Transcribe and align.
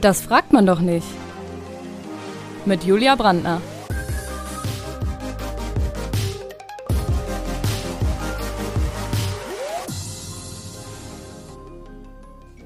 Das 0.00 0.20
fragt 0.20 0.52
man 0.52 0.64
doch 0.64 0.80
nicht. 0.80 1.06
Mit 2.64 2.84
Julia 2.84 3.16
Brandner. 3.16 3.60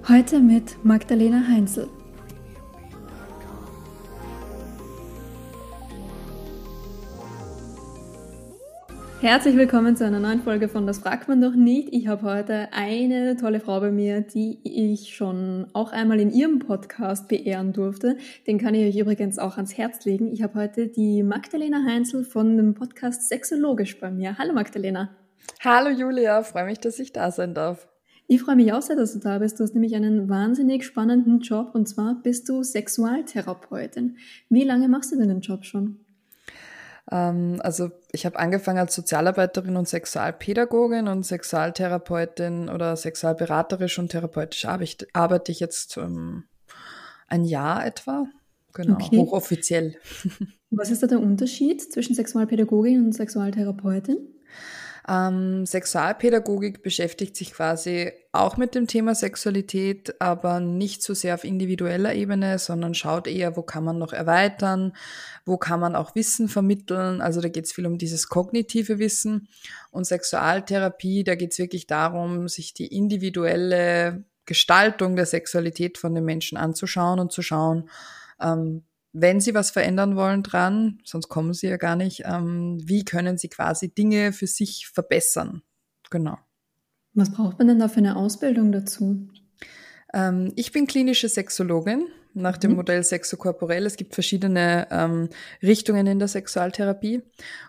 Heute 0.08 0.40
mit 0.40 0.84
Magdalena 0.84 1.42
Heinzel. 1.48 1.88
Herzlich 9.22 9.56
willkommen 9.56 9.94
zu 9.94 10.04
einer 10.04 10.18
neuen 10.18 10.42
Folge 10.42 10.68
von 10.68 10.84
Das 10.84 10.98
fragt 10.98 11.28
man 11.28 11.40
doch 11.40 11.54
nicht. 11.54 11.90
Ich 11.92 12.08
habe 12.08 12.22
heute 12.22 12.72
eine 12.72 13.36
tolle 13.36 13.60
Frau 13.60 13.78
bei 13.78 13.92
mir, 13.92 14.20
die 14.20 14.58
ich 14.64 15.14
schon 15.14 15.68
auch 15.74 15.92
einmal 15.92 16.18
in 16.18 16.32
ihrem 16.32 16.58
Podcast 16.58 17.28
beehren 17.28 17.72
durfte. 17.72 18.16
Den 18.48 18.58
kann 18.58 18.74
ich 18.74 18.84
euch 18.84 19.00
übrigens 19.00 19.38
auch 19.38 19.58
ans 19.58 19.78
Herz 19.78 20.04
legen. 20.04 20.32
Ich 20.32 20.42
habe 20.42 20.58
heute 20.58 20.88
die 20.88 21.22
Magdalena 21.22 21.84
Heinzel 21.86 22.24
von 22.24 22.56
dem 22.56 22.74
Podcast 22.74 23.28
Sexologisch 23.28 24.00
bei 24.00 24.10
mir. 24.10 24.38
Hallo 24.38 24.54
Magdalena. 24.54 25.10
Hallo 25.60 25.90
Julia, 25.90 26.42
freue 26.42 26.64
mich, 26.64 26.80
dass 26.80 26.98
ich 26.98 27.12
da 27.12 27.30
sein 27.30 27.54
darf. 27.54 27.86
Ich 28.26 28.42
freue 28.42 28.56
mich 28.56 28.72
auch 28.72 28.82
sehr, 28.82 28.96
dass 28.96 29.12
du 29.12 29.20
da 29.20 29.38
bist. 29.38 29.60
Du 29.60 29.62
hast 29.62 29.74
nämlich 29.74 29.94
einen 29.94 30.28
wahnsinnig 30.30 30.84
spannenden 30.84 31.38
Job 31.38 31.76
und 31.76 31.88
zwar 31.88 32.20
bist 32.20 32.48
du 32.48 32.64
Sexualtherapeutin. 32.64 34.16
Wie 34.48 34.64
lange 34.64 34.88
machst 34.88 35.12
du 35.12 35.16
denn 35.16 35.28
den 35.28 35.42
Job 35.42 35.64
schon? 35.64 36.00
Ähm, 37.10 37.60
also 37.62 37.90
ich 38.12 38.26
habe 38.26 38.38
angefangen 38.38 38.78
als 38.78 38.94
Sozialarbeiterin 38.94 39.76
und 39.76 39.88
Sexualpädagogin 39.88 41.08
und 41.08 41.24
Sexualtherapeutin 41.24 42.68
oder 42.68 42.96
sexualberaterisch 42.96 43.98
und 43.98 44.10
therapeutisch 44.10 44.66
arbeite 44.66 45.52
ich 45.52 45.60
jetzt 45.60 45.96
ähm, 45.96 46.44
ein 47.28 47.44
Jahr 47.44 47.84
etwa. 47.84 48.26
Genau, 48.74 48.94
okay. 48.94 49.18
hochoffiziell. 49.18 49.96
Was 50.70 50.90
ist 50.90 51.02
da 51.02 51.06
der 51.06 51.20
Unterschied 51.20 51.82
zwischen 51.92 52.14
Sexualpädagogin 52.14 53.04
und 53.04 53.12
Sexualtherapeutin? 53.12 54.16
Ähm, 55.08 55.66
Sexualpädagogik 55.66 56.82
beschäftigt 56.82 57.36
sich 57.36 57.52
quasi 57.52 58.12
auch 58.30 58.56
mit 58.56 58.74
dem 58.74 58.86
Thema 58.86 59.14
Sexualität, 59.14 60.20
aber 60.20 60.60
nicht 60.60 61.02
so 61.02 61.12
sehr 61.12 61.34
auf 61.34 61.44
individueller 61.44 62.14
Ebene, 62.14 62.58
sondern 62.58 62.94
schaut 62.94 63.26
eher, 63.26 63.56
wo 63.56 63.62
kann 63.62 63.84
man 63.84 63.98
noch 63.98 64.12
erweitern, 64.12 64.92
wo 65.44 65.56
kann 65.58 65.80
man 65.80 65.96
auch 65.96 66.14
Wissen 66.14 66.48
vermitteln. 66.48 67.20
Also 67.20 67.40
da 67.40 67.48
geht 67.48 67.64
es 67.64 67.72
viel 67.72 67.86
um 67.86 67.98
dieses 67.98 68.28
kognitive 68.28 68.98
Wissen. 68.98 69.48
Und 69.90 70.06
Sexualtherapie, 70.06 71.24
da 71.24 71.34
geht 71.34 71.52
es 71.52 71.58
wirklich 71.58 71.86
darum, 71.86 72.48
sich 72.48 72.72
die 72.72 72.86
individuelle 72.86 74.24
Gestaltung 74.46 75.16
der 75.16 75.26
Sexualität 75.26 75.98
von 75.98 76.14
den 76.14 76.24
Menschen 76.24 76.58
anzuschauen 76.58 77.18
und 77.18 77.32
zu 77.32 77.42
schauen, 77.42 77.88
ähm, 78.40 78.84
wenn 79.12 79.40
Sie 79.40 79.54
was 79.54 79.70
verändern 79.70 80.16
wollen 80.16 80.42
dran, 80.42 81.00
sonst 81.04 81.28
kommen 81.28 81.52
Sie 81.52 81.68
ja 81.68 81.76
gar 81.76 81.96
nicht, 81.96 82.22
ähm, 82.24 82.78
wie 82.82 83.04
können 83.04 83.38
Sie 83.38 83.48
quasi 83.48 83.92
Dinge 83.92 84.32
für 84.32 84.46
sich 84.46 84.88
verbessern? 84.88 85.62
Genau. 86.10 86.38
Was 87.14 87.32
braucht 87.32 87.58
man 87.58 87.68
denn 87.68 87.78
da 87.78 87.88
für 87.88 87.98
eine 87.98 88.16
Ausbildung 88.16 88.72
dazu? 88.72 89.28
Ähm, 90.14 90.52
ich 90.56 90.72
bin 90.72 90.86
klinische 90.86 91.28
Sexologin 91.28 92.06
nach 92.34 92.56
dem 92.56 92.70
mhm. 92.72 92.78
Modell 92.78 93.04
Sexokorporell. 93.04 93.84
Es 93.84 93.96
gibt 93.96 94.14
verschiedene 94.14 94.88
ähm, 94.90 95.28
Richtungen 95.62 96.06
in 96.06 96.18
der 96.18 96.28
Sexualtherapie 96.28 97.22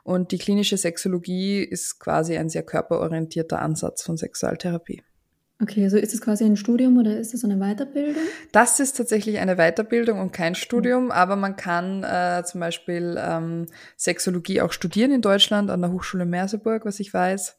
und 0.03 0.31
die 0.31 0.37
klinische 0.37 0.77
Sexologie 0.77 1.59
ist 1.59 1.99
quasi 1.99 2.37
ein 2.37 2.49
sehr 2.49 2.63
körperorientierter 2.63 3.61
Ansatz 3.61 4.03
von 4.03 4.17
Sexualtherapie. 4.17 5.03
Okay, 5.63 5.85
also 5.85 5.95
ist 5.95 6.13
es 6.13 6.19
quasi 6.19 6.43
ein 6.43 6.57
Studium 6.57 6.97
oder 6.97 7.17
ist 7.17 7.33
es 7.33 7.45
eine 7.45 7.55
Weiterbildung? 7.55 8.21
Das 8.51 8.81
ist 8.81 8.97
tatsächlich 8.97 9.39
eine 9.39 9.55
Weiterbildung 9.55 10.19
und 10.19 10.33
kein 10.33 10.55
Studium, 10.55 11.05
mhm. 11.05 11.11
aber 11.11 11.37
man 11.37 11.55
kann 11.55 12.03
äh, 12.03 12.43
zum 12.45 12.59
Beispiel 12.59 13.17
ähm, 13.17 13.67
Sexologie 13.95 14.59
auch 14.59 14.73
studieren 14.73 15.11
in 15.11 15.21
Deutschland 15.21 15.71
an 15.71 15.81
der 15.81 15.93
Hochschule 15.93 16.25
Merseburg, 16.25 16.83
was 16.83 16.99
ich 16.99 17.13
weiß. 17.13 17.55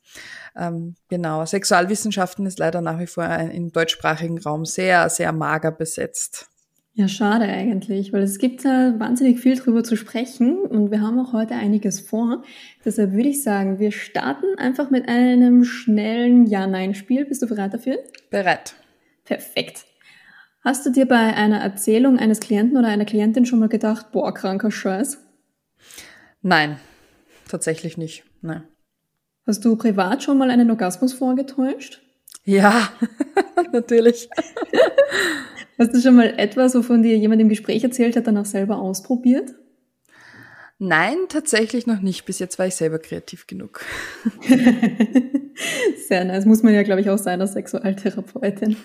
Ähm, 0.55 0.97
genau, 1.09 1.47
Sexualwissenschaften 1.47 2.45
ist 2.45 2.59
leider 2.59 2.83
nach 2.83 2.99
wie 2.99 3.07
vor 3.07 3.25
im 3.25 3.73
deutschsprachigen 3.73 4.39
Raum 4.39 4.67
sehr, 4.67 5.09
sehr 5.09 5.33
mager 5.33 5.71
besetzt. 5.71 6.51
Ja, 6.97 7.09
schade 7.09 7.47
eigentlich, 7.47 8.13
weil 8.13 8.23
es 8.23 8.39
gibt 8.39 8.65
da 8.65 8.95
wahnsinnig 9.01 9.41
viel 9.41 9.57
drüber 9.57 9.83
zu 9.83 9.97
sprechen 9.97 10.59
und 10.59 10.93
wir 10.93 11.01
haben 11.01 11.19
auch 11.19 11.33
heute 11.33 11.55
einiges 11.55 11.99
vor. 11.99 12.45
Deshalb 12.85 13.13
würde 13.13 13.31
ich 13.31 13.43
sagen, 13.43 13.81
wir 13.81 13.91
starten 13.91 14.47
einfach 14.59 14.91
mit 14.91 15.09
einem 15.09 15.65
schnellen 15.65 16.47
Ja-Nein-Spiel. 16.47 17.25
Bist 17.25 17.43
du 17.43 17.49
bereit 17.49 17.75
dafür? 17.75 17.99
Bereit. 18.31 18.77
Perfekt. 19.25 19.87
Hast 20.63 20.87
du 20.87 20.91
dir 20.91 21.07
bei 21.07 21.35
einer 21.35 21.59
Erzählung 21.59 22.17
eines 22.17 22.39
Klienten 22.39 22.79
oder 22.79 22.87
einer 22.87 23.05
Klientin 23.05 23.45
schon 23.45 23.59
mal 23.59 23.69
gedacht, 23.69 24.13
boah, 24.13 24.33
kranker 24.33 24.71
Scheiß? 24.71 25.19
Nein, 26.43 26.79
tatsächlich 27.49 27.99
nicht. 27.99 28.23
Nein. 28.41 28.63
Hast 29.49 29.65
du 29.65 29.75
privat 29.75 30.23
schon 30.23 30.39
mal 30.39 30.49
einen 30.49 30.71
Orgasmus 30.71 31.13
vorgetäuscht? 31.13 32.04
Ja, 32.45 32.91
natürlich. 33.73 34.29
Hast 35.79 35.95
du 35.95 36.01
schon 36.01 36.17
mal 36.17 36.35
etwas, 36.39 36.75
wovon 36.75 37.03
dir 37.03 37.17
jemand 37.17 37.41
im 37.41 37.49
Gespräch 37.49 37.83
erzählt 37.83 38.17
hat, 38.17 38.27
danach 38.27 38.45
selber 38.45 38.79
ausprobiert? 38.79 39.55
Nein, 40.79 41.17
tatsächlich 41.29 41.87
noch 41.87 42.01
nicht. 42.01 42.27
Bis 42.27 42.39
jetzt 42.39 42.59
war 42.59 42.67
ich 42.67 42.75
selber 42.75 42.99
kreativ 42.99 43.47
genug. 43.47 43.81
Sehr 46.09 46.25
nice. 46.25 46.45
Muss 46.47 46.63
man 46.63 46.75
ja, 46.75 46.83
glaube 46.83 47.01
ich, 47.01 47.11
auch 47.11 47.19
sein 47.19 47.41
als 47.41 47.53
Sexualtherapeutin. 47.53 48.77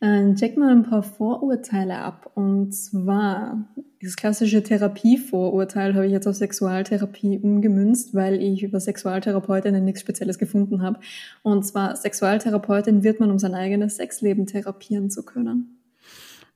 Ähm, 0.00 0.34
check 0.34 0.56
mal 0.56 0.72
ein 0.72 0.82
paar 0.82 1.02
Vorurteile 1.02 1.96
ab. 1.98 2.30
Und 2.34 2.72
zwar, 2.72 3.68
das 4.04 4.16
klassische 4.16 4.62
Therapievorurteil 4.62 5.94
habe 5.94 6.06
ich 6.06 6.12
jetzt 6.12 6.26
auf 6.26 6.36
Sexualtherapie 6.36 7.38
umgemünzt, 7.38 8.14
weil 8.14 8.40
ich 8.42 8.62
über 8.62 8.78
Sexualtherapeutinnen 8.78 9.84
nichts 9.84 10.00
Spezielles 10.00 10.38
gefunden 10.38 10.82
habe. 10.82 11.00
Und 11.42 11.64
zwar, 11.64 11.96
Sexualtherapeutin 11.96 13.02
wird 13.02 13.20
man, 13.20 13.30
um 13.30 13.38
sein 13.38 13.54
eigenes 13.54 13.96
Sexleben 13.96 14.46
therapieren 14.46 15.10
zu 15.10 15.24
können. 15.24 15.80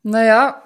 Naja, 0.02 0.62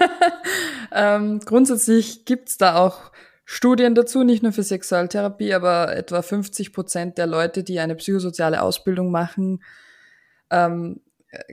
ähm, 0.92 1.40
grundsätzlich 1.40 2.24
gibt's 2.24 2.58
da 2.58 2.76
auch 2.76 3.12
Studien 3.44 3.94
dazu, 3.94 4.24
nicht 4.24 4.42
nur 4.42 4.52
für 4.52 4.62
Sexualtherapie, 4.62 5.54
aber 5.54 5.96
etwa 5.96 6.20
50 6.20 6.72
Prozent 6.72 7.18
der 7.18 7.26
Leute, 7.26 7.64
die 7.64 7.80
eine 7.80 7.94
psychosoziale 7.94 8.60
Ausbildung 8.60 9.10
machen, 9.10 9.62
ähm, 10.50 11.00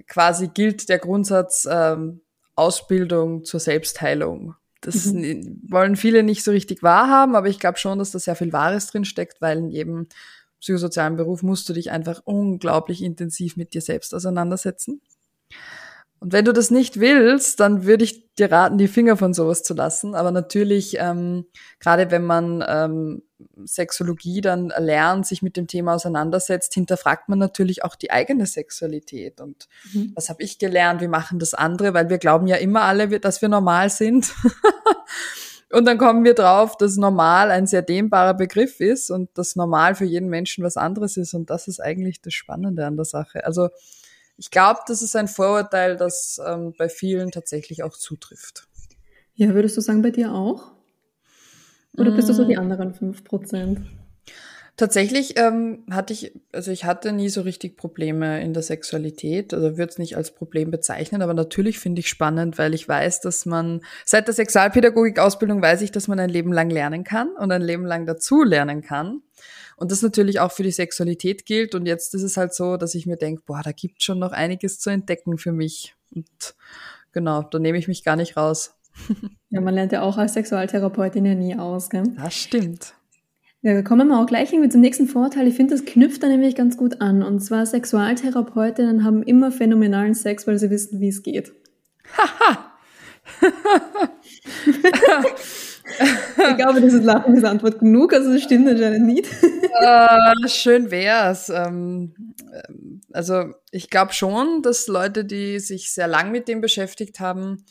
quasi 0.08 0.48
gilt 0.48 0.90
der 0.90 1.00
Grundsatz 1.00 1.68
ähm, 1.70 2.22
Ausbildung 2.56 3.46
zur 3.46 3.60
Selbstheilung. 3.60 4.56
Das 4.82 5.06
mhm. 5.06 5.62
wollen 5.68 5.96
viele 5.96 6.24
nicht 6.24 6.44
so 6.44 6.52
richtig 6.52 6.84
wahrhaben, 6.84 7.36
aber 7.36 7.48
ich 7.48 7.60
glaube 7.60 7.78
schon, 7.78 8.00
dass 8.00 8.12
da 8.12 8.20
sehr 8.20 8.36
viel 8.36 8.52
Wahres 8.52 8.88
drin 8.88 9.06
steckt, 9.06 9.42
weil 9.42 9.58
in 9.58 9.70
jedem 9.70 10.08
psychosozialen 10.60 11.16
Beruf 11.16 11.44
musst 11.44 11.68
du 11.70 11.74
dich 11.74 11.92
einfach 11.92 12.22
unglaublich 12.26 13.02
intensiv 13.02 13.58
mit 13.58 13.74
dir 13.74 13.82
selbst 13.82 14.14
auseinandersetzen. 14.14 15.02
Und 16.20 16.32
wenn 16.32 16.46
du 16.46 16.54
das 16.54 16.72
nicht 16.72 17.02
willst, 17.02 17.60
dann 17.60 17.84
würde 17.84 18.06
ich 18.06 18.34
dir 18.36 18.50
raten, 18.50 18.78
die 18.78 18.88
Finger 18.88 19.18
von 19.18 19.34
sowas 19.34 19.62
zu 19.62 19.74
lassen. 19.74 20.16
Aber 20.16 20.32
natürlich, 20.32 20.96
ähm, 20.98 21.46
gerade 21.80 22.12
wenn 22.12 22.24
man 22.24 22.64
ähm, 22.66 23.24
Sexologie 23.66 24.42
dann 24.42 24.74
lernt, 24.78 25.26
sich 25.26 25.42
mit 25.42 25.58
dem 25.58 25.68
Thema 25.68 25.96
auseinandersetzt, 25.96 26.74
hinterfragt 26.74 27.30
man 27.30 27.40
natürlich 27.40 27.84
auch 27.84 27.96
die 27.96 28.12
eigene 28.12 28.46
Sexualität. 28.46 29.42
Und 29.42 29.68
mhm. 29.94 30.12
was 30.16 30.30
habe 30.30 30.44
ich 30.44 30.60
gelernt? 30.60 31.02
Wie 31.02 31.08
machen 31.08 31.40
das 31.40 31.54
andere? 31.54 31.94
Weil 31.94 32.10
wir 32.10 32.18
glauben 32.18 32.48
ja 32.48 32.58
immer 32.58 32.84
alle, 32.84 33.20
dass 33.20 33.42
wir 33.42 33.50
normal 33.50 33.90
sind. 33.90 34.34
und 35.72 35.86
dann 35.86 35.98
kommen 35.98 36.24
wir 36.24 36.34
drauf, 36.34 36.78
dass 36.78 36.98
normal 36.98 37.52
ein 37.52 37.68
sehr 37.68 37.82
dehnbarer 37.82 38.34
Begriff 38.34 38.80
ist 38.80 39.12
und 39.12 39.30
dass 39.38 39.56
normal 39.56 39.96
für 39.96 40.06
jeden 40.06 40.30
Menschen 40.30 40.64
was 40.64 40.78
anderes 40.78 41.18
ist. 41.18 41.34
Und 41.34 41.50
das 41.50 41.68
ist 41.68 41.80
eigentlich 41.80 42.22
das 42.22 42.34
Spannende 42.34 42.86
an 42.86 42.96
der 42.96 43.06
Sache. 43.06 43.46
Also 43.46 43.70
ich 44.38 44.52
glaube, 44.52 44.80
das 44.88 45.02
ist 45.02 45.16
ein 45.16 45.28
Vorurteil, 45.28 45.96
das 45.96 46.42
ähm, 46.46 46.74
bei 46.78 46.90
vielen 46.90 47.32
tatsächlich 47.32 47.84
auch 47.84 47.96
zutrifft. 47.96 48.68
Ja, 49.36 49.54
würdest 49.54 49.78
du 49.78 49.82
sagen, 49.82 50.02
bei 50.02 50.12
dir 50.12 50.34
auch? 50.34 50.72
Oder 51.98 52.12
bist 52.12 52.30
du 52.30 52.34
so 52.34 52.46
die 52.46 52.56
mm. 52.56 52.60
anderen 52.60 52.94
fünf 52.94 53.24
Prozent? 53.24 53.82
Tatsächlich 54.76 55.38
ähm, 55.38 55.84
hatte 55.92 56.14
ich, 56.14 56.34
also 56.52 56.72
ich 56.72 56.84
hatte 56.84 57.12
nie 57.12 57.30
so 57.30 57.42
richtig 57.42 57.78
Probleme 57.78 58.42
in 58.42 58.54
der 58.54 58.64
Sexualität, 58.64 59.54
also 59.54 59.78
würde 59.78 59.92
es 59.92 60.00
nicht 60.00 60.18
als 60.18 60.34
Problem 60.34 60.72
bezeichnen, 60.72 61.22
aber 61.22 61.36
natürlich 61.36 61.78
finde 61.78 62.00
ich 62.00 62.10
spannend, 62.10 62.58
weil 62.58 62.74
ich 62.74 62.90
weiß, 62.90 63.22
dass 63.22 63.46
man, 63.46 63.82
seit 64.04 64.26
der 64.26 64.34
Sexualpädagogik-Ausbildung 64.34 65.62
weiß 65.62 65.82
ich, 65.84 65.92
dass 65.92 66.08
man 66.08 66.20
ein 66.20 66.30
Leben 66.32 66.52
lang 66.52 66.72
lernen 66.72 67.04
kann 67.04 67.30
und 67.38 67.52
ein 67.52 67.62
Leben 67.62 67.86
lang 67.86 68.08
dazu 68.08 68.42
lernen 68.42 68.82
kann. 68.82 69.22
Und 69.76 69.92
das 69.92 70.02
natürlich 70.02 70.40
auch 70.40 70.52
für 70.52 70.64
die 70.64 70.72
Sexualität 70.72 71.46
gilt. 71.46 71.76
Und 71.76 71.86
jetzt 71.86 72.16
ist 72.16 72.24
es 72.24 72.38
halt 72.38 72.54
so, 72.54 72.78
dass 72.78 72.96
ich 72.96 73.06
mir 73.06 73.18
denke, 73.18 73.44
boah, 73.46 73.62
da 73.64 73.72
gibt 73.72 74.02
schon 74.02 74.20
noch 74.20 74.32
einiges 74.32 74.80
zu 74.80 74.90
entdecken 74.90 75.38
für 75.38 75.52
mich. 75.52 75.96
Und 76.16 76.56
genau, 77.12 77.44
da 77.44 77.60
nehme 77.60 77.78
ich 77.78 77.88
mich 77.88 78.04
gar 78.04 78.16
nicht 78.16 78.38
raus. 78.38 78.76
Ja, 79.50 79.62
man 79.62 79.76
lernt 79.76 79.92
ja 79.92 80.02
auch 80.02 80.18
als 80.18 80.34
Sexualtherapeutin 80.34 81.26
ja 81.26 81.36
nie 81.36 81.56
aus, 81.56 81.92
gell? 81.92 82.04
Das 82.18 82.34
stimmt. 82.34 82.96
Ja, 83.62 83.82
kommen 83.84 84.08
wir 84.08 84.20
auch 84.20 84.26
gleich 84.26 84.52
irgendwie 84.52 84.70
zum 84.70 84.82
nächsten 84.82 85.08
Vorteil. 85.08 85.48
Ich 85.48 85.56
finde, 85.56 85.76
das 85.76 85.86
knüpft 85.86 86.24
da 86.24 86.28
nämlich 86.28 86.56
ganz 86.56 86.76
gut 86.76 87.02
an. 87.02 87.22
Und 87.24 87.40
zwar 87.40 87.66
Sexualtherapeutinnen 87.66 89.04
haben 89.06 89.24
immer 89.24 89.52
phänomenalen 89.52 90.16
Sex, 90.16 90.48
weil 90.48 90.58
sie 90.58 90.70
wissen, 90.70 91.00
wie 91.00 91.08
es 91.08 91.22
geht. 91.24 91.54
Haha! 92.18 92.72
ich 96.50 96.58
glaube, 96.58 96.82
das 96.82 96.94
ist 96.94 97.06
Lachen 97.06 97.36
ist 97.36 97.46
Antwort 97.46 97.80
genug, 97.80 98.14
also 98.14 98.34
das 98.34 98.42
stimmt 98.42 98.68
anscheinend 98.68 99.06
nicht. 99.06 99.28
äh, 99.82 100.48
schön 100.48 100.92
wär's. 100.92 101.50
Ähm, 101.50 102.16
also 103.12 103.54
ich 103.72 103.90
glaube 103.90 104.14
schon, 104.14 104.62
dass 104.62 104.88
Leute, 104.88 105.24
die 105.24 105.60
sich 105.60 105.94
sehr 105.94 106.08
lang 106.08 106.32
mit 106.32 106.48
dem 106.48 106.60
beschäftigt 106.60 107.20
haben 107.20 107.64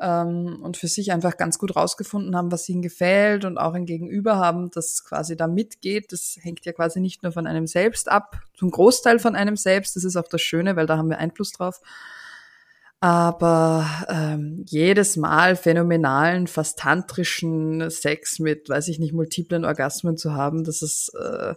ähm, 0.00 0.60
und 0.62 0.76
für 0.76 0.88
sich 0.88 1.12
einfach 1.12 1.36
ganz 1.36 1.58
gut 1.58 1.76
rausgefunden 1.76 2.36
haben, 2.36 2.52
was 2.52 2.68
ihnen 2.68 2.82
gefällt 2.82 3.44
und 3.44 3.58
auch 3.58 3.74
ein 3.74 3.86
Gegenüber 3.86 4.36
haben, 4.36 4.70
das 4.70 5.04
quasi 5.04 5.36
da 5.36 5.46
mitgeht, 5.46 6.12
das 6.12 6.38
hängt 6.40 6.64
ja 6.64 6.72
quasi 6.72 7.00
nicht 7.00 7.22
nur 7.22 7.32
von 7.32 7.46
einem 7.46 7.66
selbst 7.66 8.10
ab, 8.10 8.40
zum 8.54 8.70
Großteil 8.70 9.18
von 9.18 9.36
einem 9.36 9.56
selbst. 9.56 9.96
Das 9.96 10.04
ist 10.04 10.16
auch 10.16 10.28
das 10.28 10.42
Schöne, 10.42 10.76
weil 10.76 10.86
da 10.86 10.96
haben 10.96 11.10
wir 11.10 11.18
Einfluss 11.18 11.52
drauf 11.52 11.80
aber 13.04 13.86
ähm, 14.08 14.64
jedes 14.66 15.18
Mal 15.18 15.56
phänomenalen, 15.56 16.46
fast 16.46 16.78
tantrischen 16.78 17.90
Sex 17.90 18.38
mit, 18.38 18.70
weiß 18.70 18.88
ich 18.88 18.98
nicht, 18.98 19.12
multiplen 19.12 19.66
Orgasmen 19.66 20.16
zu 20.16 20.32
haben, 20.32 20.64
das 20.64 20.80
ist, 20.80 21.12
äh, 21.14 21.54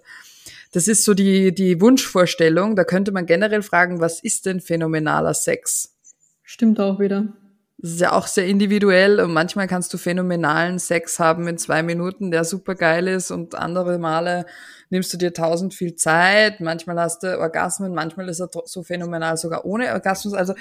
das 0.73 0.89
ist 0.89 1.05
so 1.05 1.13
die, 1.13 1.55
die 1.55 1.79
Wunschvorstellung. 1.79 2.75
Da 2.75 2.83
könnte 2.83 3.13
man 3.13 3.25
generell 3.25 3.61
fragen, 3.61 4.01
was 4.01 4.21
ist 4.21 4.45
denn 4.45 4.59
phänomenaler 4.59 5.33
Sex? 5.33 5.95
Stimmt 6.43 6.81
auch 6.81 6.99
wieder. 6.99 7.29
Das 7.79 7.91
ist 7.91 8.01
ja 8.01 8.13
auch 8.13 8.25
sehr 8.25 8.47
individuell 8.47 9.19
und 9.19 9.33
manchmal 9.33 9.67
kannst 9.67 9.93
du 9.93 9.99
phänomenalen 9.99 10.79
Sex 10.79 11.19
haben 11.19 11.47
in 11.47 11.59
zwei 11.59 11.83
Minuten, 11.83 12.31
der 12.31 12.43
super 12.43 12.73
geil 12.73 13.07
ist 13.07 13.29
und 13.29 13.53
andere 13.53 13.99
Male 13.99 14.47
nimmst 14.89 15.13
du 15.13 15.17
dir 15.17 15.31
tausend 15.31 15.75
viel 15.75 15.93
Zeit, 15.93 16.59
manchmal 16.59 16.99
hast 16.99 17.21
du 17.21 17.37
Orgasmen, 17.37 17.93
manchmal 17.93 18.29
ist 18.29 18.39
er 18.39 18.49
so 18.65 18.81
phänomenal 18.81 19.37
sogar 19.37 19.63
ohne 19.65 19.93
Orgasmus. 19.93 20.33
Also 20.33 20.55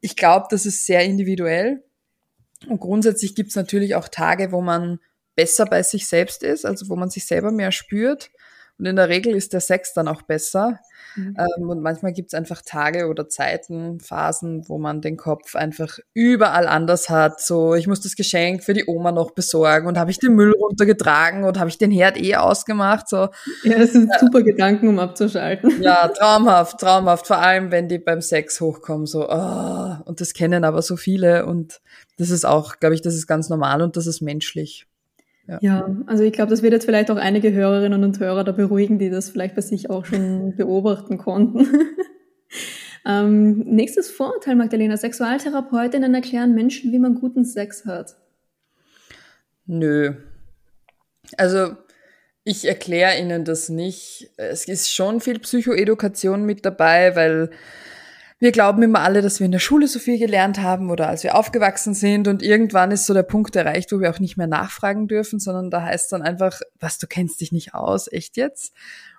ich 0.00 0.16
glaube, 0.16 0.46
das 0.50 0.64
ist 0.64 0.86
sehr 0.86 1.04
individuell. 1.04 1.82
Und 2.68 2.80
grundsätzlich 2.80 3.34
gibt 3.34 3.50
es 3.50 3.56
natürlich 3.56 3.94
auch 3.94 4.08
Tage, 4.08 4.52
wo 4.52 4.60
man 4.62 4.98
besser 5.34 5.66
bei 5.66 5.82
sich 5.82 6.06
selbst 6.06 6.42
ist, 6.42 6.64
also 6.64 6.88
wo 6.88 6.96
man 6.96 7.10
sich 7.10 7.26
selber 7.26 7.50
mehr 7.50 7.72
spürt. 7.72 8.30
Und 8.82 8.86
in 8.88 8.96
der 8.96 9.08
Regel 9.08 9.36
ist 9.36 9.52
der 9.52 9.60
Sex 9.60 9.94
dann 9.94 10.08
auch 10.08 10.22
besser. 10.22 10.80
Mhm. 11.14 11.36
Ähm, 11.38 11.70
und 11.70 11.82
manchmal 11.82 12.12
gibt 12.12 12.32
es 12.32 12.34
einfach 12.34 12.62
Tage 12.62 13.06
oder 13.06 13.28
Zeiten, 13.28 14.00
Phasen, 14.00 14.68
wo 14.68 14.76
man 14.76 15.00
den 15.00 15.16
Kopf 15.16 15.54
einfach 15.54 16.00
überall 16.14 16.66
anders 16.66 17.08
hat. 17.08 17.40
So, 17.40 17.76
ich 17.76 17.86
muss 17.86 18.00
das 18.00 18.16
Geschenk 18.16 18.64
für 18.64 18.74
die 18.74 18.86
Oma 18.88 19.12
noch 19.12 19.30
besorgen 19.30 19.86
und 19.86 19.98
habe 19.98 20.10
ich 20.10 20.18
den 20.18 20.34
Müll 20.34 20.50
runtergetragen 20.50 21.44
und 21.44 21.60
habe 21.60 21.70
ich 21.70 21.78
den 21.78 21.92
Herd 21.92 22.20
eh 22.20 22.34
ausgemacht. 22.34 23.08
So. 23.08 23.28
Ja, 23.62 23.78
das 23.78 23.92
sind 23.92 24.10
super 24.18 24.42
Gedanken, 24.42 24.88
um 24.88 24.98
abzuschalten. 24.98 25.80
Ja, 25.80 26.08
traumhaft, 26.08 26.80
traumhaft. 26.80 27.28
Vor 27.28 27.38
allem, 27.38 27.70
wenn 27.70 27.86
die 27.86 28.00
beim 28.00 28.20
Sex 28.20 28.60
hochkommen, 28.60 29.06
so, 29.06 29.28
oh, 29.28 29.94
und 30.06 30.20
das 30.20 30.34
kennen 30.34 30.64
aber 30.64 30.82
so 30.82 30.96
viele 30.96 31.46
und 31.46 31.80
das 32.18 32.30
ist 32.30 32.44
auch, 32.44 32.80
glaube 32.80 32.96
ich, 32.96 33.00
das 33.00 33.14
ist 33.14 33.28
ganz 33.28 33.48
normal 33.48 33.80
und 33.80 33.96
das 33.96 34.08
ist 34.08 34.22
menschlich. 34.22 34.88
Ja. 35.48 35.58
ja, 35.60 35.96
also 36.06 36.22
ich 36.22 36.32
glaube, 36.32 36.50
das 36.50 36.62
wird 36.62 36.72
jetzt 36.72 36.84
vielleicht 36.84 37.10
auch 37.10 37.16
einige 37.16 37.52
Hörerinnen 37.52 38.04
und 38.04 38.20
Hörer 38.20 38.44
da 38.44 38.52
beruhigen, 38.52 38.98
die 38.98 39.10
das 39.10 39.28
vielleicht 39.28 39.56
bei 39.56 39.60
sich 39.60 39.90
auch 39.90 40.04
schon 40.04 40.54
beobachten 40.56 41.18
konnten. 41.18 41.66
ähm, 43.06 43.58
nächstes 43.58 44.10
Vorurteil, 44.10 44.54
Magdalena. 44.54 44.96
Sexualtherapeutinnen 44.96 46.14
erklären 46.14 46.54
Menschen, 46.54 46.92
wie 46.92 46.98
man 46.98 47.16
guten 47.16 47.44
Sex 47.44 47.84
hat. 47.86 48.16
Nö. 49.66 50.14
Also 51.36 51.76
ich 52.44 52.66
erkläre 52.66 53.18
Ihnen 53.18 53.44
das 53.44 53.68
nicht. 53.68 54.30
Es 54.36 54.66
ist 54.66 54.92
schon 54.92 55.20
viel 55.20 55.38
Psychoedukation 55.38 56.44
mit 56.44 56.64
dabei, 56.64 57.14
weil 57.14 57.50
wir 58.42 58.50
glauben 58.50 58.82
immer 58.82 59.02
alle, 59.02 59.22
dass 59.22 59.38
wir 59.38 59.44
in 59.44 59.52
der 59.52 59.60
Schule 59.60 59.86
so 59.86 60.00
viel 60.00 60.18
gelernt 60.18 60.58
haben 60.58 60.90
oder 60.90 61.08
als 61.08 61.22
wir 61.22 61.36
aufgewachsen 61.36 61.94
sind 61.94 62.26
und 62.26 62.42
irgendwann 62.42 62.90
ist 62.90 63.06
so 63.06 63.14
der 63.14 63.22
Punkt 63.22 63.54
erreicht, 63.54 63.92
wo 63.92 64.00
wir 64.00 64.10
auch 64.10 64.18
nicht 64.18 64.36
mehr 64.36 64.48
nachfragen 64.48 65.06
dürfen, 65.06 65.38
sondern 65.38 65.70
da 65.70 65.82
heißt 65.82 66.10
dann 66.10 66.22
einfach, 66.22 66.60
was, 66.80 66.98
du 66.98 67.06
kennst 67.06 67.40
dich 67.40 67.52
nicht 67.52 67.72
aus, 67.72 68.10
echt 68.10 68.36
jetzt? 68.36 68.74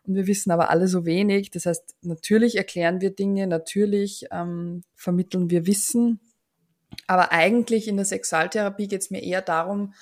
Und 0.05 0.15
wir 0.15 0.27
wissen 0.27 0.51
aber 0.51 0.69
alle 0.69 0.89
so 0.89 1.05
wenig. 1.05 1.51
Das 1.51 1.65
heißt, 1.65 1.95
natürlich 2.01 2.57
erklären 2.57 2.99
wir 2.99 3.15
Dinge, 3.15 3.47
natürlich 3.47 4.25
ähm, 4.29 4.83
vermitteln 4.93 5.49
wir 5.49 5.67
Wissen, 5.67 6.19
aber 7.07 7.31
eigentlich 7.31 7.87
in 7.87 7.95
der 7.95 8.05
Sexualtherapie 8.05 8.89
geht 8.89 9.03
es 9.03 9.09
mir 9.09 9.23
eher 9.23 9.41
darum, 9.41 9.93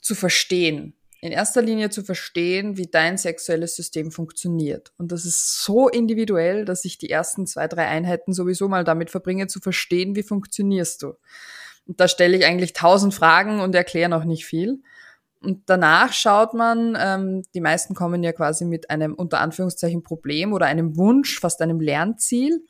zu 0.00 0.14
verstehen 0.14 0.94
in 1.20 1.32
erster 1.32 1.60
Linie 1.60 1.90
zu 1.90 2.02
verstehen, 2.02 2.76
wie 2.78 2.86
dein 2.86 3.18
sexuelles 3.18 3.76
System 3.76 4.10
funktioniert. 4.10 4.92
Und 4.96 5.12
das 5.12 5.26
ist 5.26 5.62
so 5.62 5.88
individuell, 5.88 6.64
dass 6.64 6.84
ich 6.84 6.96
die 6.96 7.10
ersten 7.10 7.46
zwei, 7.46 7.68
drei 7.68 7.86
Einheiten 7.86 8.32
sowieso 8.32 8.68
mal 8.68 8.84
damit 8.84 9.10
verbringe, 9.10 9.46
zu 9.46 9.60
verstehen, 9.60 10.16
wie 10.16 10.22
funktionierst 10.22 11.02
du. 11.02 11.14
Und 11.86 12.00
da 12.00 12.08
stelle 12.08 12.36
ich 12.36 12.46
eigentlich 12.46 12.72
tausend 12.72 13.14
Fragen 13.14 13.60
und 13.60 13.74
erkläre 13.74 14.08
noch 14.08 14.24
nicht 14.24 14.46
viel. 14.46 14.82
Und 15.42 15.62
danach 15.66 16.12
schaut 16.12 16.54
man, 16.54 16.96
ähm, 16.98 17.42
die 17.54 17.60
meisten 17.60 17.94
kommen 17.94 18.22
ja 18.22 18.32
quasi 18.32 18.64
mit 18.64 18.90
einem 18.90 19.14
unter 19.14 19.40
Anführungszeichen 19.40 20.02
Problem 20.02 20.52
oder 20.52 20.66
einem 20.66 20.96
Wunsch, 20.96 21.38
fast 21.40 21.60
einem 21.62 21.80
Lernziel. 21.80 22.64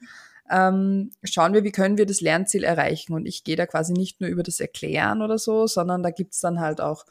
Ähm, 0.50 1.10
schauen 1.22 1.52
wir, 1.52 1.62
wie 1.62 1.72
können 1.72 1.98
wir 1.98 2.06
das 2.06 2.20
Lernziel 2.20 2.64
erreichen. 2.64 3.12
Und 3.12 3.26
ich 3.26 3.44
gehe 3.44 3.56
da 3.56 3.66
quasi 3.66 3.92
nicht 3.92 4.20
nur 4.20 4.30
über 4.30 4.42
das 4.42 4.58
Erklären 4.58 5.22
oder 5.22 5.38
so, 5.38 5.66
sondern 5.66 6.02
da 6.02 6.10
gibt's 6.10 6.40
dann 6.40 6.60
halt 6.60 6.80
auch 6.80 7.04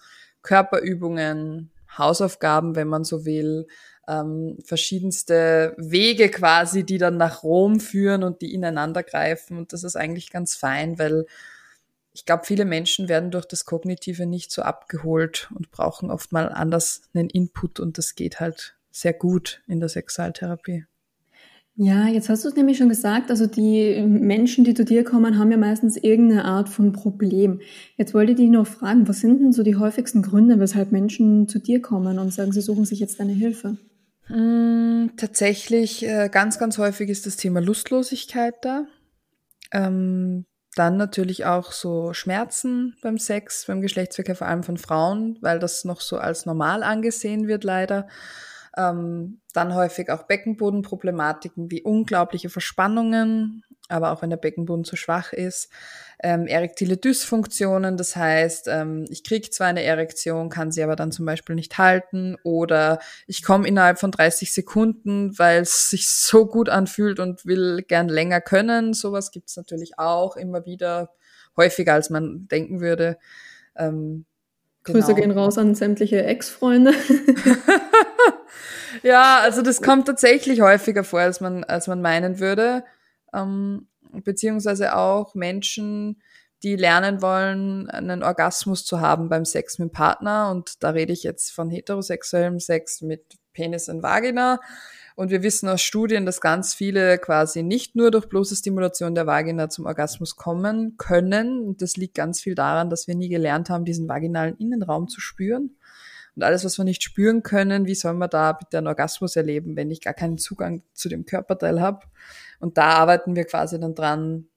Körperübungen, 0.50 1.69
Hausaufgaben, 1.96 2.75
wenn 2.75 2.88
man 2.88 3.04
so 3.04 3.24
will, 3.24 3.68
ähm, 4.07 4.57
verschiedenste 4.66 5.75
Wege 5.78 6.30
quasi, 6.30 6.84
die 6.84 6.98
dann 6.98 7.18
nach 7.18 7.44
Rom 7.44 7.80
führen 7.80 8.24
und 8.24 8.42
die 8.42 8.56
ineinander 8.56 9.04
greifen. 9.04 9.60
Und 9.60 9.74
das 9.74 9.84
ist 9.84 9.96
eigentlich 9.96 10.31
ganz 10.31 10.56
fein, 10.56 10.98
weil 10.98 11.28
ich 12.13 12.25
glaube, 12.25 12.46
viele 12.46 12.66
Menschen 12.66 13.10
werden 13.10 13.30
durch 13.30 13.46
das 13.46 13.66
Kognitive 13.66 14.25
nicht 14.25 14.51
so 14.51 14.63
abgeholt 14.63 15.51
und 15.54 15.69
brauchen 15.69 16.10
oft 16.10 16.31
mal 16.31 16.50
anders 16.50 17.04
einen 17.13 17.30
Input 17.30 17.80
und 17.80 18.00
das 18.00 18.16
geht 18.16 18.40
halt 18.40 18.75
sehr 18.90 19.13
gut 19.13 19.62
in 19.68 19.80
der 19.80 19.90
Sexualtherapie. 19.90 20.86
Ja, 21.81 22.07
jetzt 22.07 22.27
hast 22.27 22.43
du 22.43 22.49
es 22.49 22.55
nämlich 22.57 22.77
schon 22.77 22.89
gesagt, 22.89 23.29
also 23.29 23.47
die 23.47 24.01
Menschen, 24.05 24.65
die 24.65 24.73
zu 24.73 24.83
dir 24.83 25.05
kommen, 25.05 25.39
haben 25.39 25.49
ja 25.49 25.55
meistens 25.55 25.95
irgendeine 25.95 26.43
Art 26.43 26.67
von 26.67 26.91
Problem. 26.91 27.61
Jetzt 27.95 28.13
wollte 28.13 28.33
ich 28.33 28.37
dich 28.37 28.49
noch 28.49 28.67
fragen, 28.67 29.07
was 29.07 29.21
sind 29.21 29.39
denn 29.39 29.53
so 29.53 29.63
die 29.63 29.77
häufigsten 29.77 30.21
Gründe, 30.21 30.59
weshalb 30.59 30.91
Menschen 30.91 31.47
zu 31.47 31.57
dir 31.57 31.81
kommen 31.81 32.19
und 32.19 32.33
sagen, 32.33 32.51
sie 32.51 32.59
suchen 32.59 32.83
sich 32.83 32.99
jetzt 32.99 33.21
deine 33.21 33.31
Hilfe? 33.31 33.77
Mm, 34.27 35.15
tatsächlich, 35.15 36.05
äh, 36.05 36.27
ganz, 36.29 36.59
ganz 36.59 36.77
häufig 36.79 37.09
ist 37.09 37.25
das 37.25 37.37
Thema 37.37 37.61
Lustlosigkeit 37.61 38.55
da. 38.61 38.85
Ähm, 39.71 40.43
dann 40.75 40.97
natürlich 40.97 41.45
auch 41.45 41.71
so 41.71 42.11
Schmerzen 42.11 42.98
beim 43.01 43.17
Sex, 43.17 43.67
beim 43.67 43.79
Geschlechtsverkehr, 43.79 44.36
vor 44.36 44.48
allem 44.48 44.63
von 44.63 44.75
Frauen, 44.75 45.38
weil 45.39 45.59
das 45.59 45.86
noch 45.86 46.01
so 46.01 46.17
als 46.17 46.45
normal 46.45 46.83
angesehen 46.83 47.48
wird, 47.48 47.63
leider. 47.63 48.09
Ähm, 48.77 49.41
dann 49.53 49.73
häufig 49.73 50.09
auch 50.09 50.23
Beckenbodenproblematiken 50.23 51.71
wie 51.71 51.81
unglaubliche 51.81 52.49
Verspannungen, 52.49 53.63
aber 53.88 54.11
auch 54.11 54.21
wenn 54.21 54.29
der 54.29 54.38
Beckenboden 54.38 54.85
zu 54.85 54.95
schwach 54.95 55.33
ist. 55.33 55.69
Ähm, 56.21 56.47
erektile 56.47 56.97
Dysfunktionen, 56.97 57.97
das 57.97 58.15
heißt, 58.15 58.67
ähm, 58.67 59.05
ich 59.09 59.23
kriege 59.23 59.49
zwar 59.49 59.67
eine 59.67 59.83
Erektion, 59.83 60.49
kann 60.49 60.71
sie 60.71 60.83
aber 60.83 60.95
dann 60.95 61.11
zum 61.11 61.25
Beispiel 61.25 61.55
nicht 61.55 61.77
halten 61.77 62.35
oder 62.43 62.99
ich 63.25 63.41
komme 63.41 63.67
innerhalb 63.67 63.99
von 63.99 64.11
30 64.11 64.53
Sekunden, 64.53 65.38
weil 65.39 65.61
es 65.61 65.89
sich 65.89 66.07
so 66.09 66.45
gut 66.45 66.69
anfühlt 66.69 67.19
und 67.19 67.45
will 67.45 67.83
gern 67.88 68.09
länger 68.09 68.41
können. 68.41 68.93
Sowas 68.93 69.31
gibt 69.31 69.49
es 69.49 69.57
natürlich 69.57 69.97
auch 69.97 70.35
immer 70.35 70.65
wieder, 70.65 71.09
häufiger 71.57 71.93
als 71.93 72.09
man 72.09 72.47
denken 72.47 72.81
würde. 72.81 73.17
Ähm, 73.75 74.25
Grüße 74.91 75.13
genau. 75.13 75.19
gehen 75.19 75.31
raus 75.31 75.58
an 75.58 75.75
sämtliche 75.75 76.24
Ex-Freunde. 76.24 76.93
ja, 79.03 79.39
also 79.41 79.62
das 79.62 79.81
kommt 79.81 80.08
tatsächlich 80.08 80.62
häufiger 80.62 81.03
vor, 81.03 81.19
als 81.22 81.41
man, 81.41 81.63
als 81.63 81.88
man 81.88 82.01
meinen 82.01 82.39
würde. 82.39 82.84
Ähm, 83.34 83.88
beziehungsweise 84.12 84.96
auch 84.96 85.36
Menschen, 85.36 86.22
die 86.63 86.75
lernen 86.75 87.22
wollen, 87.22 87.89
einen 87.89 88.24
Orgasmus 88.24 88.86
zu 88.86 89.00
haben 89.00 89.29
beim 89.29 89.46
Sex 89.46 89.79
mit 89.79 89.89
dem 89.89 89.91
Partner. 89.93 90.51
Und 90.51 90.84
da 90.84 90.89
rede 90.89 91.13
ich 91.13 91.24
jetzt 91.24 91.51
von 91.51 91.69
heterosexuellem 91.69 92.60
Sex 92.60 93.01
mit 93.01 93.38
Penis 93.53 93.89
und 93.89 94.03
Vagina. 94.03 94.60
Und 95.19 95.31
wir 95.31 95.43
wissen 95.43 95.67
aus 95.67 95.81
Studien, 95.81 96.25
dass 96.25 96.39
ganz 96.39 96.73
viele 96.73 97.17
quasi 97.17 97.61
nicht 97.61 97.93
nur 97.93 98.09
durch 98.09 98.29
bloße 98.29 98.55
Stimulation 98.55 99.15
der 99.15 99.27
Vagina 99.27 99.67
zum 99.67 99.85
Orgasmus 99.85 100.38
kommen 100.38 100.95
können. 100.95 101.59
Und 101.59 101.81
das 101.81 101.97
liegt 101.97 102.15
ganz 102.15 102.39
viel 102.39 102.55
daran, 102.55 102.89
dass 102.89 103.05
wir 103.05 103.15
nie 103.15 103.27
gelernt 103.27 103.69
haben, 103.69 103.83
diesen 103.83 104.07
vaginalen 104.07 104.55
Innenraum 104.55 105.09
zu 105.09 105.19
spüren. 105.19 105.75
Und 106.38 106.43
alles, 106.43 106.63
was 106.63 106.77
wir 106.77 106.85
nicht 106.85 107.03
spüren 107.03 107.43
können, 107.43 107.85
wie 107.85 107.95
soll 107.95 108.13
man 108.13 108.29
da 108.29 108.53
bitte 108.53 108.77
einen 108.77 108.88
Orgasmus 108.88 109.35
erleben, 109.35 109.75
wenn 109.75 109.91
ich 109.91 109.99
gar 109.99 110.13
keinen 110.13 110.38
Zugang 110.38 110.83
zu 110.93 111.09
dem 111.09 111.25
Körperteil 111.25 111.81
habe? 111.81 112.05
Und 112.61 112.77
da 112.77 112.91
arbeiten 112.91 113.35
wir 113.35 113.43
quasi 113.43 113.77
dann 113.77 113.95
dran, 113.95 114.47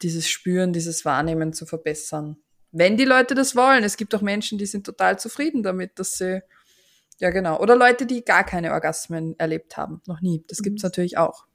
dieses 0.00 0.28
Spüren, 0.28 0.72
dieses 0.72 1.04
Wahrnehmen 1.04 1.52
zu 1.52 1.66
verbessern. 1.66 2.36
Wenn 2.70 2.96
die 2.96 3.04
Leute 3.04 3.34
das 3.34 3.56
wollen. 3.56 3.82
Es 3.82 3.96
gibt 3.96 4.14
auch 4.14 4.22
Menschen, 4.22 4.58
die 4.58 4.66
sind 4.66 4.86
total 4.86 5.18
zufrieden 5.18 5.64
damit, 5.64 5.98
dass 5.98 6.18
sie 6.18 6.40
ja, 7.18 7.30
genau. 7.30 7.60
Oder 7.60 7.76
Leute, 7.76 8.06
die 8.06 8.24
gar 8.24 8.44
keine 8.44 8.72
Orgasmen 8.72 9.38
erlebt 9.38 9.76
haben. 9.76 10.00
Noch 10.06 10.20
nie. 10.20 10.44
Das 10.48 10.62
gibt's 10.62 10.82
mhm. 10.82 10.88
natürlich 10.88 11.18
auch. 11.18 11.46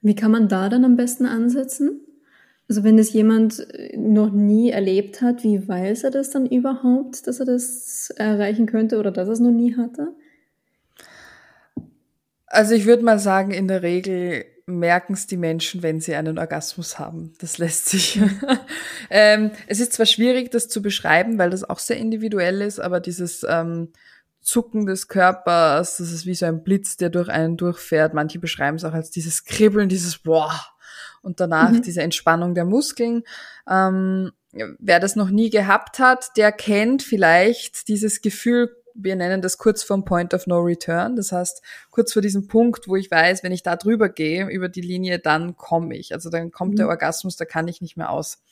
Wie 0.00 0.14
kann 0.14 0.30
man 0.30 0.48
da 0.48 0.68
dann 0.68 0.84
am 0.84 0.96
besten 0.96 1.26
ansetzen? 1.26 2.00
Also 2.68 2.82
wenn 2.82 2.96
das 2.96 3.12
jemand 3.12 3.66
noch 3.96 4.32
nie 4.32 4.70
erlebt 4.70 5.22
hat, 5.22 5.44
wie 5.44 5.68
weiß 5.68 6.04
er 6.04 6.10
das 6.10 6.30
dann 6.30 6.46
überhaupt, 6.46 7.26
dass 7.26 7.38
er 7.38 7.46
das 7.46 8.10
erreichen 8.16 8.66
könnte 8.66 8.98
oder 8.98 9.12
dass 9.12 9.28
er 9.28 9.32
es 9.32 9.40
noch 9.40 9.52
nie 9.52 9.76
hatte? 9.76 10.14
Also 12.46 12.74
ich 12.74 12.86
würde 12.86 13.04
mal 13.04 13.18
sagen, 13.18 13.52
in 13.52 13.68
der 13.68 13.82
Regel 13.82 14.44
merken 14.66 15.12
es 15.12 15.28
die 15.28 15.36
Menschen, 15.36 15.82
wenn 15.82 16.00
sie 16.00 16.16
einen 16.16 16.38
Orgasmus 16.38 16.98
haben. 16.98 17.32
Das 17.40 17.58
lässt 17.58 17.88
sich. 17.88 18.20
ähm, 19.10 19.52
es 19.68 19.78
ist 19.78 19.92
zwar 19.92 20.06
schwierig, 20.06 20.50
das 20.50 20.68
zu 20.68 20.82
beschreiben, 20.82 21.38
weil 21.38 21.50
das 21.50 21.62
auch 21.62 21.78
sehr 21.78 21.96
individuell 21.96 22.62
ist, 22.62 22.80
aber 22.80 22.98
dieses 22.98 23.46
ähm, 23.48 23.92
Zucken 24.46 24.86
des 24.86 25.08
Körpers, 25.08 25.96
das 25.96 26.12
ist 26.12 26.24
wie 26.24 26.34
so 26.36 26.46
ein 26.46 26.62
Blitz, 26.62 26.96
der 26.96 27.10
durch 27.10 27.28
einen 27.28 27.56
durchfährt. 27.56 28.14
Manche 28.14 28.38
beschreiben 28.38 28.76
es 28.76 28.84
auch 28.84 28.92
als 28.92 29.10
dieses 29.10 29.44
Kribbeln, 29.44 29.88
dieses 29.88 30.18
Boah 30.18 30.54
und 31.20 31.40
danach 31.40 31.72
mhm. 31.72 31.82
diese 31.82 32.02
Entspannung 32.02 32.54
der 32.54 32.64
Muskeln. 32.64 33.24
Ähm, 33.68 34.30
wer 34.78 35.00
das 35.00 35.16
noch 35.16 35.30
nie 35.30 35.50
gehabt 35.50 35.98
hat, 35.98 36.36
der 36.36 36.52
kennt 36.52 37.02
vielleicht 37.02 37.88
dieses 37.88 38.20
Gefühl, 38.20 38.70
wir 38.98 39.16
nennen 39.16 39.42
das 39.42 39.58
kurz 39.58 39.82
vom 39.82 40.04
Point 40.04 40.34
of 40.34 40.46
No 40.46 40.58
Return. 40.58 41.16
Das 41.16 41.32
heißt, 41.32 41.62
kurz 41.90 42.12
vor 42.12 42.22
diesem 42.22 42.48
Punkt, 42.48 42.88
wo 42.88 42.96
ich 42.96 43.10
weiß, 43.10 43.42
wenn 43.42 43.52
ich 43.52 43.62
da 43.62 43.76
drüber 43.76 44.08
gehe, 44.08 44.48
über 44.48 44.68
die 44.68 44.80
Linie, 44.80 45.18
dann 45.18 45.56
komme 45.56 45.96
ich. 45.96 46.12
Also 46.12 46.30
dann 46.30 46.50
kommt 46.50 46.72
mhm. 46.72 46.76
der 46.76 46.88
Orgasmus, 46.88 47.36
da 47.36 47.44
kann 47.44 47.68
ich 47.68 47.80
nicht 47.80 47.96
mehr 47.96 48.10
aus. 48.10 48.42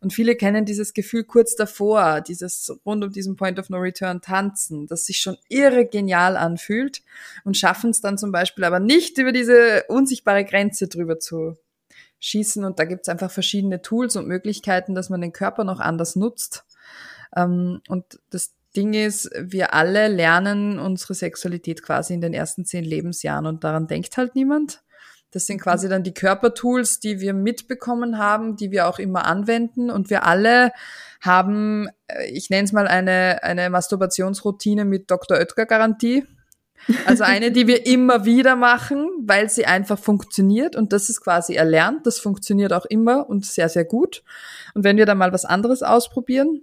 Und 0.00 0.12
viele 0.12 0.36
kennen 0.36 0.64
dieses 0.64 0.92
Gefühl 0.92 1.24
kurz 1.24 1.56
davor, 1.56 2.20
dieses 2.20 2.76
rund 2.84 3.04
um 3.04 3.10
diesen 3.10 3.36
Point 3.36 3.58
of 3.58 3.70
No 3.70 3.78
Return 3.78 4.20
tanzen, 4.20 4.86
das 4.86 5.06
sich 5.06 5.20
schon 5.20 5.36
irre 5.48 5.86
genial 5.86 6.36
anfühlt 6.36 7.02
und 7.44 7.56
schaffen 7.56 7.90
es 7.90 8.00
dann 8.00 8.18
zum 8.18 8.32
Beispiel 8.32 8.64
aber 8.64 8.80
nicht 8.80 9.18
über 9.18 9.32
diese 9.32 9.84
unsichtbare 9.88 10.44
Grenze 10.44 10.88
drüber 10.88 11.18
zu 11.18 11.56
schießen. 12.20 12.64
Und 12.64 12.78
da 12.78 12.84
gibt 12.84 13.02
es 13.02 13.08
einfach 13.08 13.30
verschiedene 13.30 13.82
Tools 13.82 14.16
und 14.16 14.26
Möglichkeiten, 14.26 14.94
dass 14.94 15.10
man 15.10 15.20
den 15.20 15.32
Körper 15.32 15.64
noch 15.64 15.80
anders 15.80 16.16
nutzt. 16.16 16.64
Ähm, 17.36 17.80
und 17.88 18.20
das 18.30 18.54
Ding 18.76 18.94
ist, 18.94 19.30
wir 19.38 19.74
alle 19.74 20.08
lernen 20.08 20.78
unsere 20.78 21.14
Sexualität 21.14 21.82
quasi 21.82 22.14
in 22.14 22.20
den 22.20 22.34
ersten 22.34 22.64
zehn 22.64 22.84
Lebensjahren 22.84 23.46
und 23.46 23.64
daran 23.64 23.86
denkt 23.86 24.16
halt 24.16 24.34
niemand. 24.34 24.82
Das 25.34 25.46
sind 25.46 25.60
quasi 25.60 25.88
dann 25.88 26.04
die 26.04 26.14
Körpertools, 26.14 27.00
die 27.00 27.18
wir 27.18 27.34
mitbekommen 27.34 28.18
haben, 28.18 28.54
die 28.54 28.70
wir 28.70 28.86
auch 28.86 29.00
immer 29.00 29.24
anwenden. 29.24 29.90
Und 29.90 30.08
wir 30.08 30.24
alle 30.24 30.70
haben, 31.20 31.88
äh, 32.06 32.26
ich 32.26 32.50
nenne 32.50 32.64
es 32.64 32.72
mal 32.72 32.86
eine, 32.86 33.42
eine 33.42 33.68
Masturbationsroutine 33.68 34.84
mit 34.84 35.10
Dr. 35.10 35.38
Oetker-Garantie. 35.38 36.24
Also 37.06 37.24
eine, 37.24 37.50
die 37.50 37.66
wir 37.66 37.86
immer 37.86 38.24
wieder 38.24 38.54
machen, 38.56 39.08
weil 39.22 39.48
sie 39.48 39.66
einfach 39.66 39.98
funktioniert 39.98 40.76
und 40.76 40.92
das 40.92 41.08
ist 41.08 41.22
quasi 41.22 41.54
erlernt. 41.54 42.06
Das 42.06 42.18
funktioniert 42.18 42.72
auch 42.72 42.84
immer 42.84 43.28
und 43.28 43.46
sehr, 43.46 43.68
sehr 43.68 43.84
gut. 43.84 44.22
Und 44.74 44.84
wenn 44.84 44.98
wir 44.98 45.06
dann 45.06 45.18
mal 45.18 45.32
was 45.32 45.44
anderes 45.44 45.82
ausprobieren, 45.82 46.60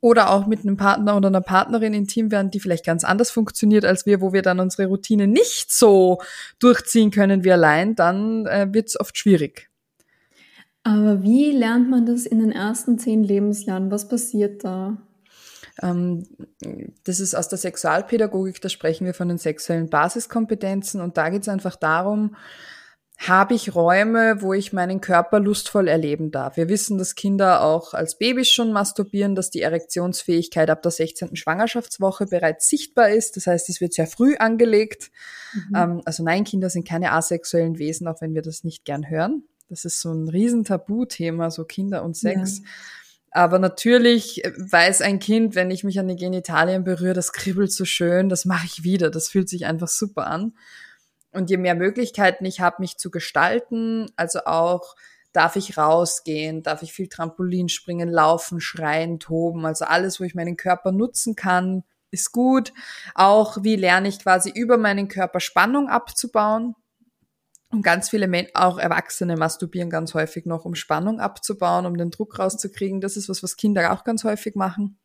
oder 0.00 0.30
auch 0.30 0.46
mit 0.46 0.60
einem 0.60 0.76
Partner 0.76 1.16
oder 1.16 1.28
einer 1.28 1.40
Partnerin 1.40 1.94
intim 1.94 2.30
werden, 2.30 2.50
die 2.50 2.60
vielleicht 2.60 2.84
ganz 2.84 3.04
anders 3.04 3.30
funktioniert 3.30 3.84
als 3.84 4.06
wir, 4.06 4.20
wo 4.20 4.32
wir 4.32 4.42
dann 4.42 4.60
unsere 4.60 4.88
Routine 4.88 5.26
nicht 5.26 5.72
so 5.72 6.18
durchziehen 6.58 7.10
können 7.10 7.44
wie 7.44 7.52
allein, 7.52 7.94
dann 7.94 8.46
äh, 8.46 8.68
wird 8.70 8.88
es 8.88 9.00
oft 9.00 9.16
schwierig. 9.16 9.70
Aber 10.82 11.22
wie 11.22 11.50
lernt 11.50 11.88
man 11.88 12.04
das 12.04 12.26
in 12.26 12.40
den 12.40 12.52
ersten 12.52 12.98
zehn 12.98 13.24
Lebensjahren? 13.24 13.90
Was 13.90 14.06
passiert 14.06 14.64
da? 14.64 14.98
Ähm, 15.82 16.26
das 17.04 17.20
ist 17.20 17.34
aus 17.34 17.48
der 17.48 17.58
Sexualpädagogik, 17.58 18.60
da 18.60 18.68
sprechen 18.68 19.06
wir 19.06 19.14
von 19.14 19.28
den 19.28 19.38
sexuellen 19.38 19.88
Basiskompetenzen 19.88 21.00
und 21.00 21.16
da 21.16 21.30
geht 21.30 21.42
es 21.42 21.48
einfach 21.48 21.76
darum, 21.76 22.36
habe 23.16 23.54
ich 23.54 23.74
Räume, 23.74 24.42
wo 24.42 24.52
ich 24.52 24.72
meinen 24.72 25.00
Körper 25.00 25.38
lustvoll 25.38 25.88
erleben 25.88 26.30
darf. 26.30 26.56
Wir 26.56 26.68
wissen, 26.68 26.98
dass 26.98 27.14
Kinder 27.14 27.62
auch 27.62 27.94
als 27.94 28.18
Babys 28.18 28.48
schon 28.48 28.72
masturbieren, 28.72 29.34
dass 29.34 29.50
die 29.50 29.62
Erektionsfähigkeit 29.62 30.68
ab 30.68 30.82
der 30.82 30.90
16. 30.90 31.36
Schwangerschaftswoche 31.36 32.26
bereits 32.26 32.68
sichtbar 32.68 33.10
ist. 33.10 33.36
Das 33.36 33.46
heißt, 33.46 33.68
es 33.68 33.80
wird 33.80 33.94
sehr 33.94 34.06
früh 34.06 34.34
angelegt. 34.36 35.10
Mhm. 35.52 35.76
Ähm, 35.76 36.02
also 36.04 36.24
nein, 36.24 36.44
Kinder 36.44 36.70
sind 36.70 36.86
keine 36.88 37.12
asexuellen 37.12 37.78
Wesen, 37.78 38.08
auch 38.08 38.20
wenn 38.20 38.34
wir 38.34 38.42
das 38.42 38.64
nicht 38.64 38.84
gern 38.84 39.08
hören. 39.08 39.44
Das 39.68 39.84
ist 39.84 40.00
so 40.00 40.12
ein 40.12 40.28
riesen 40.28 40.64
Tabuthema, 40.64 41.50
so 41.50 41.64
Kinder 41.64 42.04
und 42.04 42.16
Sex. 42.16 42.58
Ja. 42.58 42.64
Aber 43.30 43.58
natürlich 43.58 44.42
weiß 44.58 45.02
ein 45.02 45.18
Kind, 45.18 45.54
wenn 45.54 45.70
ich 45.70 45.82
mich 45.82 45.98
an 45.98 46.08
die 46.08 46.16
Genitalien 46.16 46.84
berühre, 46.84 47.14
das 47.14 47.32
kribbelt 47.32 47.72
so 47.72 47.84
schön, 47.84 48.28
das 48.28 48.44
mache 48.44 48.66
ich 48.66 48.84
wieder. 48.84 49.10
Das 49.10 49.28
fühlt 49.28 49.48
sich 49.48 49.66
einfach 49.66 49.88
super 49.88 50.26
an. 50.26 50.52
Und 51.34 51.50
je 51.50 51.56
mehr 51.56 51.74
Möglichkeiten 51.74 52.44
ich 52.44 52.60
habe, 52.60 52.76
mich 52.78 52.96
zu 52.96 53.10
gestalten, 53.10 54.06
also 54.16 54.40
auch 54.46 54.94
darf 55.32 55.56
ich 55.56 55.76
rausgehen, 55.76 56.62
darf 56.62 56.82
ich 56.82 56.92
viel 56.92 57.08
Trampolin 57.08 57.68
springen, 57.68 58.08
laufen, 58.08 58.60
schreien, 58.60 59.18
toben, 59.18 59.66
also 59.66 59.84
alles, 59.84 60.20
wo 60.20 60.24
ich 60.24 60.34
meinen 60.34 60.56
Körper 60.56 60.92
nutzen 60.92 61.34
kann, 61.34 61.82
ist 62.12 62.32
gut. 62.32 62.72
Auch 63.14 63.58
wie 63.62 63.76
lerne 63.76 64.08
ich 64.08 64.20
quasi 64.20 64.50
über 64.54 64.78
meinen 64.78 65.08
Körper 65.08 65.40
Spannung 65.40 65.88
abzubauen. 65.88 66.74
Und 67.70 67.82
ganz 67.82 68.08
viele 68.08 68.28
Menschen, 68.28 68.54
auch 68.54 68.78
Erwachsene 68.78 69.36
masturbieren 69.36 69.90
ganz 69.90 70.14
häufig 70.14 70.46
noch, 70.46 70.64
um 70.64 70.76
Spannung 70.76 71.18
abzubauen, 71.18 71.86
um 71.86 71.96
den 71.96 72.12
Druck 72.12 72.38
rauszukriegen. 72.38 73.00
Das 73.00 73.16
ist 73.16 73.28
was, 73.28 73.42
was 73.42 73.56
Kinder 73.56 73.92
auch 73.92 74.04
ganz 74.04 74.22
häufig 74.22 74.54
machen. 74.54 75.00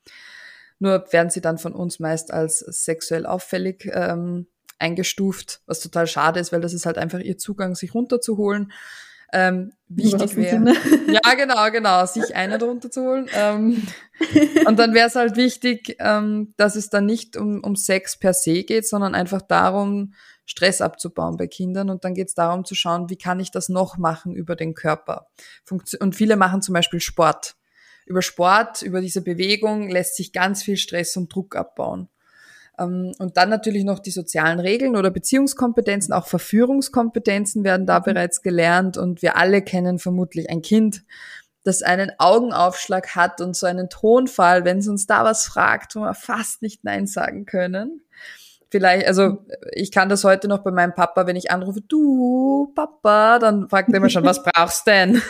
Nur 0.77 1.11
werden 1.11 1.31
sie 1.31 1.41
dann 1.41 1.57
von 1.57 1.73
uns 1.73 1.99
meist 1.99 2.31
als 2.31 2.59
sexuell 2.59 3.25
auffällig 3.25 3.89
ähm, 3.91 4.45
eingestuft, 4.79 5.61
was 5.65 5.79
total 5.79 6.07
schade 6.07 6.39
ist, 6.39 6.51
weil 6.51 6.61
das 6.61 6.73
ist 6.73 6.85
halt 6.85 6.97
einfach 6.97 7.19
ihr 7.19 7.37
Zugang, 7.37 7.75
sich 7.75 7.93
runterzuholen. 7.93 8.71
Ähm, 9.31 9.73
wichtig 9.87 10.35
wäre. 10.35 10.73
Ja, 11.07 11.33
genau, 11.35 11.69
genau, 11.71 12.05
sich 12.05 12.35
einen 12.35 12.61
runterzuholen. 12.61 13.27
Ähm, 13.33 13.83
und 14.65 14.79
dann 14.79 14.93
wäre 14.93 15.07
es 15.07 15.15
halt 15.15 15.35
wichtig, 15.35 15.97
ähm, 15.99 16.53
dass 16.57 16.75
es 16.75 16.89
dann 16.89 17.05
nicht 17.05 17.37
um, 17.37 17.63
um 17.63 17.75
Sex 17.75 18.17
per 18.17 18.33
se 18.33 18.63
geht, 18.63 18.87
sondern 18.87 19.15
einfach 19.15 19.41
darum, 19.41 20.13
Stress 20.45 20.81
abzubauen 20.81 21.37
bei 21.37 21.47
Kindern. 21.47 21.89
Und 21.89 22.05
dann 22.05 22.15
geht 22.15 22.29
es 22.29 22.33
darum 22.33 22.65
zu 22.65 22.73
schauen, 22.73 23.09
wie 23.09 23.17
kann 23.17 23.39
ich 23.39 23.51
das 23.51 23.69
noch 23.69 23.97
machen 23.97 24.35
über 24.35 24.55
den 24.55 24.73
Körper. 24.73 25.27
und 25.99 26.15
viele 26.15 26.35
machen 26.35 26.61
zum 26.61 26.73
Beispiel 26.73 26.99
Sport. 26.99 27.55
Über 28.05 28.23
Sport, 28.23 28.81
über 28.81 29.01
diese 29.01 29.21
Bewegung 29.21 29.89
lässt 29.89 30.15
sich 30.15 30.33
ganz 30.33 30.63
viel 30.63 30.77
Stress 30.77 31.15
und 31.17 31.33
Druck 31.33 31.55
abbauen. 31.55 32.09
Ähm, 32.79 33.13
und 33.19 33.37
dann 33.37 33.49
natürlich 33.49 33.83
noch 33.83 33.99
die 33.99 34.11
sozialen 34.11 34.59
Regeln 34.59 34.95
oder 34.95 35.11
Beziehungskompetenzen, 35.11 36.13
auch 36.13 36.27
Verführungskompetenzen 36.27 37.63
werden 37.63 37.85
da 37.85 37.99
mhm. 37.99 38.03
bereits 38.03 38.41
gelernt. 38.41 38.97
Und 38.97 39.21
wir 39.21 39.37
alle 39.37 39.61
kennen 39.61 39.99
vermutlich 39.99 40.49
ein 40.49 40.61
Kind, 40.61 41.03
das 41.63 41.83
einen 41.83 42.11
Augenaufschlag 42.17 43.15
hat 43.15 43.41
und 43.41 43.55
so 43.55 43.67
einen 43.67 43.89
Tonfall, 43.89 44.65
wenn 44.65 44.79
es 44.79 44.87
uns 44.87 45.07
da 45.07 45.23
was 45.23 45.45
fragt, 45.45 45.95
wo 45.95 46.01
wir 46.01 46.13
fast 46.13 46.61
nicht 46.61 46.83
Nein 46.83 47.05
sagen 47.05 47.45
können. 47.45 48.01
Vielleicht, 48.71 49.07
also 49.07 49.39
ich 49.71 49.91
kann 49.91 50.09
das 50.09 50.23
heute 50.23 50.47
noch 50.47 50.59
bei 50.59 50.69
meinem 50.69 50.93
Papa, 50.93 51.25
wenn 51.25 51.35
ich 51.35 51.49
anrufe, 51.49 51.81
du 51.81 52.71
Papa, 52.75 53.39
dann 53.39 53.67
fragt 53.67 53.89
er 53.89 53.95
immer 53.95 54.09
schon, 54.09 54.23
was 54.23 54.43
brauchst 54.43 54.85
denn? 54.85 55.21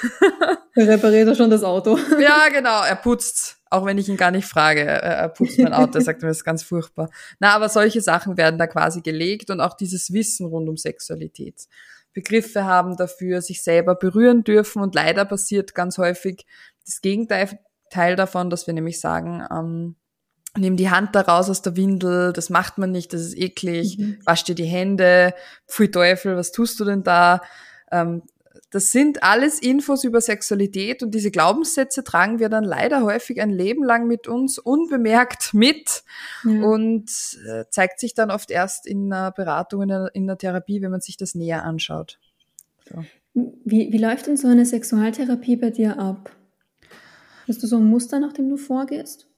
Er 0.75 0.87
repariert 0.87 1.27
er 1.27 1.35
schon 1.35 1.49
das 1.49 1.63
Auto. 1.63 1.97
Ja, 2.19 2.49
genau, 2.49 2.83
er 2.83 2.95
putzt 2.95 3.58
auch 3.69 3.85
wenn 3.85 3.97
ich 3.97 4.09
ihn 4.09 4.17
gar 4.17 4.31
nicht 4.31 4.47
frage, 4.47 4.81
er 4.81 5.29
putzt 5.29 5.59
mein 5.59 5.73
Auto, 5.73 5.99
er 5.99 6.01
sagt 6.01 6.21
mir, 6.21 6.27
das 6.27 6.37
ist 6.37 6.43
ganz 6.43 6.63
furchtbar. 6.63 7.09
Na, 7.39 7.53
aber 7.53 7.69
solche 7.69 8.01
Sachen 8.01 8.37
werden 8.37 8.57
da 8.57 8.67
quasi 8.67 9.01
gelegt 9.01 9.49
und 9.51 9.61
auch 9.61 9.75
dieses 9.75 10.11
Wissen 10.11 10.47
rund 10.47 10.67
um 10.69 10.77
Sexualität. 10.77 11.67
Begriffe 12.13 12.65
haben 12.65 12.97
dafür, 12.97 13.41
sich 13.41 13.63
selber 13.63 13.95
berühren 13.95 14.43
dürfen 14.43 14.81
und 14.81 14.95
leider 14.95 15.25
passiert 15.25 15.75
ganz 15.75 15.97
häufig 15.97 16.45
das 16.85 17.01
Gegenteil 17.01 18.15
davon, 18.15 18.49
dass 18.49 18.65
wir 18.65 18.73
nämlich 18.73 18.99
sagen, 18.99 19.45
ähm, 19.51 19.95
nimm 20.57 20.75
die 20.75 20.89
Hand 20.89 21.15
da 21.15 21.21
raus 21.21 21.49
aus 21.49 21.61
der 21.61 21.75
Windel, 21.75 22.33
das 22.33 22.49
macht 22.49 22.79
man 22.79 22.91
nicht, 22.91 23.13
das 23.13 23.21
ist 23.21 23.37
eklig, 23.37 23.99
mhm. 23.99 24.19
wasch 24.25 24.43
dir 24.43 24.55
die 24.55 24.65
Hände, 24.65 25.33
pfui 25.67 25.91
Teufel, 25.91 26.35
was 26.35 26.51
tust 26.51 26.79
du 26.79 26.85
denn 26.85 27.03
da? 27.03 27.41
Ähm, 27.91 28.23
das 28.71 28.91
sind 28.91 29.23
alles 29.23 29.59
Infos 29.59 30.03
über 30.03 30.21
Sexualität 30.21 31.01
und 31.01 31.15
diese 31.15 31.31
Glaubenssätze 31.31 32.03
tragen 32.03 32.39
wir 32.39 32.49
dann 32.49 32.63
leider 32.63 33.01
häufig 33.01 33.41
ein 33.41 33.49
Leben 33.49 33.83
lang 33.83 34.07
mit 34.07 34.27
uns 34.27 34.59
unbemerkt 34.59 35.53
mit 35.53 36.03
ja. 36.43 36.63
und 36.63 37.09
äh, 37.47 37.65
zeigt 37.69 37.99
sich 37.99 38.13
dann 38.13 38.29
oft 38.29 38.51
erst 38.51 38.85
in 38.85 39.11
einer 39.11 39.31
Beratung, 39.31 39.83
in 39.83 39.91
einer, 39.91 40.13
in 40.13 40.23
einer 40.23 40.37
Therapie, 40.37 40.81
wenn 40.81 40.91
man 40.91 41.01
sich 41.01 41.17
das 41.17 41.33
näher 41.33 41.63
anschaut. 41.63 42.19
So. 42.87 43.03
Wie, 43.33 43.91
wie 43.91 43.97
läuft 43.97 44.27
denn 44.27 44.37
so 44.37 44.47
eine 44.47 44.65
Sexualtherapie 44.65 45.55
bei 45.55 45.69
dir 45.69 45.97
ab? 45.97 46.35
Hast 47.47 47.63
du 47.63 47.67
so 47.67 47.77
ein 47.77 47.85
Muster, 47.85 48.19
nach 48.19 48.33
dem 48.33 48.49
du 48.49 48.57
vorgehst? 48.57 49.28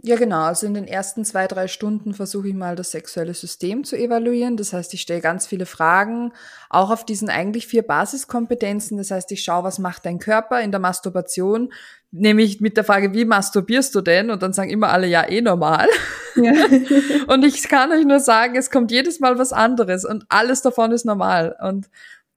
Ja, 0.00 0.14
genau. 0.14 0.42
Also 0.42 0.64
in 0.64 0.74
den 0.74 0.86
ersten 0.86 1.24
zwei, 1.24 1.48
drei 1.48 1.66
Stunden 1.66 2.14
versuche 2.14 2.48
ich 2.48 2.54
mal 2.54 2.76
das 2.76 2.92
sexuelle 2.92 3.34
System 3.34 3.82
zu 3.82 3.96
evaluieren. 3.96 4.56
Das 4.56 4.72
heißt, 4.72 4.94
ich 4.94 5.00
stelle 5.00 5.20
ganz 5.20 5.48
viele 5.48 5.66
Fragen, 5.66 6.32
auch 6.70 6.90
auf 6.90 7.04
diesen 7.04 7.28
eigentlich 7.28 7.66
vier 7.66 7.82
Basiskompetenzen. 7.82 8.96
Das 8.96 9.10
heißt, 9.10 9.32
ich 9.32 9.42
schaue, 9.42 9.64
was 9.64 9.80
macht 9.80 10.06
dein 10.06 10.20
Körper 10.20 10.60
in 10.60 10.70
der 10.70 10.78
Masturbation, 10.78 11.72
nämlich 12.12 12.60
mit 12.60 12.76
der 12.76 12.84
Frage, 12.84 13.12
wie 13.12 13.24
masturbierst 13.24 13.92
du 13.92 14.00
denn? 14.00 14.30
Und 14.30 14.40
dann 14.40 14.52
sagen 14.52 14.70
immer 14.70 14.90
alle, 14.90 15.08
ja, 15.08 15.28
eh 15.28 15.40
normal. 15.40 15.88
Ja. 16.36 16.52
und 17.26 17.44
ich 17.44 17.68
kann 17.68 17.90
euch 17.90 18.04
nur 18.04 18.20
sagen, 18.20 18.54
es 18.54 18.70
kommt 18.70 18.92
jedes 18.92 19.18
Mal 19.18 19.36
was 19.36 19.52
anderes 19.52 20.04
und 20.04 20.24
alles 20.28 20.62
davon 20.62 20.92
ist 20.92 21.06
normal. 21.06 21.56
Und 21.60 21.88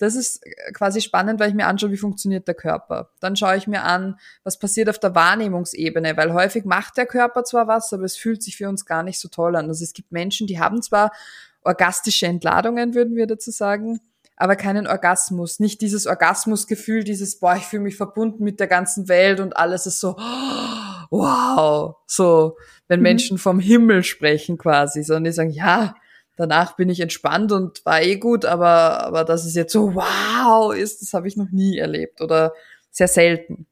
das 0.02 0.16
ist 0.16 0.44
quasi 0.74 1.00
spannend, 1.00 1.40
weil 1.40 1.50
ich 1.50 1.56
mir 1.56 1.68
anschaue, 1.68 1.92
wie 1.92 1.98
funktioniert 1.98 2.48
der 2.48 2.56
Körper. 2.56 3.12
Dann 3.20 3.36
schaue 3.36 3.56
ich 3.56 3.68
mir 3.68 3.84
an, 3.84 4.18
was 4.44 4.58
passiert 4.58 4.90
auf 4.90 4.98
der 4.98 5.14
Wahrnehmungsebene, 5.14 6.18
weil 6.18 6.34
häufig 6.34 6.66
macht 6.66 6.98
der 6.98 7.06
Körper 7.06 7.44
zwar 7.44 7.68
was, 7.68 7.94
aber 7.94 8.04
es 8.04 8.18
fühlt 8.18 8.42
sich 8.42 8.58
für 8.58 8.68
uns 8.68 8.88
gar 8.88 9.04
nicht 9.04 9.20
so 9.20 9.28
toll 9.28 9.56
an. 9.56 9.68
Also 9.68 9.84
es 9.84 9.94
gibt 9.94 10.12
Menschen, 10.12 10.48
die 10.48 10.60
haben 10.60 10.82
zwar 10.82 11.12
orgastische 11.62 12.26
Entladungen, 12.26 12.96
würden 12.96 13.16
wir 13.16 13.28
dazu 13.28 13.52
sagen, 13.52 14.00
aber 14.38 14.56
keinen 14.56 14.88
Orgasmus. 14.88 15.60
Nicht 15.60 15.82
dieses 15.82 16.08
Orgasmusgefühl, 16.08 17.04
dieses, 17.04 17.40
boah, 17.40 17.56
ich 17.56 17.68
fühle 17.68 17.84
mich 17.84 17.96
verbunden 17.96 18.44
mit 18.44 18.60
der 18.60 18.68
ganzen 18.68 19.08
Welt 19.08 19.40
und 19.40 19.56
alles 19.56 19.86
ist 19.86 20.00
so, 20.00 20.16
wow, 21.12 21.96
so, 22.08 22.58
wenn 22.88 23.02
mhm. 23.02 23.04
Menschen 23.04 23.38
vom 23.38 23.60
Himmel 23.60 24.04
sprechen 24.04 24.58
quasi, 24.58 25.04
sondern 25.04 25.26
die 25.26 25.32
sagen, 25.32 25.52
ja, 25.52 25.94
danach 26.42 26.76
bin 26.76 26.90
ich 26.90 27.00
entspannt 27.00 27.52
und 27.52 27.86
war 27.86 28.02
eh 28.02 28.18
gut, 28.18 28.46
aber, 28.46 29.06
aber 29.06 29.24
dass 29.24 29.46
es 29.46 29.56
jetzt 29.56 29.72
so 29.72 29.96
wow 29.96 30.76
ist, 30.76 31.02
das 31.02 31.14
habe 31.14 31.28
ich 31.28 31.38
noch 31.38 31.52
nie 31.52 31.78
erlebt 31.78 32.22
oder 32.22 32.54
sehr 32.90 33.08
selten. 33.08 33.68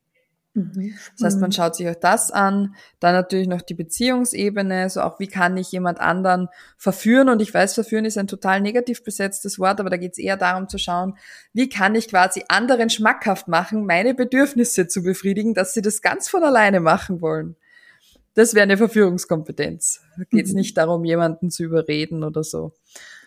Mhm. 0.54 0.96
Das 1.18 1.26
heißt, 1.26 1.42
man 1.42 1.52
schaut 1.52 1.76
sich 1.76 1.88
auch 1.88 1.96
das 1.96 2.32
an, 2.32 2.76
dann 3.00 3.14
natürlich 3.14 3.48
noch 3.48 3.62
die 3.62 3.74
Beziehungsebene, 3.74 4.90
so 4.90 5.02
auch 5.02 5.20
wie 5.20 5.28
kann 5.28 5.58
ich 5.58 5.72
jemand 5.72 6.00
anderen 6.00 6.48
verführen 6.78 7.30
und 7.30 7.42
ich 7.42 7.54
weiß, 7.54 7.74
verführen 7.74 8.06
ist 8.06 8.18
ein 8.18 8.28
total 8.28 8.62
negativ 8.62 9.04
besetztes 9.04 9.60
Wort, 9.60 9.80
aber 9.80 9.90
da 9.90 9.98
geht 9.98 10.14
es 10.14 10.18
eher 10.18 10.38
darum 10.38 10.68
zu 10.68 10.78
schauen, 10.78 11.18
wie 11.54 11.70
kann 11.70 11.96
ich 11.96 12.08
quasi 12.08 12.44
anderen 12.48 12.90
schmackhaft 12.90 13.48
machen, 13.48 13.86
meine 13.86 14.14
Bedürfnisse 14.14 14.88
zu 14.88 15.04
befriedigen, 15.04 15.54
dass 15.54 15.74
sie 15.74 15.82
das 15.82 16.02
ganz 16.02 16.30
von 16.30 16.44
alleine 16.44 16.80
machen 16.80 17.22
wollen. 17.22 17.56
Das 18.40 18.54
wäre 18.54 18.64
eine 18.64 18.78
Verführungskompetenz. 18.78 20.00
Da 20.18 20.24
geht 20.24 20.46
es 20.46 20.54
mhm. 20.54 20.60
nicht 20.60 20.78
darum, 20.78 21.04
jemanden 21.04 21.52
zu 21.52 21.62
überreden 21.62 22.24
oder 22.24 22.42
so. 22.42 22.72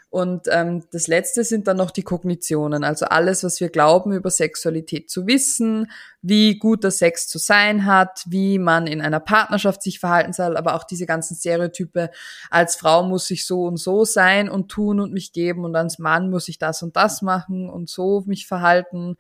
Und 0.09 0.49
ähm, 0.51 0.85
das 0.91 1.07
Letzte 1.07 1.45
sind 1.45 1.69
dann 1.69 1.77
noch 1.77 1.91
die 1.91 2.03
Kognitionen, 2.03 2.83
also 2.83 3.05
alles, 3.05 3.45
was 3.45 3.61
wir 3.61 3.69
glauben 3.69 4.15
über 4.15 4.31
Sexualität 4.31 5.11
zu 5.11 5.27
wissen, 5.27 5.91
wie 6.23 6.59
gut 6.59 6.83
der 6.83 6.93
Sex 6.93 7.29
zu 7.29 7.37
sein 7.37 7.85
hat, 7.85 8.25
wie 8.27 8.59
man 8.59 8.87
in 8.87 9.03
einer 9.03 9.21
Partnerschaft 9.21 9.83
sich 9.83 10.01
verhalten 10.01 10.33
soll, 10.33 10.57
aber 10.57 10.77
auch 10.77 10.85
diese 10.85 11.05
ganzen 11.05 11.37
Stereotype, 11.37 12.11
als 12.49 12.77
Frau 12.77 13.03
muss 13.03 13.31
ich 13.31 13.45
so 13.45 13.65
und 13.65 13.77
so 13.77 14.07
sein 14.07 14.49
und 14.49 14.71
tun 14.71 14.99
und 14.99 15.13
mich 15.13 15.35
geben 15.35 15.67
und 15.67 15.77
als 15.77 15.99
Mann 15.99 16.31
muss 16.31 16.49
ich 16.49 16.57
das 16.57 16.83
und 16.83 16.97
das 16.97 17.21
machen 17.21 17.69
und 17.69 17.91
so 17.91 18.23
mich 18.25 18.47
verhalten. 18.47 19.19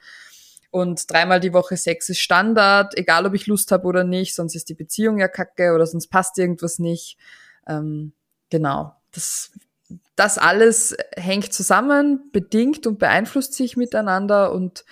Und 0.72 1.08
dreimal 1.12 1.38
die 1.38 1.52
Woche 1.52 1.76
Sex 1.76 2.08
ist 2.08 2.18
Standard, 2.18 2.96
egal 2.96 3.26
ob 3.26 3.34
ich 3.34 3.46
Lust 3.46 3.70
habe 3.70 3.86
oder 3.86 4.02
nicht, 4.02 4.34
sonst 4.34 4.56
ist 4.56 4.68
die 4.70 4.74
Beziehung 4.74 5.18
ja 5.18 5.28
kacke 5.28 5.74
oder 5.74 5.86
sonst 5.86 6.08
passt 6.08 6.38
irgendwas 6.38 6.80
nicht. 6.80 7.18
Ähm, 7.68 8.14
genau, 8.48 8.96
das 9.12 9.52
das 10.16 10.38
alles 10.38 10.96
hängt 11.16 11.52
zusammen, 11.52 12.30
bedingt 12.32 12.86
und 12.86 12.98
beeinflusst 12.98 13.54
sich 13.54 13.76
miteinander 13.76 14.52
und 14.52 14.84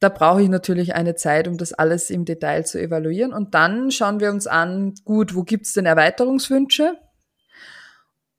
da 0.00 0.08
brauche 0.08 0.42
ich 0.42 0.48
natürlich 0.48 0.94
eine 0.94 1.14
Zeit, 1.14 1.46
um 1.46 1.58
das 1.58 1.72
alles 1.72 2.10
im 2.10 2.24
Detail 2.24 2.66
zu 2.66 2.80
evaluieren. 2.80 3.32
Und 3.32 3.54
dann 3.54 3.92
schauen 3.92 4.18
wir 4.18 4.30
uns 4.30 4.48
an, 4.48 4.94
gut, 5.04 5.36
wo 5.36 5.44
gibt's 5.44 5.74
denn 5.74 5.86
Erweiterungswünsche? 5.86 6.98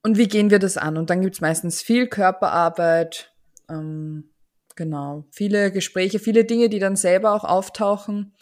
Und 0.01 0.17
wie 0.17 0.27
gehen 0.27 0.49
wir 0.49 0.59
das 0.59 0.75
an? 0.75 0.97
Und 0.97 1.09
dann 1.09 1.21
gibt's 1.21 1.39
meistens 1.39 1.81
viel 1.81 2.07
Körperarbeit, 2.07 3.31
ähm, 3.69 4.32
genau, 4.75 5.25
viele 5.31 5.71
Gespräche, 5.71 6.19
viele 6.19 6.45
Dinge, 6.45 6.69
die 6.69 6.79
dann 6.79 6.95
selber 6.95 7.33
auch 7.33 7.43
auftauchen. 7.43 8.33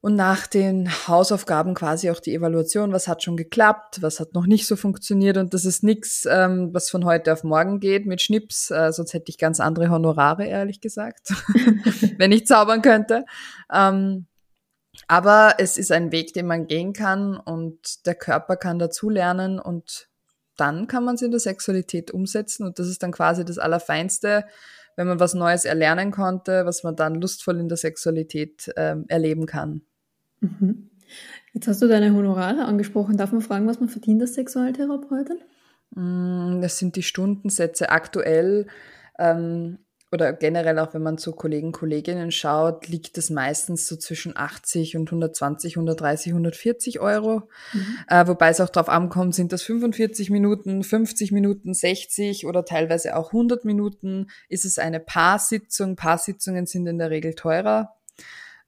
Und 0.00 0.14
nach 0.14 0.46
den 0.46 0.88
Hausaufgaben 1.08 1.74
quasi 1.74 2.10
auch 2.10 2.20
die 2.20 2.34
Evaluation, 2.34 2.92
was 2.92 3.08
hat 3.08 3.24
schon 3.24 3.36
geklappt, 3.36 4.02
was 4.02 4.20
hat 4.20 4.34
noch 4.34 4.46
nicht 4.46 4.66
so 4.66 4.76
funktioniert? 4.76 5.36
Und 5.36 5.52
das 5.52 5.64
ist 5.64 5.82
nichts, 5.82 6.28
ähm, 6.30 6.72
was 6.72 6.90
von 6.90 7.04
heute 7.04 7.32
auf 7.32 7.42
morgen 7.42 7.80
geht 7.80 8.06
mit 8.06 8.22
Schnips, 8.22 8.70
äh, 8.70 8.92
sonst 8.92 9.14
hätte 9.14 9.30
ich 9.30 9.38
ganz 9.38 9.58
andere 9.58 9.90
Honorare, 9.90 10.46
ehrlich 10.46 10.80
gesagt, 10.80 11.32
wenn 12.18 12.30
ich 12.30 12.46
zaubern 12.46 12.82
könnte. 12.82 13.24
Ähm, 13.72 14.26
aber 15.08 15.54
es 15.58 15.76
ist 15.76 15.92
ein 15.92 16.12
Weg, 16.12 16.32
den 16.34 16.46
man 16.46 16.66
gehen 16.66 16.92
kann 16.92 17.36
und 17.36 18.06
der 18.06 18.14
Körper 18.14 18.56
kann 18.56 18.78
dazulernen 18.78 19.58
und 19.58 20.08
dann 20.56 20.86
kann 20.86 21.04
man 21.04 21.16
es 21.16 21.22
in 21.22 21.30
der 21.30 21.40
Sexualität 21.40 22.10
umsetzen. 22.10 22.64
Und 22.64 22.78
das 22.78 22.88
ist 22.88 23.02
dann 23.02 23.12
quasi 23.12 23.44
das 23.44 23.58
Allerfeinste, 23.58 24.44
wenn 24.96 25.06
man 25.06 25.20
was 25.20 25.34
Neues 25.34 25.64
erlernen 25.64 26.10
konnte, 26.10 26.66
was 26.66 26.82
man 26.82 26.96
dann 26.96 27.14
lustvoll 27.14 27.60
in 27.60 27.68
der 27.68 27.76
Sexualität 27.76 28.72
ähm, 28.76 29.04
erleben 29.08 29.46
kann. 29.46 29.82
Mhm. 30.40 30.90
Jetzt 31.52 31.68
hast 31.68 31.80
du 31.80 31.88
deine 31.88 32.12
Honorare 32.14 32.64
angesprochen. 32.64 33.16
Darf 33.16 33.32
man 33.32 33.40
fragen, 33.40 33.66
was 33.66 33.80
man 33.80 33.88
verdient 33.88 34.20
als 34.20 34.34
Sexualtherapeutin? 34.34 35.38
Mm, 35.94 36.60
das 36.60 36.78
sind 36.78 36.96
die 36.96 37.02
Stundensätze 37.02 37.90
aktuell. 37.90 38.66
Ähm, 39.18 39.78
oder 40.12 40.32
generell 40.32 40.78
auch 40.78 40.94
wenn 40.94 41.02
man 41.02 41.18
zu 41.18 41.32
Kollegen, 41.32 41.72
Kolleginnen 41.72 42.30
schaut, 42.30 42.88
liegt 42.88 43.18
es 43.18 43.30
meistens 43.30 43.86
so 43.86 43.96
zwischen 43.96 44.36
80 44.36 44.96
und 44.96 45.08
120, 45.08 45.76
130, 45.76 46.32
140 46.32 47.00
Euro. 47.00 47.48
Mhm. 47.72 47.96
Äh, 48.08 48.26
wobei 48.26 48.50
es 48.50 48.60
auch 48.60 48.68
darauf 48.68 48.88
ankommt, 48.88 49.34
sind 49.34 49.52
das 49.52 49.62
45 49.62 50.30
Minuten, 50.30 50.84
50 50.84 51.32
Minuten, 51.32 51.74
60 51.74 52.46
oder 52.46 52.64
teilweise 52.64 53.16
auch 53.16 53.32
100 53.32 53.64
Minuten. 53.64 54.28
Ist 54.48 54.64
es 54.64 54.78
eine 54.78 55.00
Paarsitzung? 55.00 55.96
Paarsitzungen 55.96 56.66
sind 56.66 56.86
in 56.86 56.98
der 56.98 57.10
Regel 57.10 57.34
teurer 57.34 57.96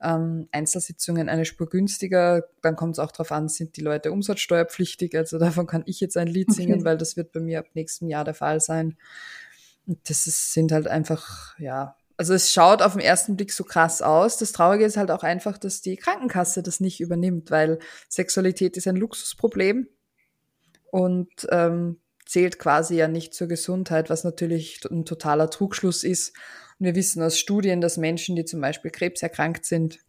ähm, 0.01 0.49
Einzelsitzungen 0.53 1.29
eine 1.29 1.45
Spur 1.45 1.69
günstiger. 1.69 2.45
Dann 2.63 2.77
kommt 2.77 2.95
es 2.95 2.99
auch 2.99 3.11
darauf 3.11 3.33
an, 3.33 3.49
sind 3.49 3.77
die 3.77 3.81
Leute 3.81 4.13
umsatzsteuerpflichtig. 4.13 5.17
Also 5.17 5.39
davon 5.39 5.67
kann 5.67 5.83
ich 5.87 6.01
jetzt 6.01 6.17
ein 6.17 6.29
Lied 6.29 6.53
singen, 6.53 6.81
okay. 6.81 6.85
weil 6.85 6.99
das 6.99 7.17
wird 7.17 7.33
bei 7.33 7.41
mir 7.41 7.61
ab 7.61 7.67
nächstem 7.75 8.09
Jahr 8.09 8.25
der 8.25 8.35
Fall 8.35 8.61
sein. 8.61 8.97
Das 10.05 10.27
ist, 10.27 10.53
sind 10.53 10.71
halt 10.73 10.87
einfach, 10.87 11.59
ja, 11.59 11.97
also 12.19 12.35
es 12.35 12.53
schaut 12.53 12.83
auf 12.83 12.93
den 12.93 13.01
ersten 13.01 13.37
Blick 13.37 13.53
so 13.53 13.65
krass 13.65 14.03
aus. 14.03 14.37
Das 14.37 14.53
Traurige 14.53 14.85
ist 14.85 14.97
halt 14.97 15.11
auch 15.11 15.23
einfach, 15.23 15.57
dass 15.57 15.81
die 15.81 15.97
Krankenkasse 15.97 16.63
das 16.63 16.81
nicht 16.81 17.01
übernimmt, 17.01 17.51
weil 17.51 17.79
Sexualität 18.09 18.77
ist 18.77 18.89
ein 18.89 18.97
Luxusproblem 18.97 19.89
und 20.91 21.31
ähm, 21.51 22.01
zählt 22.27 22.59
quasi 22.59 22.97
ja 22.97 23.07
nicht 23.07 23.35
zur 23.35 23.47
Gesundheit, 23.47 24.11
was 24.11 24.25
natürlich 24.25 24.81
ein 24.91 25.05
totaler 25.05 25.49
Trugschluss 25.49 26.03
ist. 26.03 26.37
Und 26.79 26.87
wir 26.87 26.97
wissen 26.97 27.23
aus 27.23 27.39
Studien, 27.39 27.81
dass 27.81 27.97
Menschen, 27.97 28.35
die 28.35 28.45
zum 28.45 28.61
Beispiel 28.61 28.91
krebserkrankt 28.91 29.65
sind 29.65 30.01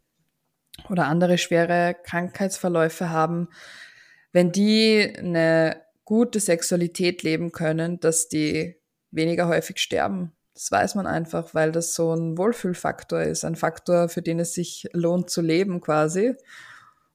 oder 0.90 1.06
andere 1.06 1.38
schwere 1.38 1.96
Krankheitsverläufe 2.04 3.12
haben, 3.12 3.50
wenn 4.32 4.52
die 4.52 5.14
eine 5.16 5.82
gute 6.06 6.40
Sexualität 6.40 7.22
leben 7.22 7.52
können, 7.52 8.00
dass 8.00 8.30
die 8.30 8.79
weniger 9.12 9.48
häufig 9.48 9.80
sterben. 9.80 10.32
Das 10.54 10.72
weiß 10.72 10.96
man 10.96 11.08
einfach, 11.08 11.54
weil 11.54 11.72
das 11.72 11.94
so 11.94 12.14
ein 12.14 12.38
Wohlfühlfaktor 12.38 13.22
ist, 13.22 13.46
ein 13.46 13.56
Faktor, 13.56 14.10
für 14.10 14.22
den 14.22 14.40
es 14.40 14.54
sich 14.54 14.88
lohnt 14.94 15.30
zu 15.30 15.42
leben 15.42 15.80
quasi. 15.80 16.36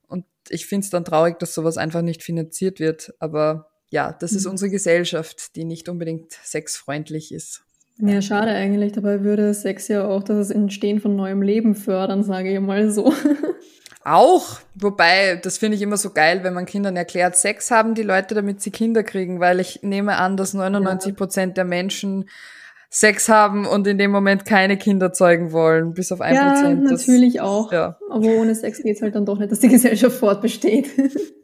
Und 0.08 0.24
ich 0.48 0.66
finde 0.66 0.84
es 0.84 0.90
dann 0.90 1.04
traurig, 1.04 1.38
dass 1.38 1.54
sowas 1.54 1.76
einfach 1.76 2.02
nicht 2.02 2.22
finanziert 2.22 2.80
wird. 2.80 3.12
Aber 3.18 3.70
ja, 3.90 4.12
das 4.12 4.32
ist 4.32 4.46
mhm. 4.46 4.52
unsere 4.52 4.70
Gesellschaft, 4.70 5.56
die 5.56 5.64
nicht 5.64 5.88
unbedingt 5.88 6.32
sexfreundlich 6.32 7.32
ist. 7.32 7.64
Ja, 7.98 8.20
schade 8.22 8.50
eigentlich. 8.50 8.92
Dabei 8.92 9.22
würde 9.22 9.54
Sex 9.54 9.88
ja 9.88 10.06
auch 10.08 10.24
das 10.24 10.50
Entstehen 10.50 11.00
von 11.00 11.14
neuem 11.14 11.42
Leben 11.42 11.74
fördern, 11.74 12.24
sage 12.24 12.52
ich 12.52 12.60
mal 12.60 12.90
so. 12.90 13.12
Auch, 14.04 14.60
wobei, 14.74 15.40
das 15.42 15.56
finde 15.56 15.76
ich 15.76 15.82
immer 15.82 15.96
so 15.96 16.10
geil, 16.10 16.40
wenn 16.42 16.52
man 16.52 16.66
Kindern 16.66 16.94
erklärt, 16.94 17.36
Sex 17.36 17.70
haben 17.70 17.94
die 17.94 18.02
Leute, 18.02 18.34
damit 18.34 18.60
sie 18.60 18.70
Kinder 18.70 19.02
kriegen, 19.02 19.40
weil 19.40 19.60
ich 19.60 19.82
nehme 19.82 20.16
an, 20.16 20.36
dass 20.36 20.52
99 20.52 21.16
Prozent 21.16 21.56
der 21.56 21.64
Menschen 21.64 22.28
Sex 22.90 23.28
haben 23.28 23.66
und 23.66 23.88
in 23.88 23.98
dem 23.98 24.12
Moment 24.12 24.44
keine 24.44 24.76
Kinder 24.76 25.12
zeugen 25.12 25.50
wollen, 25.50 25.94
bis 25.94 26.12
auf 26.12 26.20
ein 26.20 26.34
ja, 26.34 26.52
Prozent. 26.52 26.84
Ja, 26.84 26.90
natürlich 26.90 27.40
auch. 27.40 27.72
Ja. 27.72 27.98
Aber 28.08 28.26
ohne 28.26 28.54
Sex 28.54 28.80
geht's 28.82 29.02
halt 29.02 29.16
dann 29.16 29.26
doch 29.26 29.38
nicht, 29.38 29.50
dass 29.50 29.58
die 29.58 29.68
Gesellschaft 29.68 30.16
fortbesteht. 30.16 30.90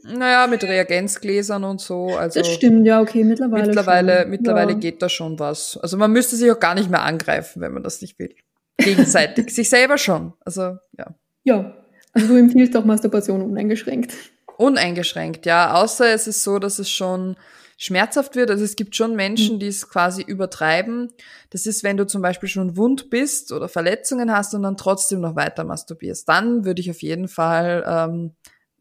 Naja, 0.04 0.46
mit 0.46 0.62
Reagenzgläsern 0.62 1.64
und 1.64 1.80
so. 1.80 2.08
Also 2.16 2.40
das 2.40 2.48
stimmt, 2.52 2.86
ja, 2.86 3.00
okay, 3.00 3.24
mittlerweile. 3.24 3.66
Mittlerweile, 3.66 4.20
schon. 4.20 4.30
mittlerweile 4.30 4.72
ja. 4.72 4.78
geht 4.78 5.02
da 5.02 5.08
schon 5.08 5.38
was. 5.38 5.78
Also 5.82 5.96
man 5.96 6.12
müsste 6.12 6.36
sich 6.36 6.50
auch 6.52 6.60
gar 6.60 6.74
nicht 6.74 6.90
mehr 6.90 7.02
angreifen, 7.02 7.60
wenn 7.60 7.72
man 7.72 7.82
das 7.82 8.00
nicht 8.00 8.18
will. 8.18 8.34
Gegenseitig. 8.78 9.50
sich 9.54 9.68
selber 9.68 9.98
schon. 9.98 10.34
Also, 10.44 10.76
ja. 10.96 11.14
Ja. 11.42 11.79
Also 12.12 12.28
du 12.28 12.36
empfiehlst 12.36 12.76
auch 12.76 12.84
Masturbation 12.84 13.42
uneingeschränkt. 13.42 14.14
Uneingeschränkt, 14.56 15.46
ja. 15.46 15.74
Außer 15.74 16.12
es 16.12 16.26
ist 16.26 16.42
so, 16.42 16.58
dass 16.58 16.78
es 16.78 16.90
schon 16.90 17.36
schmerzhaft 17.78 18.36
wird. 18.36 18.50
Also 18.50 18.62
es 18.62 18.76
gibt 18.76 18.94
schon 18.94 19.16
Menschen, 19.16 19.54
mhm. 19.54 19.60
die 19.60 19.68
es 19.68 19.88
quasi 19.88 20.22
übertreiben. 20.22 21.12
Das 21.48 21.64
ist, 21.64 21.82
wenn 21.82 21.96
du 21.96 22.06
zum 22.06 22.20
Beispiel 22.20 22.48
schon 22.48 22.76
wund 22.76 23.08
bist 23.08 23.52
oder 23.52 23.70
Verletzungen 23.70 24.30
hast 24.30 24.54
und 24.54 24.64
dann 24.64 24.76
trotzdem 24.76 25.20
noch 25.22 25.34
weiter 25.34 25.64
masturbierst. 25.64 26.28
Dann 26.28 26.66
würde 26.66 26.82
ich 26.82 26.90
auf 26.90 27.00
jeden 27.00 27.26
Fall 27.26 27.82
ähm, 27.86 28.32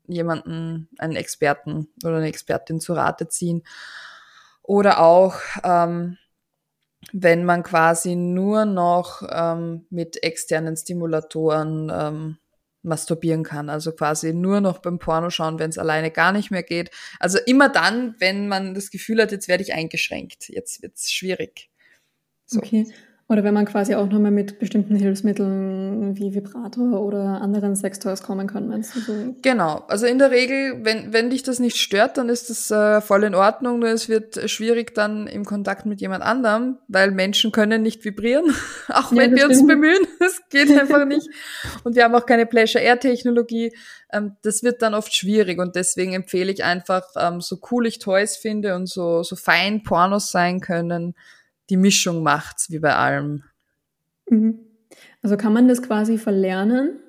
jemanden, 0.06 0.90
einen 0.98 1.16
Experten 1.16 1.88
oder 2.04 2.18
eine 2.18 2.28
Expertin 2.28 2.82
zu 2.82 2.92
Rate 2.92 3.30
ziehen. 3.30 3.64
Oder 4.64 5.00
auch, 5.00 5.36
ähm, 5.64 6.18
wenn 7.14 7.46
man 7.46 7.64
quasi 7.64 8.16
nur 8.16 8.66
noch 8.66 9.22
ähm, 9.32 9.86
mit 9.90 10.22
externen 10.24 10.76
Stimulatoren 10.76 11.90
ähm, 11.94 12.38
masturbieren 12.82 13.44
kann. 13.44 13.70
Also 13.70 13.92
quasi 13.92 14.34
nur 14.34 14.62
noch 14.62 14.80
beim 14.80 15.00
Porno 15.00 15.30
schauen, 15.30 15.60
wenn 15.60 15.70
es 15.70 15.78
alleine 15.78 16.12
gar 16.12 16.32
nicht 16.32 16.52
mehr 16.52 16.64
geht. 16.64 16.92
Also 17.20 17.38
immer 17.46 17.70
dann, 17.70 18.16
wenn 18.20 18.48
man 18.48 18.74
das 18.74 18.90
Gefühl 18.90 19.22
hat, 19.22 19.32
jetzt 19.32 19.48
werde 19.48 19.64
ich 19.64 19.74
eingeschränkt, 19.74 20.50
jetzt 20.50 20.82
wird's 20.82 21.12
schwierig. 21.12 21.70
So. 22.46 22.60
Okay. 22.60 22.88
Oder 23.32 23.44
wenn 23.44 23.54
man 23.54 23.66
quasi 23.66 23.94
auch 23.94 24.08
nochmal 24.08 24.32
mit 24.32 24.58
bestimmten 24.58 24.96
Hilfsmitteln 24.96 26.18
wie 26.18 26.34
Vibrator 26.34 27.00
oder 27.00 27.42
anderen 27.42 27.76
Sextoys 27.76 28.24
kommen 28.24 28.48
kann, 28.48 28.68
meinst 28.68 28.96
du 28.96 29.02
so? 29.02 29.14
Genau. 29.44 29.84
Also 29.88 30.08
in 30.08 30.18
der 30.18 30.32
Regel, 30.32 30.84
wenn, 30.84 31.14
wenn 31.14 31.30
dich 31.30 31.44
das 31.44 31.60
nicht 31.60 31.78
stört, 31.78 32.18
dann 32.18 32.28
ist 32.28 32.50
das 32.50 32.72
äh, 32.72 33.02
voll 33.02 33.24
in 33.24 33.36
Ordnung. 33.36 33.78
Nur 33.78 33.90
es 33.90 34.10
wird 34.10 34.50
schwierig 34.50 34.96
dann 34.96 35.28
im 35.28 35.46
Kontakt 35.46 35.86
mit 35.86 36.02
jemand 36.02 36.24
anderem, 36.24 36.80
weil 36.88 37.12
Menschen 37.12 37.52
können 37.52 37.84
nicht 37.84 38.04
vibrieren, 38.04 38.52
auch 38.88 39.12
wenn 39.12 39.38
ja, 39.38 39.38
wir 39.38 39.46
uns 39.46 39.66
bemühen. 39.66 40.08
Es 40.26 40.42
geht 40.50 40.72
einfach 40.80 41.06
nicht. 41.06 41.30
Und 41.84 41.96
wir 41.96 42.06
haben 42.06 42.16
auch 42.16 42.26
keine 42.26 42.48
Pleasure-Air-Technologie. 42.48 43.74
Ähm, 44.12 44.38
das 44.42 44.64
wird 44.64 44.82
dann 44.82 44.96
oft 44.96 45.16
schwierig 45.16 45.60
und 45.60 45.76
deswegen 45.76 46.14
empfehle 46.14 46.52
ich 46.52 46.64
einfach, 46.64 47.04
ähm, 47.16 47.42
so 47.42 47.60
cool 47.70 47.86
ich 47.86 48.00
Toys 48.00 48.38
finde 48.38 48.76
und 48.76 48.90
so, 48.90 49.22
so 49.22 49.36
fein 49.36 49.84
Pornos 49.84 50.32
sein 50.32 50.62
können, 50.62 51.14
die 51.70 51.78
Mischung 51.78 52.24
macht's, 52.24 52.70
wie 52.70 52.80
bei 52.80 52.96
allem. 52.96 53.44
Mhm. 54.30 54.60
Also 55.22 55.38
kann 55.38 55.54
man 55.54 55.68
das 55.68 55.82
quasi 55.82 56.18
verlernen, 56.18 57.00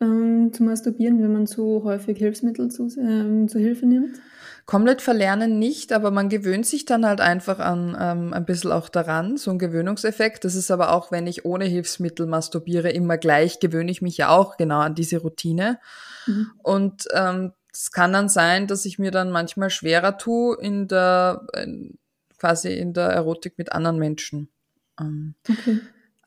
ähm, 0.00 0.52
zu 0.52 0.62
masturbieren, 0.62 1.22
wenn 1.22 1.32
man 1.32 1.46
zu 1.46 1.82
häufig 1.84 2.18
Hilfsmittel 2.18 2.70
zu, 2.70 2.88
ähm, 2.98 3.48
zu 3.48 3.58
Hilfe 3.58 3.86
nimmt? 3.86 4.20
Komplett 4.66 5.00
verlernen 5.00 5.58
nicht, 5.58 5.92
aber 5.92 6.10
man 6.10 6.28
gewöhnt 6.28 6.66
sich 6.66 6.84
dann 6.84 7.06
halt 7.06 7.22
einfach 7.22 7.58
an 7.58 7.96
ähm, 7.98 8.34
ein 8.34 8.44
bisschen 8.44 8.70
auch 8.70 8.90
daran, 8.90 9.38
so 9.38 9.50
ein 9.50 9.58
Gewöhnungseffekt. 9.58 10.44
Das 10.44 10.54
ist 10.54 10.70
aber 10.70 10.92
auch, 10.92 11.10
wenn 11.10 11.26
ich 11.26 11.46
ohne 11.46 11.64
Hilfsmittel 11.64 12.26
masturbiere, 12.26 12.90
immer 12.90 13.16
gleich, 13.16 13.60
gewöhne 13.60 13.90
ich 13.90 14.02
mich 14.02 14.18
ja 14.18 14.28
auch 14.28 14.58
genau 14.58 14.80
an 14.80 14.94
diese 14.94 15.18
Routine. 15.22 15.78
Mhm. 16.26 16.50
Und 16.62 17.08
ähm, 17.14 17.52
es 17.72 17.92
kann 17.92 18.12
dann 18.12 18.28
sein, 18.28 18.66
dass 18.66 18.84
ich 18.84 18.98
mir 18.98 19.10
dann 19.10 19.30
manchmal 19.30 19.70
schwerer 19.70 20.18
tue 20.18 20.58
in 20.60 20.86
der 20.86 21.46
in, 21.56 21.98
quasi 22.38 22.74
in 22.74 22.92
der 22.92 23.08
Erotik 23.08 23.58
mit 23.58 23.72
anderen 23.72 23.98
Menschen. 23.98 24.48
Ähm, 25.00 25.34
okay. 25.48 25.80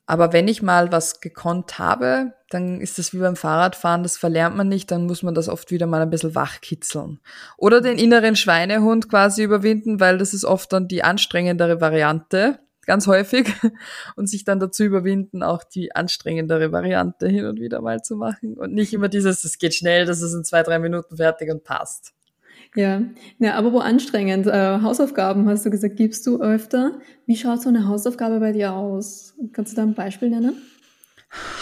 Aber 0.06 0.32
wenn 0.32 0.48
ich 0.48 0.62
mal 0.62 0.90
was 0.90 1.20
gekonnt 1.20 1.78
habe, 1.78 2.34
dann 2.50 2.80
ist 2.80 2.98
das 2.98 3.14
wie 3.14 3.18
beim 3.18 3.36
Fahrradfahren, 3.36 4.02
das 4.02 4.18
verlernt 4.18 4.56
man 4.56 4.68
nicht, 4.68 4.90
dann 4.90 5.06
muss 5.06 5.22
man 5.22 5.34
das 5.34 5.48
oft 5.48 5.70
wieder 5.70 5.86
mal 5.86 6.02
ein 6.02 6.10
bisschen 6.10 6.34
wachkitzeln. 6.34 7.20
Oder 7.56 7.80
den 7.80 7.98
inneren 7.98 8.36
Schweinehund 8.36 9.08
quasi 9.08 9.42
überwinden, 9.42 10.00
weil 10.00 10.18
das 10.18 10.34
ist 10.34 10.44
oft 10.44 10.72
dann 10.72 10.88
die 10.88 11.04
anstrengendere 11.04 11.80
Variante, 11.80 12.58
ganz 12.84 13.06
häufig, 13.06 13.54
und 14.16 14.26
sich 14.26 14.44
dann 14.44 14.58
dazu 14.58 14.82
überwinden, 14.82 15.42
auch 15.42 15.62
die 15.62 15.94
anstrengendere 15.94 16.72
Variante 16.72 17.28
hin 17.28 17.46
und 17.46 17.60
wieder 17.60 17.80
mal 17.80 18.02
zu 18.02 18.16
machen 18.16 18.58
und 18.58 18.74
nicht 18.74 18.92
immer 18.92 19.08
dieses, 19.08 19.44
es 19.44 19.56
geht 19.58 19.74
schnell, 19.74 20.04
das 20.04 20.20
ist 20.20 20.34
in 20.34 20.44
zwei, 20.44 20.62
drei 20.62 20.78
Minuten 20.78 21.16
fertig 21.16 21.50
und 21.50 21.64
passt. 21.64 22.12
Ja, 22.74 23.02
ja 23.38 23.54
aber 23.54 23.72
wo 23.72 23.78
anstrengend. 23.78 24.46
Äh, 24.46 24.80
Hausaufgaben 24.80 25.48
hast 25.48 25.66
du 25.66 25.70
gesagt, 25.70 25.96
gibst 25.96 26.26
du 26.26 26.40
öfter. 26.40 26.98
Wie 27.26 27.36
schaut 27.36 27.62
so 27.62 27.68
eine 27.68 27.86
Hausaufgabe 27.86 28.40
bei 28.40 28.52
dir 28.52 28.72
aus? 28.72 29.34
Kannst 29.52 29.72
du 29.72 29.76
da 29.76 29.82
ein 29.82 29.94
Beispiel 29.94 30.30
nennen? 30.30 30.56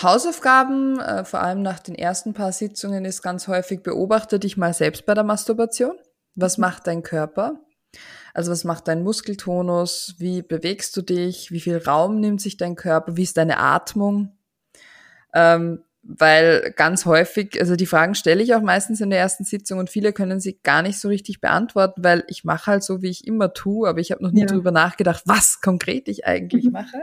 Hausaufgaben, 0.03 0.99
äh, 1.01 1.25
vor 1.25 1.40
allem 1.40 1.62
nach 1.62 1.79
den 1.79 1.94
ersten 1.94 2.35
paar 2.35 2.53
Sitzungen, 2.53 3.05
ist 3.05 3.23
ganz 3.23 3.49
häufig 3.49 3.83
beobachte 3.83 4.38
dich 4.38 4.57
mal 4.57 4.75
selbst 4.75 5.07
bei 5.07 5.14
der 5.14 5.25
Masturbation. 5.25 5.94
Was 6.35 6.59
mhm. 6.59 6.62
macht 6.62 6.87
dein 6.87 7.03
Körper? 7.03 7.61
Also 8.35 8.53
was 8.53 8.64
macht 8.64 8.87
dein 8.88 9.03
Muskeltonus? 9.03 10.14
Wie 10.18 10.42
bewegst 10.42 10.96
du 10.96 11.03
dich? 11.03 11.51
Wie 11.51 11.61
viel 11.61 11.79
Raum 11.79 12.20
nimmt 12.20 12.40
sich 12.40 12.57
dein 12.57 12.77
Körper? 12.77 13.16
Wie 13.16 13.25
ist 13.25 13.37
deine 13.37 13.59
Atmung? 13.59 14.37
Ähm, 15.35 15.83
weil 16.03 16.73
ganz 16.77 17.05
häufig, 17.05 17.61
also 17.61 17.77
die 17.77 17.87
Fragen 17.87 18.15
stelle 18.15 18.43
ich 18.43 18.55
auch 18.55 18.63
meistens 18.63 19.01
in 19.01 19.11
der 19.11 19.19
ersten 19.19 19.45
Sitzung 19.45 19.79
und 19.79 19.91
viele 19.91 20.13
können 20.13 20.41
sie 20.41 20.59
gar 20.63 20.83
nicht 20.83 20.99
so 20.99 21.09
richtig 21.09 21.41
beantworten, 21.41 22.03
weil 22.03 22.25
ich 22.29 22.45
mache 22.45 22.71
halt 22.71 22.83
so, 22.83 23.03
wie 23.03 23.11
ich 23.11 23.27
immer 23.27 23.53
tue, 23.53 23.89
aber 23.89 24.01
ich 24.01 24.11
habe 24.11 24.23
noch 24.23 24.33
nie 24.33 24.41
ja. 24.41 24.47
drüber 24.47 24.71
nachgedacht, 24.71 25.23
was 25.27 25.61
konkret 25.61 26.09
ich 26.09 26.27
eigentlich 26.27 26.65
mhm. 26.67 26.73
mache. 26.73 27.03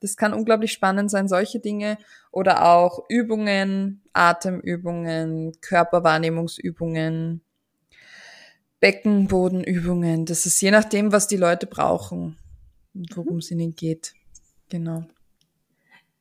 Das 0.00 0.16
kann 0.16 0.32
unglaublich 0.32 0.72
spannend 0.72 1.10
sein, 1.10 1.28
solche 1.28 1.60
Dinge 1.60 1.98
oder 2.30 2.64
auch 2.64 3.04
Übungen, 3.08 4.02
Atemübungen, 4.12 5.52
Körperwahrnehmungsübungen, 5.60 7.40
Beckenbodenübungen. 8.80 10.24
Das 10.24 10.46
ist 10.46 10.60
je 10.60 10.70
nachdem, 10.70 11.12
was 11.12 11.26
die 11.26 11.36
Leute 11.36 11.66
brauchen 11.66 12.36
und 12.94 13.16
worum 13.16 13.34
mhm. 13.34 13.38
es 13.38 13.50
ihnen 13.50 13.74
geht. 13.74 14.14
Genau. 14.68 15.04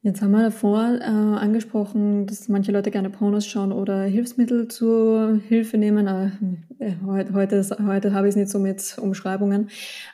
Jetzt 0.04 0.22
haben 0.22 0.32
wir 0.32 0.44
davor 0.44 1.00
äh, 1.02 1.04
angesprochen, 1.04 2.28
dass 2.28 2.48
manche 2.48 2.72
Leute 2.72 2.92
gerne 2.92 3.10
Pornos 3.10 3.48
schauen 3.48 3.72
oder 3.72 4.04
Hilfsmittel 4.04 4.68
zur 4.68 5.42
Hilfe 5.48 5.78
nehmen. 5.78 6.66
Äh, 6.80 6.94
heute, 7.06 7.34
heute, 7.34 7.78
heute 7.86 8.14
habe 8.14 8.28
ich 8.28 8.34
es 8.34 8.36
nicht 8.36 8.50
so 8.50 8.60
mit 8.60 8.98
Umschreibungen. 9.00 9.70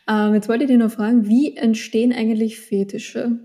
Ähm, 0.08 0.34
jetzt 0.34 0.48
wollte 0.48 0.63
ich 0.63 0.69
dich 0.69 0.80
noch 0.80 0.91
fragen, 0.91 1.28
wie 1.28 1.58
entstehen 1.58 2.13
eigentlich 2.13 2.62
Fetische? 2.62 3.39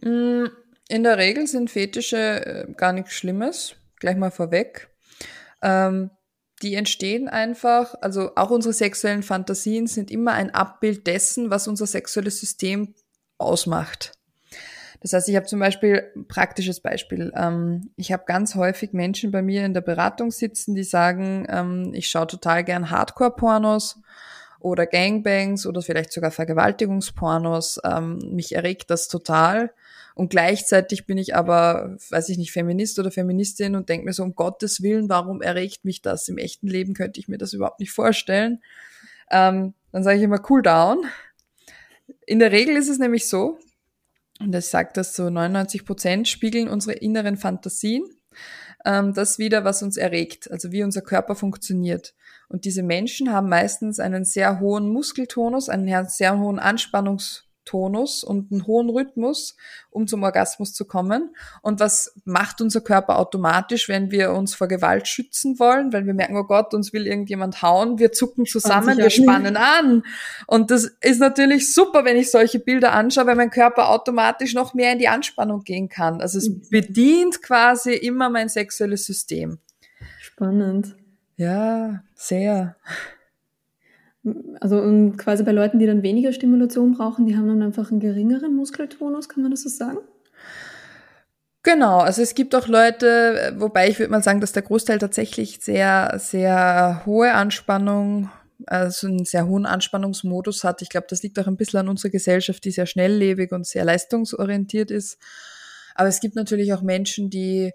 Mm, 0.00 0.46
in 0.88 1.02
der 1.02 1.18
Regel 1.18 1.48
sind 1.48 1.70
Fetische 1.70 2.46
äh, 2.46 2.72
gar 2.72 2.92
nichts 2.92 3.12
Schlimmes, 3.12 3.74
gleich 3.98 4.16
mal 4.16 4.30
vorweg. 4.30 4.88
Ähm, 5.62 6.10
die 6.62 6.74
entstehen 6.74 7.28
einfach, 7.28 7.96
also 8.00 8.36
auch 8.36 8.50
unsere 8.50 8.72
sexuellen 8.72 9.24
Fantasien 9.24 9.88
sind 9.88 10.12
immer 10.12 10.32
ein 10.34 10.54
Abbild 10.54 11.08
dessen, 11.08 11.50
was 11.50 11.66
unser 11.66 11.86
sexuelles 11.86 12.38
System 12.38 12.94
ausmacht. 13.36 14.12
Das 15.02 15.12
heißt, 15.12 15.28
ich 15.28 15.34
habe 15.34 15.46
zum 15.46 15.58
Beispiel 15.58 16.12
praktisches 16.28 16.78
Beispiel. 16.78 17.32
Ähm, 17.36 17.90
ich 17.96 18.12
habe 18.12 18.22
ganz 18.24 18.54
häufig 18.54 18.92
Menschen 18.92 19.32
bei 19.32 19.42
mir 19.42 19.66
in 19.66 19.74
der 19.74 19.80
Beratung 19.80 20.30
sitzen, 20.30 20.76
die 20.76 20.84
sagen, 20.84 21.44
ähm, 21.48 21.90
ich 21.92 22.08
schaue 22.08 22.28
total 22.28 22.62
gern 22.62 22.88
Hardcore-Pornos 22.88 24.00
oder 24.60 24.86
Gangbangs 24.86 25.66
oder 25.66 25.82
vielleicht 25.82 26.12
sogar 26.12 26.30
Vergewaltigungspornos. 26.30 27.80
Ähm, 27.84 28.18
mich 28.30 28.54
erregt 28.54 28.90
das 28.90 29.08
total. 29.08 29.72
Und 30.14 30.30
gleichzeitig 30.30 31.04
bin 31.04 31.18
ich 31.18 31.34
aber, 31.34 31.96
weiß 32.10 32.28
ich 32.28 32.38
nicht, 32.38 32.52
Feminist 32.52 32.98
oder 33.00 33.10
Feministin 33.10 33.74
und 33.74 33.88
denke 33.88 34.06
mir 34.06 34.12
so, 34.12 34.22
um 34.22 34.36
Gottes 34.36 34.82
Willen, 34.82 35.08
warum 35.08 35.42
erregt 35.42 35.84
mich 35.84 36.00
das? 36.00 36.28
Im 36.28 36.38
echten 36.38 36.68
Leben 36.68 36.94
könnte 36.94 37.18
ich 37.18 37.26
mir 37.26 37.38
das 37.38 37.54
überhaupt 37.54 37.80
nicht 37.80 37.92
vorstellen. 37.92 38.62
Ähm, 39.32 39.74
dann 39.90 40.04
sage 40.04 40.18
ich 40.18 40.22
immer, 40.22 40.40
cool 40.48 40.62
down. 40.62 41.04
In 42.24 42.38
der 42.38 42.52
Regel 42.52 42.76
ist 42.76 42.88
es 42.88 42.98
nämlich 42.98 43.28
so, 43.28 43.58
und 44.42 44.54
es 44.54 44.70
sagt, 44.70 44.96
dass 44.96 45.14
so 45.14 45.30
99 45.30 45.84
Prozent 45.84 46.28
spiegeln 46.28 46.68
unsere 46.68 46.94
inneren 46.94 47.36
Fantasien, 47.36 48.04
ähm, 48.84 49.14
das 49.14 49.38
wieder, 49.38 49.64
was 49.64 49.82
uns 49.82 49.96
erregt, 49.96 50.50
also 50.50 50.72
wie 50.72 50.82
unser 50.82 51.02
Körper 51.02 51.34
funktioniert. 51.34 52.14
Und 52.48 52.64
diese 52.64 52.82
Menschen 52.82 53.32
haben 53.32 53.48
meistens 53.48 54.00
einen 54.00 54.24
sehr 54.24 54.60
hohen 54.60 54.88
Muskeltonus, 54.88 55.68
einen 55.68 56.08
sehr 56.08 56.38
hohen 56.38 56.58
Anspannungs 56.58 57.51
Tonus 57.64 58.24
und 58.24 58.50
einen 58.50 58.66
hohen 58.66 58.90
Rhythmus, 58.90 59.56
um 59.90 60.06
zum 60.06 60.22
Orgasmus 60.22 60.72
zu 60.72 60.84
kommen. 60.84 61.34
Und 61.62 61.80
was 61.80 62.14
macht 62.24 62.60
unser 62.60 62.80
Körper 62.80 63.18
automatisch, 63.18 63.88
wenn 63.88 64.10
wir 64.10 64.32
uns 64.32 64.54
vor 64.54 64.68
Gewalt 64.68 65.08
schützen 65.08 65.58
wollen, 65.58 65.92
weil 65.92 66.06
wir 66.06 66.14
merken, 66.14 66.36
oh 66.36 66.44
Gott, 66.44 66.74
uns 66.74 66.92
will 66.92 67.06
irgendjemand 67.06 67.62
hauen, 67.62 67.98
wir 67.98 68.12
zucken 68.12 68.46
zusammen, 68.46 68.98
wir 68.98 69.10
spannen 69.10 69.56
an. 69.56 70.02
Und 70.46 70.70
das 70.70 70.84
ist 71.00 71.20
natürlich 71.20 71.72
super, 71.72 72.04
wenn 72.04 72.16
ich 72.16 72.30
solche 72.30 72.58
Bilder 72.58 72.92
anschaue, 72.92 73.26
weil 73.26 73.36
mein 73.36 73.50
Körper 73.50 73.90
automatisch 73.90 74.54
noch 74.54 74.74
mehr 74.74 74.92
in 74.92 74.98
die 74.98 75.08
Anspannung 75.08 75.62
gehen 75.62 75.88
kann. 75.88 76.20
Also 76.20 76.38
es 76.38 76.48
mhm. 76.48 76.62
bedient 76.70 77.42
quasi 77.42 77.94
immer 77.94 78.30
mein 78.30 78.48
sexuelles 78.48 79.04
System. 79.04 79.58
Spannend. 80.20 80.96
Ja, 81.36 82.02
sehr. 82.14 82.76
Also 84.60 85.12
quasi 85.16 85.42
bei 85.42 85.52
Leuten, 85.52 85.78
die 85.78 85.86
dann 85.86 86.02
weniger 86.02 86.32
Stimulation 86.32 86.92
brauchen, 86.92 87.26
die 87.26 87.36
haben 87.36 87.48
dann 87.48 87.62
einfach 87.62 87.90
einen 87.90 88.00
geringeren 88.00 88.54
Muskeltonus, 88.54 89.28
kann 89.28 89.42
man 89.42 89.50
das 89.50 89.62
so 89.62 89.68
sagen? 89.68 89.98
Genau, 91.64 91.98
also 91.98 92.22
es 92.22 92.34
gibt 92.34 92.54
auch 92.54 92.66
Leute, 92.66 93.54
wobei 93.56 93.88
ich 93.88 93.98
würde 93.98 94.10
mal 94.10 94.22
sagen, 94.22 94.40
dass 94.40 94.52
der 94.52 94.62
Großteil 94.62 94.98
tatsächlich 94.98 95.60
sehr, 95.60 96.14
sehr 96.18 97.02
hohe 97.06 97.32
Anspannung, 97.32 98.30
also 98.66 99.06
einen 99.06 99.24
sehr 99.24 99.46
hohen 99.46 99.66
Anspannungsmodus 99.66 100.64
hat. 100.64 100.82
Ich 100.82 100.88
glaube, 100.88 101.06
das 101.08 101.22
liegt 101.22 101.38
auch 101.38 101.46
ein 101.46 101.56
bisschen 101.56 101.80
an 101.80 101.88
unserer 101.88 102.10
Gesellschaft, 102.10 102.64
die 102.64 102.72
sehr 102.72 102.86
schnelllebig 102.86 103.52
und 103.52 103.66
sehr 103.66 103.84
leistungsorientiert 103.84 104.90
ist. 104.90 105.18
Aber 105.94 106.08
es 106.08 106.20
gibt 106.20 106.34
natürlich 106.34 106.72
auch 106.74 106.82
Menschen, 106.82 107.30
die 107.30 107.72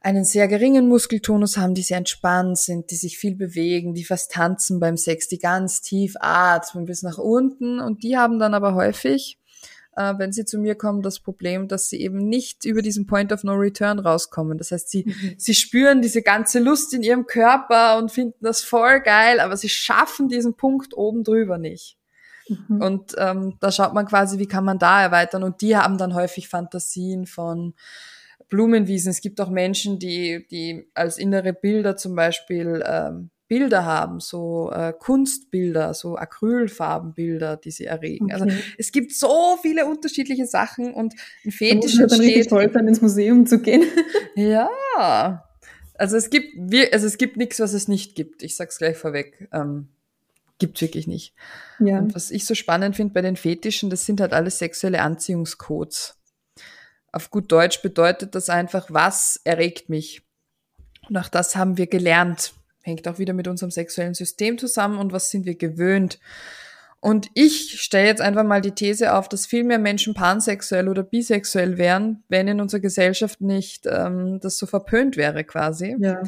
einen 0.00 0.24
sehr 0.24 0.48
geringen 0.48 0.88
Muskeltonus 0.88 1.58
haben, 1.58 1.74
die 1.74 1.82
sehr 1.82 1.98
entspannt 1.98 2.58
sind, 2.58 2.90
die 2.90 2.96
sich 2.96 3.18
viel 3.18 3.36
bewegen, 3.36 3.94
die 3.94 4.04
fast 4.04 4.32
tanzen 4.32 4.80
beim 4.80 4.96
Sex, 4.96 5.28
die 5.28 5.38
ganz 5.38 5.82
tief 5.82 6.14
atmen 6.20 6.86
bis 6.86 7.02
nach 7.02 7.18
unten 7.18 7.80
und 7.80 8.02
die 8.02 8.16
haben 8.16 8.38
dann 8.38 8.54
aber 8.54 8.74
häufig, 8.74 9.38
äh, 9.96 10.14
wenn 10.16 10.32
sie 10.32 10.46
zu 10.46 10.58
mir 10.58 10.74
kommen, 10.74 11.02
das 11.02 11.20
Problem, 11.20 11.68
dass 11.68 11.90
sie 11.90 12.00
eben 12.00 12.28
nicht 12.28 12.64
über 12.64 12.80
diesen 12.80 13.06
Point 13.06 13.30
of 13.30 13.44
No 13.44 13.52
Return 13.52 13.98
rauskommen. 13.98 14.56
Das 14.56 14.70
heißt, 14.70 14.88
sie, 14.88 15.04
mhm. 15.04 15.34
sie 15.36 15.54
spüren 15.54 16.00
diese 16.00 16.22
ganze 16.22 16.60
Lust 16.60 16.94
in 16.94 17.02
ihrem 17.02 17.26
Körper 17.26 17.98
und 17.98 18.10
finden 18.10 18.42
das 18.42 18.62
voll 18.62 19.00
geil, 19.00 19.38
aber 19.38 19.56
sie 19.58 19.68
schaffen 19.68 20.28
diesen 20.28 20.54
Punkt 20.54 20.96
oben 20.96 21.24
drüber 21.24 21.58
nicht. 21.58 21.98
Mhm. 22.48 22.80
Und 22.80 23.14
ähm, 23.18 23.58
da 23.60 23.70
schaut 23.70 23.92
man 23.92 24.06
quasi, 24.06 24.38
wie 24.38 24.48
kann 24.48 24.64
man 24.64 24.78
da 24.78 25.02
erweitern. 25.02 25.42
Und 25.42 25.60
die 25.60 25.76
haben 25.76 25.98
dann 25.98 26.14
häufig 26.14 26.48
Fantasien 26.48 27.26
von 27.26 27.74
Blumenwiesen. 28.50 29.10
Es 29.10 29.22
gibt 29.22 29.40
auch 29.40 29.48
Menschen, 29.48 29.98
die, 29.98 30.46
die 30.50 30.86
als 30.94 31.16
innere 31.16 31.52
Bilder 31.52 31.96
zum 31.96 32.14
Beispiel 32.14 32.84
ähm, 32.86 33.30
Bilder 33.50 33.84
haben, 33.84 34.20
so 34.20 34.70
äh, 34.70 34.92
Kunstbilder, 34.96 35.92
so 35.92 36.16
Acrylfarbenbilder, 36.16 37.56
die 37.56 37.72
sie 37.72 37.84
erregen. 37.84 38.30
Also, 38.30 38.44
okay. 38.44 38.54
Also 38.54 38.64
es 38.78 38.92
gibt 38.92 39.12
so 39.12 39.58
viele 39.60 39.86
unterschiedliche 39.86 40.46
Sachen 40.46 40.94
und 40.94 41.14
ein 41.44 41.50
Fetisch 41.50 41.96
da 41.98 42.06
dann 42.06 42.20
richtig 42.20 42.46
toll 42.46 42.70
sein, 42.72 42.86
ins 42.86 43.00
Museum 43.00 43.46
zu 43.46 43.58
gehen. 43.60 43.82
ja. 44.36 45.42
Also 45.94 46.16
es 46.16 46.30
gibt, 46.30 46.54
also 46.92 47.06
es 47.06 47.18
gibt 47.18 47.36
nichts, 47.36 47.58
was 47.58 47.72
es 47.72 47.88
nicht 47.88 48.14
gibt. 48.14 48.44
Ich 48.44 48.54
sag's 48.54 48.78
gleich 48.78 48.96
vorweg. 48.96 49.48
Ähm, 49.52 49.88
gibt's 50.60 50.80
wirklich 50.80 51.08
nicht. 51.08 51.34
Ja. 51.80 51.98
Und 51.98 52.14
was 52.14 52.30
ich 52.30 52.46
so 52.46 52.54
spannend 52.54 52.94
finde 52.94 53.14
bei 53.14 53.22
den 53.22 53.34
Fetischen, 53.34 53.90
das 53.90 54.06
sind 54.06 54.20
halt 54.20 54.32
alles 54.32 54.58
sexuelle 54.58 55.02
Anziehungscodes. 55.02 56.19
Auf 57.12 57.30
gut 57.30 57.50
Deutsch 57.50 57.82
bedeutet 57.82 58.34
das 58.34 58.48
einfach, 58.48 58.86
was 58.90 59.40
erregt 59.44 59.88
mich? 59.88 60.22
Und 61.08 61.16
auch 61.16 61.28
das 61.28 61.56
haben 61.56 61.76
wir 61.76 61.86
gelernt. 61.86 62.54
Hängt 62.82 63.06
auch 63.08 63.18
wieder 63.18 63.34
mit 63.34 63.48
unserem 63.48 63.70
sexuellen 63.70 64.14
System 64.14 64.58
zusammen 64.58 64.98
und 64.98 65.12
was 65.12 65.30
sind 65.30 65.44
wir 65.44 65.56
gewöhnt. 65.56 66.18
Und 67.00 67.28
ich 67.34 67.80
stelle 67.80 68.06
jetzt 68.06 68.20
einfach 68.20 68.44
mal 68.44 68.60
die 68.60 68.72
These 68.72 69.14
auf, 69.14 69.28
dass 69.28 69.46
viel 69.46 69.64
mehr 69.64 69.78
Menschen 69.78 70.12
pansexuell 70.12 70.88
oder 70.88 71.02
bisexuell 71.02 71.78
wären, 71.78 72.22
wenn 72.28 72.46
in 72.46 72.60
unserer 72.60 72.80
Gesellschaft 72.80 73.40
nicht 73.40 73.86
ähm, 73.86 74.38
das 74.40 74.58
so 74.58 74.66
verpönt 74.66 75.16
wäre 75.16 75.44
quasi. 75.44 75.96
Ja. 75.98 76.22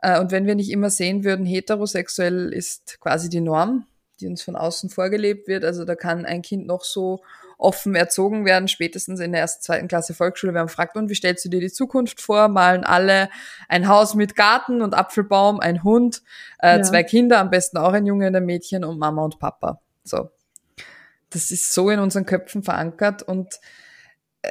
Äh, 0.00 0.20
und 0.20 0.30
wenn 0.30 0.46
wir 0.46 0.54
nicht 0.54 0.70
immer 0.70 0.90
sehen 0.90 1.24
würden, 1.24 1.44
heterosexuell 1.44 2.52
ist 2.52 3.00
quasi 3.00 3.28
die 3.28 3.40
Norm, 3.40 3.86
die 4.20 4.28
uns 4.28 4.42
von 4.42 4.54
außen 4.54 4.90
vorgelebt 4.90 5.48
wird. 5.48 5.64
Also 5.64 5.84
da 5.84 5.96
kann 5.96 6.24
ein 6.24 6.42
Kind 6.42 6.66
noch 6.66 6.84
so 6.84 7.22
offen 7.58 7.94
erzogen 7.94 8.44
werden, 8.44 8.68
spätestens 8.68 9.20
in 9.20 9.32
der 9.32 9.40
ersten, 9.40 9.62
zweiten 9.62 9.88
Klasse 9.88 10.14
Volksschule. 10.14 10.52
Wir 10.52 10.60
haben 10.60 10.66
gefragt, 10.66 10.96
und 10.96 11.08
wie 11.08 11.14
stellst 11.14 11.44
du 11.44 11.48
dir 11.48 11.60
die 11.60 11.72
Zukunft 11.72 12.20
vor? 12.20 12.48
Malen 12.48 12.84
alle 12.84 13.30
ein 13.68 13.88
Haus 13.88 14.14
mit 14.14 14.36
Garten 14.36 14.82
und 14.82 14.94
Apfelbaum, 14.94 15.60
ein 15.60 15.82
Hund, 15.82 16.22
äh, 16.58 16.76
ja. 16.76 16.82
zwei 16.82 17.02
Kinder, 17.02 17.38
am 17.38 17.50
besten 17.50 17.78
auch 17.78 17.92
ein 17.92 18.06
Junge 18.06 18.28
und 18.28 18.36
ein 18.36 18.44
Mädchen 18.44 18.84
und 18.84 18.98
Mama 18.98 19.24
und 19.24 19.38
Papa. 19.38 19.80
So. 20.04 20.30
Das 21.30 21.50
ist 21.50 21.72
so 21.72 21.90
in 21.90 21.98
unseren 21.98 22.26
Köpfen 22.26 22.62
verankert 22.62 23.22
und 23.22 23.54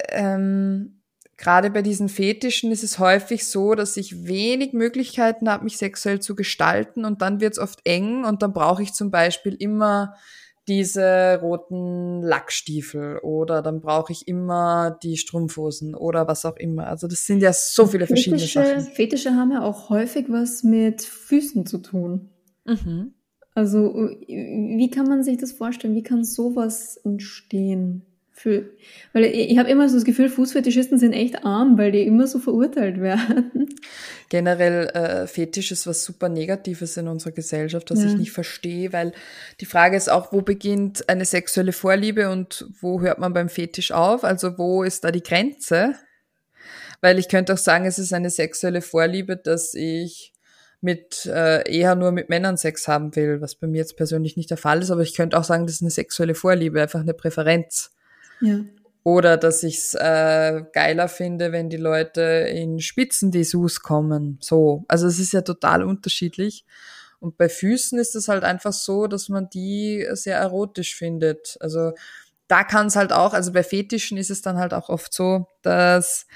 ähm, 0.10 1.02
gerade 1.38 1.70
bei 1.70 1.82
diesen 1.82 2.10
Fetischen 2.10 2.72
ist 2.72 2.84
es 2.84 3.00
häufig 3.00 3.48
so, 3.48 3.76
dass 3.76 3.98
ich 3.98 4.26
wenig 4.26 4.74
Möglichkeiten 4.74 5.50
habe, 5.50 5.63
mich 5.63 5.78
sexuell 5.78 6.20
zu 6.20 6.36
gestalten 6.36 7.06
und 7.06 7.22
dann 7.22 7.39
wird 7.39 7.54
es 7.54 7.60
oft 7.60 7.80
eng 7.86 8.26
und 8.26 8.41
dann 8.41 8.54
brauche 8.54 8.84
ich 8.84 8.94
zum 8.94 9.12
Beispiel 9.12 9.54
immer 9.54 10.15
diese 10.67 11.39
roten 11.41 12.21
Lackstiefel 12.21 13.19
oder 13.19 13.62
dann 13.62 13.82
brauche 13.82 14.12
ich 14.12 14.28
immer 14.28 14.97
die 15.04 15.17
Strumpfhosen 15.17 15.95
oder 15.95 16.28
was 16.28 16.45
auch 16.45 16.58
immer. 16.58 16.88
Also 16.88 17.08
das 17.08 17.25
sind 17.25 17.41
ja 17.41 17.54
so 17.54 17.86
viele 17.86 18.08
verschiedene 18.08 18.39
Fetische, 18.39 18.63
Sachen. 18.63 18.93
Fetische 18.93 19.36
haben 19.36 19.51
ja 19.51 19.62
auch 19.62 19.89
häufig 19.89 20.25
was 20.30 20.63
mit 20.63 21.01
Füßen 21.01 21.65
zu 21.65 21.80
tun. 21.80 22.30
Mhm. 22.65 23.13
Also 23.54 23.93
wie 23.93 24.89
kann 24.89 25.08
man 25.08 25.23
sich 25.23 25.38
das 25.38 25.54
vorstellen? 25.54 25.95
Wie 25.95 26.04
kann 26.04 26.23
sowas 26.23 26.97
entstehen? 26.97 28.06
Für, 28.38 28.69
weil 29.13 29.24
ich, 29.24 29.52
ich 29.52 29.58
habe 29.58 29.69
immer 29.69 29.88
so 29.88 29.95
das 29.95 30.04
Gefühl, 30.04 30.28
Fußfetischisten 30.28 31.00
sind 31.00 31.13
echt 31.13 31.45
arm, 31.45 31.78
weil 31.78 31.93
die 31.93 32.02
immer 32.02 32.28
so 32.28 32.38
verurteilt 32.38 33.00
werden. 33.00 33.69
Generell 34.30 34.88
äh, 34.88 35.26
Fetisch 35.26 35.71
ist 35.71 35.88
was 35.88 36.04
super 36.04 36.28
Negatives 36.28 36.98
in 36.98 37.08
unserer 37.08 37.32
Gesellschaft, 37.32 37.89
was 37.91 38.04
ja. 38.04 38.10
ich 38.10 38.17
nicht 38.17 38.34
verstehe, 38.34 38.91
weil 38.91 39.13
die 39.62 39.65
Frage 39.65 39.95
ist 39.95 40.12
auch, 40.12 40.34
wo 40.34 40.41
beginnt 40.41 41.08
eine 41.08 41.24
sexuelle 41.24 41.71
Vorliebe 41.71 42.30
und 42.30 42.67
wo 42.82 43.00
hört 43.00 43.19
man 43.19 43.32
beim 43.32 43.48
Fetisch 43.48 43.93
auf? 43.93 44.26
Also 44.26 44.58
wo 44.58 44.84
ist 44.84 45.06
da 45.06 45.12
die 45.12 45.24
Grenze? 45.24 45.95
Weil 47.00 47.19
ich 47.19 47.30
könnte 47.30 47.54
auch 47.54 47.58
sagen, 47.58 47.86
es 47.86 48.00
ist 48.00 48.13
eine 48.13 48.30
sexuelle 48.30 48.82
Vorliebe, 48.82 49.38
dass 49.38 49.74
ich 49.76 50.34
mit 50.82 51.26
äh, 51.26 51.63
eher 51.74 51.95
nur 51.95 52.12
mit 52.12 52.28
Männern 52.28 52.58
Sex 52.58 52.89
haben 52.89 53.15
will, 53.15 53.39
was 53.39 53.56
bei 53.56 53.65
mir 53.65 53.78
jetzt 53.78 53.95
persönlich 53.95 54.36
nicht 54.36 54.50
der 54.50 54.58
Fall 54.58 54.82
ist, 54.82 54.91
aber 54.91 55.04
ich 55.04 55.15
könnte 55.15 55.38
auch 55.38 55.45
sagen, 55.45 55.65
das 55.65 55.76
ist 55.76 55.82
eine 55.82 55.89
sexuelle 55.89 56.36
Vorliebe, 56.36 56.82
einfach 56.82 57.00
eine 57.00 57.13
Präferenz. 57.13 57.94
Ja. 58.41 58.60
Oder 59.04 59.38
dass 59.38 59.62
ich 59.62 59.78
es 59.78 59.93
äh, 59.93 60.63
geiler 60.74 61.08
finde, 61.08 61.52
wenn 61.52 61.69
die 61.69 61.78
Leute 61.78 62.21
in 62.21 62.80
Spitzendessous 62.80 63.82
kommen. 63.82 64.39
So. 64.41 64.84
Also 64.88 65.06
es 65.08 65.19
ist 65.19 65.32
ja 65.32 65.41
total 65.41 65.84
unterschiedlich. 65.84 66.65
Und 67.19 67.38
bei 67.38 67.48
Füßen 67.48 68.00
ist 68.00 68.15
es 68.15 68.28
halt 68.28 68.43
einfach 68.43 68.74
so, 68.74 69.08
dass 69.08 69.30
man 69.30 69.50
die 69.50 70.08
sehr 70.13 70.38
erotisch 70.38 70.95
findet. 70.95 71.58
Also 71.60 71.93
da 72.48 72.63
kann 72.63 72.88
es 72.88 72.95
halt 72.95 73.13
auch, 73.13 73.34
also 73.34 73.52
bei 73.54 73.63
Fetischen 73.63 74.17
ist 74.17 74.32
es 74.32 74.41
dann 74.41 74.58
halt 74.58 74.74
auch 74.74 74.89
oft 74.89 75.13
so, 75.13 75.48
dass 75.62 76.28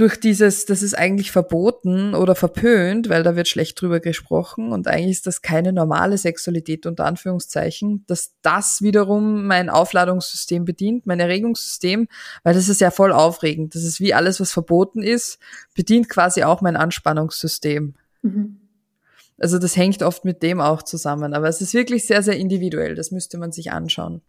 durch 0.00 0.18
dieses, 0.18 0.64
das 0.64 0.82
ist 0.82 0.94
eigentlich 0.94 1.30
verboten 1.30 2.14
oder 2.14 2.34
verpönt, 2.34 3.10
weil 3.10 3.22
da 3.22 3.36
wird 3.36 3.48
schlecht 3.48 3.78
drüber 3.78 4.00
gesprochen 4.00 4.72
und 4.72 4.88
eigentlich 4.88 5.18
ist 5.18 5.26
das 5.26 5.42
keine 5.42 5.74
normale 5.74 6.16
Sexualität 6.16 6.86
unter 6.86 7.04
Anführungszeichen, 7.04 8.04
dass 8.06 8.32
das 8.40 8.80
wiederum 8.80 9.46
mein 9.46 9.68
Aufladungssystem 9.68 10.64
bedient, 10.64 11.04
mein 11.04 11.20
Erregungssystem, 11.20 12.08
weil 12.44 12.54
das 12.54 12.70
ist 12.70 12.80
ja 12.80 12.90
voll 12.90 13.12
aufregend. 13.12 13.74
Das 13.74 13.84
ist 13.84 14.00
wie 14.00 14.14
alles, 14.14 14.40
was 14.40 14.52
verboten 14.52 15.02
ist, 15.02 15.38
bedient 15.74 16.08
quasi 16.08 16.44
auch 16.44 16.62
mein 16.62 16.76
Anspannungssystem. 16.76 17.92
Mhm. 18.22 18.56
Also 19.36 19.58
das 19.58 19.76
hängt 19.76 20.02
oft 20.02 20.24
mit 20.24 20.42
dem 20.42 20.62
auch 20.62 20.82
zusammen, 20.82 21.34
aber 21.34 21.48
es 21.48 21.60
ist 21.60 21.74
wirklich 21.74 22.06
sehr, 22.06 22.22
sehr 22.22 22.38
individuell. 22.38 22.94
Das 22.94 23.10
müsste 23.10 23.36
man 23.36 23.52
sich 23.52 23.70
anschauen. 23.70 24.22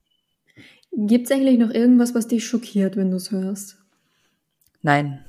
Gibt 0.92 1.28
es 1.28 1.32
eigentlich 1.32 1.60
noch 1.60 1.72
irgendwas, 1.72 2.14
was 2.14 2.28
dich 2.28 2.46
schockiert, 2.46 2.98
wenn 2.98 3.12
du 3.12 3.16
es 3.16 3.32
hörst? 3.32 3.78
Nein. 4.82 5.24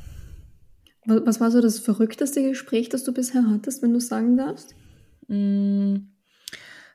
Was 1.05 1.41
war 1.41 1.51
so 1.51 1.61
das 1.61 1.81
verrückteste 1.81 2.43
Gespräch, 2.43 2.89
das 2.89 3.03
du 3.03 3.13
bisher 3.13 3.45
hattest, 3.49 3.83
wenn 3.83 3.93
du 3.93 4.01
sagen 4.01 4.37
darfst? 4.37 4.75
Mm, 5.27 5.97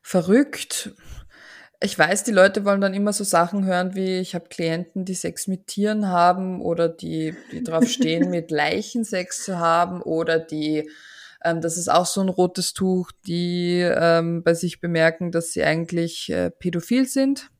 verrückt. 0.01 0.91
Ich 1.81 1.97
weiß, 1.97 2.23
die 2.23 2.31
Leute 2.31 2.65
wollen 2.65 2.81
dann 2.81 2.93
immer 2.93 3.13
so 3.13 3.23
Sachen 3.23 3.65
hören 3.65 3.95
wie, 3.95 4.17
ich 4.17 4.33
habe 4.33 4.47
Klienten, 4.49 5.05
die 5.05 5.13
Sex 5.13 5.47
mit 5.47 5.67
Tieren 5.67 6.07
haben 6.07 6.61
oder 6.61 6.89
die, 6.89 7.35
die 7.51 7.63
drauf 7.63 7.87
stehen, 7.87 8.29
mit 8.29 8.49
Leichen 8.49 9.03
Sex 9.03 9.43
zu 9.43 9.59
haben 9.59 10.01
oder 10.01 10.39
die, 10.39 10.89
ähm, 11.43 11.61
das 11.61 11.77
ist 11.77 11.89
auch 11.89 12.05
so 12.05 12.21
ein 12.21 12.29
rotes 12.29 12.73
Tuch, 12.73 13.11
die 13.27 13.81
ähm, 13.81 14.41
bei 14.41 14.53
sich 14.53 14.79
bemerken, 14.79 15.31
dass 15.31 15.51
sie 15.51 15.63
eigentlich 15.63 16.31
äh, 16.31 16.49
pädophil 16.49 17.05
sind 17.05 17.51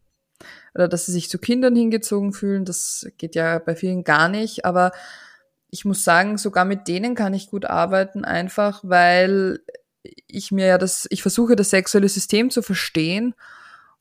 oder 0.74 0.88
dass 0.88 1.06
sie 1.06 1.12
sich 1.12 1.30
zu 1.30 1.38
Kindern 1.38 1.76
hingezogen 1.76 2.32
fühlen. 2.34 2.66
Das 2.66 3.06
geht 3.18 3.36
ja 3.36 3.60
bei 3.60 3.76
vielen 3.76 4.04
gar 4.04 4.30
nicht, 4.30 4.66
aber 4.66 4.94
ich 5.70 5.86
muss 5.86 6.04
sagen, 6.04 6.38
sogar 6.38 6.66
mit 6.66 6.88
denen 6.88 7.16
kann 7.16 7.34
ich 7.34 7.50
gut 7.50 7.66
arbeiten, 7.66 8.26
einfach 8.26 8.82
weil 8.84 9.60
ich 10.28 10.52
mir 10.52 10.68
ja 10.68 10.78
das, 10.78 11.08
ich 11.10 11.22
versuche 11.22 11.56
das 11.56 11.70
sexuelle 11.70 12.10
System 12.10 12.50
zu 12.50 12.62
verstehen. 12.62 13.34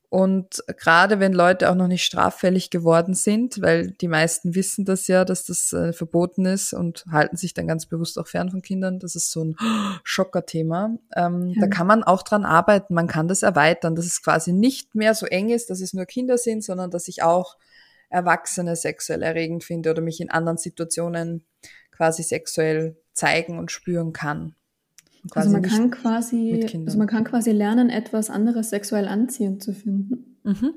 Und 0.09 0.63
gerade 0.77 1.19
wenn 1.19 1.33
Leute 1.33 1.69
auch 1.69 1.75
noch 1.75 1.89
nicht 1.89 2.05
straffällig 2.05 2.69
geworden 2.69 3.13
sind, 3.13 3.61
weil 3.61 3.91
die 3.91 4.07
meisten 4.07 4.55
wissen 4.55 4.85
das 4.85 5.07
ja, 5.07 5.25
dass 5.25 5.43
das 5.43 5.73
äh, 5.73 5.91
verboten 5.91 6.45
ist 6.45 6.71
und 6.71 7.03
halten 7.11 7.35
sich 7.35 7.53
dann 7.53 7.67
ganz 7.67 7.87
bewusst 7.87 8.17
auch 8.17 8.27
fern 8.27 8.49
von 8.49 8.61
Kindern, 8.61 8.99
das 8.99 9.15
ist 9.15 9.31
so 9.31 9.43
ein 9.43 9.57
Schockerthema. 10.05 10.95
Ähm, 11.13 11.47
ja. 11.47 11.61
Da 11.61 11.67
kann 11.67 11.87
man 11.87 12.03
auch 12.03 12.23
dran 12.23 12.45
arbeiten, 12.45 12.93
man 12.93 13.07
kann 13.07 13.27
das 13.27 13.43
erweitern, 13.43 13.95
dass 13.95 14.05
es 14.05 14.23
quasi 14.23 14.53
nicht 14.53 14.95
mehr 14.95 15.13
so 15.13 15.25
eng 15.25 15.49
ist, 15.49 15.69
dass 15.69 15.81
es 15.81 15.91
nur 15.91 16.05
Kinder 16.05 16.37
sind, 16.37 16.63
sondern 16.63 16.89
dass 16.89 17.09
ich 17.09 17.21
auch 17.21 17.57
Erwachsene 18.09 18.75
sexuell 18.75 19.21
erregend 19.21 19.63
finde 19.63 19.91
oder 19.91 20.01
mich 20.01 20.21
in 20.21 20.29
anderen 20.29 20.57
Situationen 20.57 21.45
quasi 21.91 22.23
sexuell 22.23 22.97
zeigen 23.13 23.57
und 23.57 23.71
spüren 23.71 24.13
kann. 24.13 24.55
Also 25.33 25.49
man 25.49 25.61
kann 25.61 25.91
quasi, 25.91 26.65
also 26.85 26.97
man 26.97 27.07
kann 27.07 27.23
quasi 27.23 27.51
lernen, 27.51 27.89
etwas 27.89 28.29
anderes 28.29 28.69
sexuell 28.69 29.07
anziehend 29.07 29.61
zu 29.61 29.73
finden. 29.73 30.37
Mhm. 30.43 30.73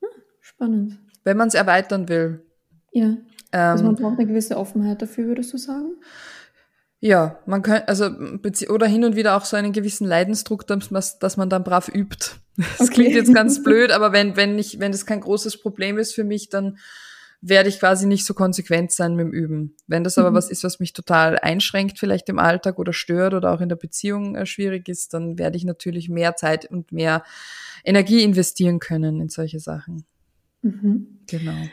Hm, 0.00 0.08
spannend. 0.40 0.98
Wenn 1.24 1.36
man 1.36 1.48
es 1.48 1.54
erweitern 1.54 2.08
will. 2.08 2.46
Ja. 2.92 3.04
Ähm, 3.06 3.20
also 3.52 3.84
man 3.84 3.96
braucht 3.96 4.18
eine 4.18 4.26
gewisse 4.26 4.56
Offenheit 4.56 5.02
dafür, 5.02 5.26
würdest 5.26 5.52
du 5.52 5.58
sagen? 5.58 5.96
Ja, 7.00 7.38
man 7.46 7.62
kann, 7.62 7.82
also, 7.86 8.10
oder 8.68 8.86
hin 8.86 9.04
und 9.04 9.16
wieder 9.16 9.36
auch 9.36 9.44
so 9.44 9.56
einen 9.56 9.72
gewissen 9.72 10.06
Leidensdruck, 10.06 10.66
dass, 10.66 11.18
dass 11.18 11.36
man 11.36 11.50
dann 11.50 11.64
brav 11.64 11.88
übt. 11.88 12.30
Das 12.78 12.80
okay. 12.80 12.94
klingt 12.94 13.14
jetzt 13.14 13.34
ganz 13.34 13.62
blöd, 13.62 13.90
aber 13.90 14.12
wenn, 14.12 14.34
wenn 14.34 14.58
ich, 14.58 14.80
wenn 14.80 14.90
das 14.90 15.04
kein 15.04 15.20
großes 15.20 15.60
Problem 15.60 15.98
ist 15.98 16.14
für 16.14 16.24
mich, 16.24 16.48
dann 16.48 16.78
werde 17.42 17.68
ich 17.68 17.78
quasi 17.78 18.06
nicht 18.06 18.24
so 18.24 18.34
konsequent 18.34 18.92
sein 18.92 19.14
mit 19.14 19.26
dem 19.26 19.32
Üben. 19.32 19.76
Wenn 19.86 20.04
das 20.04 20.16
aber 20.16 20.30
mhm. 20.30 20.36
was 20.36 20.50
ist, 20.50 20.64
was 20.64 20.80
mich 20.80 20.92
total 20.92 21.38
einschränkt, 21.38 21.98
vielleicht 21.98 22.28
im 22.28 22.38
Alltag 22.38 22.78
oder 22.78 22.92
stört 22.92 23.34
oder 23.34 23.52
auch 23.52 23.60
in 23.60 23.68
der 23.68 23.76
Beziehung 23.76 24.36
äh, 24.36 24.46
schwierig 24.46 24.88
ist, 24.88 25.14
dann 25.14 25.38
werde 25.38 25.56
ich 25.56 25.64
natürlich 25.64 26.08
mehr 26.08 26.34
Zeit 26.36 26.64
und 26.64 26.92
mehr 26.92 27.24
Energie 27.84 28.22
investieren 28.22 28.78
können 28.78 29.20
in 29.20 29.28
solche 29.28 29.60
Sachen. 29.60 30.04
Mhm. 30.62 31.20
Genau. 31.26 31.68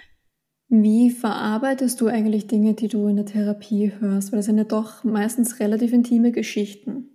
Wie 0.75 1.11
verarbeitest 1.11 2.01
du 2.01 2.07
eigentlich 2.07 2.47
Dinge, 2.47 2.73
die 2.73 2.87
du 2.87 3.05
in 3.07 3.15
der 3.15 3.27
Therapie 3.27 3.91
hörst? 3.99 4.31
Weil 4.31 4.39
das 4.39 4.47
sind 4.47 4.57
ja 4.57 4.63
doch 4.63 5.03
meistens 5.03 5.59
relativ 5.59 5.93
intime 5.93 6.31
Geschichten. 6.31 7.09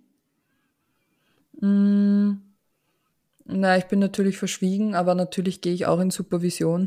Mm, 1.59 2.35
na, 3.43 3.77
ich 3.77 3.83
bin 3.87 3.99
natürlich 3.99 4.37
verschwiegen, 4.37 4.95
aber 4.95 5.13
natürlich 5.13 5.59
gehe 5.59 5.73
ich 5.73 5.87
auch 5.87 5.99
in 5.99 6.09
Supervision. 6.09 6.83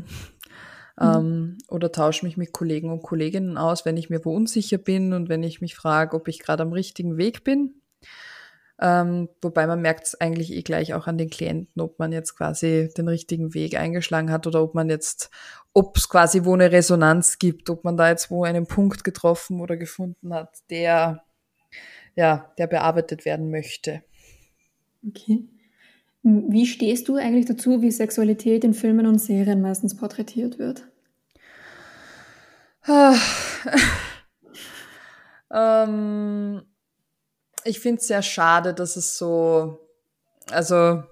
Mhm. 0.99 0.99
Ähm, 0.99 1.57
oder 1.67 1.91
tausche 1.91 2.25
mich 2.25 2.37
mit 2.37 2.53
Kollegen 2.53 2.89
und 2.89 3.03
Kolleginnen 3.03 3.55
aus, 3.55 3.85
wenn 3.85 3.95
ich 3.95 4.09
mir 4.09 4.25
wo 4.25 4.35
unsicher 4.35 4.79
bin 4.79 5.13
und 5.13 5.29
wenn 5.29 5.43
ich 5.43 5.61
mich 5.61 5.75
frage, 5.75 6.15
ob 6.15 6.27
ich 6.27 6.39
gerade 6.39 6.63
am 6.63 6.73
richtigen 6.73 7.17
Weg 7.17 7.43
bin. 7.43 7.75
Ähm, 8.79 9.29
wobei 9.41 9.67
man 9.67 9.81
merkt 9.81 10.07
es 10.07 10.19
eigentlich 10.19 10.51
eh 10.51 10.63
gleich 10.63 10.93
auch 10.93 11.05
an 11.07 11.17
den 11.17 11.29
Klienten, 11.29 11.79
ob 11.79 11.99
man 11.99 12.11
jetzt 12.11 12.35
quasi 12.35 12.89
den 12.97 13.07
richtigen 13.07 13.53
Weg 13.53 13.77
eingeschlagen 13.77 14.31
hat 14.31 14.47
oder 14.47 14.63
ob 14.63 14.73
man 14.73 14.89
jetzt, 14.89 15.29
ob 15.73 15.95
es 15.97 16.09
quasi 16.09 16.43
wo 16.43 16.53
eine 16.53 16.71
Resonanz 16.71 17.37
gibt, 17.37 17.69
ob 17.69 17.83
man 17.83 17.97
da 17.97 18.09
jetzt 18.09 18.31
wo 18.31 18.43
einen 18.43 18.65
Punkt 18.65 19.03
getroffen 19.03 19.61
oder 19.61 19.77
gefunden 19.77 20.33
hat, 20.33 20.57
der, 20.69 21.23
ja, 22.15 22.51
der 22.57 22.67
bearbeitet 22.67 23.25
werden 23.25 23.51
möchte. 23.51 24.03
Okay. 25.07 25.47
Wie 26.23 26.65
stehst 26.65 27.09
du 27.09 27.17
eigentlich 27.17 27.45
dazu, 27.45 27.81
wie 27.81 27.91
Sexualität 27.91 28.63
in 28.63 28.73
Filmen 28.73 29.05
und 29.07 29.19
Serien 29.19 29.61
meistens 29.61 29.95
porträtiert 29.95 30.57
wird? 30.57 30.87
ähm, 35.53 36.61
ich 37.65 37.79
finde 37.79 37.99
es 38.01 38.07
sehr 38.07 38.21
schade, 38.21 38.73
dass 38.73 38.95
es 38.95 39.17
so, 39.17 39.79
also 40.51 41.03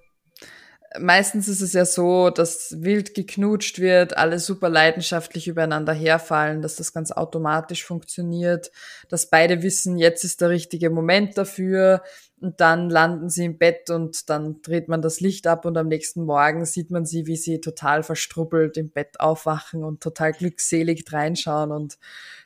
meistens 1.00 1.48
ist 1.48 1.62
es 1.62 1.74
ja 1.74 1.86
so, 1.86 2.30
dass 2.30 2.76
wild 2.82 3.14
geknutscht 3.14 3.80
wird, 3.80 4.18
alle 4.18 4.40
super 4.40 4.70
leidenschaftlich 4.70 5.48
übereinander 5.48 5.94
herfallen, 5.94 6.62
dass 6.62 6.76
das 6.76 6.94
ganz 6.94 7.12
automatisch 7.12 7.86
funktioniert, 7.86 8.72
dass 9.10 9.30
beide 9.30 9.64
wissen, 9.64 9.98
jetzt 9.98 10.24
ist 10.24 10.42
der 10.42 10.50
richtige 10.50 10.90
Moment 10.90 11.38
dafür 11.38 12.04
und 12.41 12.60
dann 12.60 12.89
landen 12.89 13.30
sie 13.30 13.45
im 13.45 13.58
Bett 13.60 13.91
und 13.91 14.30
dann 14.30 14.62
dreht 14.63 14.88
man 14.88 15.01
das 15.01 15.19
Licht 15.19 15.45
ab 15.45 15.63
und 15.65 15.77
am 15.77 15.88
nächsten 15.88 16.25
Morgen 16.25 16.65
sieht 16.65 16.89
man 16.89 17.06
sie, 17.06 17.27
wie 17.27 17.36
sie 17.36 17.62
total 17.62 18.01
verstrubbelt 18.01 18.77
im 18.77 18.89
Bett 18.89 19.19
aufwachen 19.19 19.84
und 19.84 20.01
total 20.01 20.34
glückselig 20.34 21.06
reinschauen 21.13 21.71
und 21.71 21.99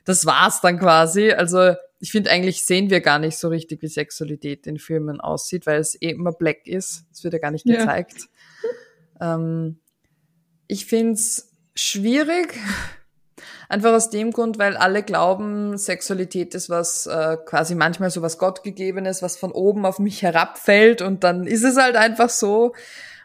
das 0.04 0.26
war's 0.26 0.60
dann 0.60 0.78
quasi. 0.78 1.32
Also 1.32 1.74
ich 1.98 2.12
finde 2.12 2.30
eigentlich 2.30 2.64
sehen 2.64 2.90
wir 2.90 3.00
gar 3.00 3.18
nicht 3.18 3.38
so 3.38 3.48
richtig, 3.48 3.80
wie 3.80 3.88
Sexualität 3.88 4.66
in 4.66 4.78
Filmen 4.78 5.18
aussieht, 5.18 5.66
weil 5.66 5.80
es 5.80 6.00
eh 6.00 6.10
immer 6.10 6.32
black 6.32 6.66
ist. 6.66 7.06
Es 7.10 7.24
wird 7.24 7.32
ja 7.32 7.40
gar 7.40 7.50
nicht 7.50 7.64
gezeigt. 7.64 8.28
Ja. 9.18 9.34
Ähm, 9.34 9.78
ich 10.68 10.84
find's 10.84 11.52
schwierig, 11.74 12.54
einfach 13.68 13.92
aus 13.92 14.10
dem 14.10 14.32
Grund, 14.32 14.58
weil 14.58 14.76
alle 14.76 15.02
glauben, 15.02 15.76
Sexualität 15.76 16.54
ist 16.54 16.70
was 16.70 17.06
äh, 17.06 17.36
quasi 17.44 17.74
manchmal 17.74 18.10
so 18.10 18.22
was 18.22 18.38
Gottgegebenes, 18.38 19.22
was 19.22 19.36
von 19.36 19.52
oben 19.52 19.84
auf 19.86 19.98
mich 19.98 20.22
herabfällt 20.22 21.02
und 21.02 21.24
dann 21.24 21.46
ist 21.46 21.64
es 21.64 21.76
halt 21.76 21.96
einfach 21.96 22.30
so. 22.30 22.74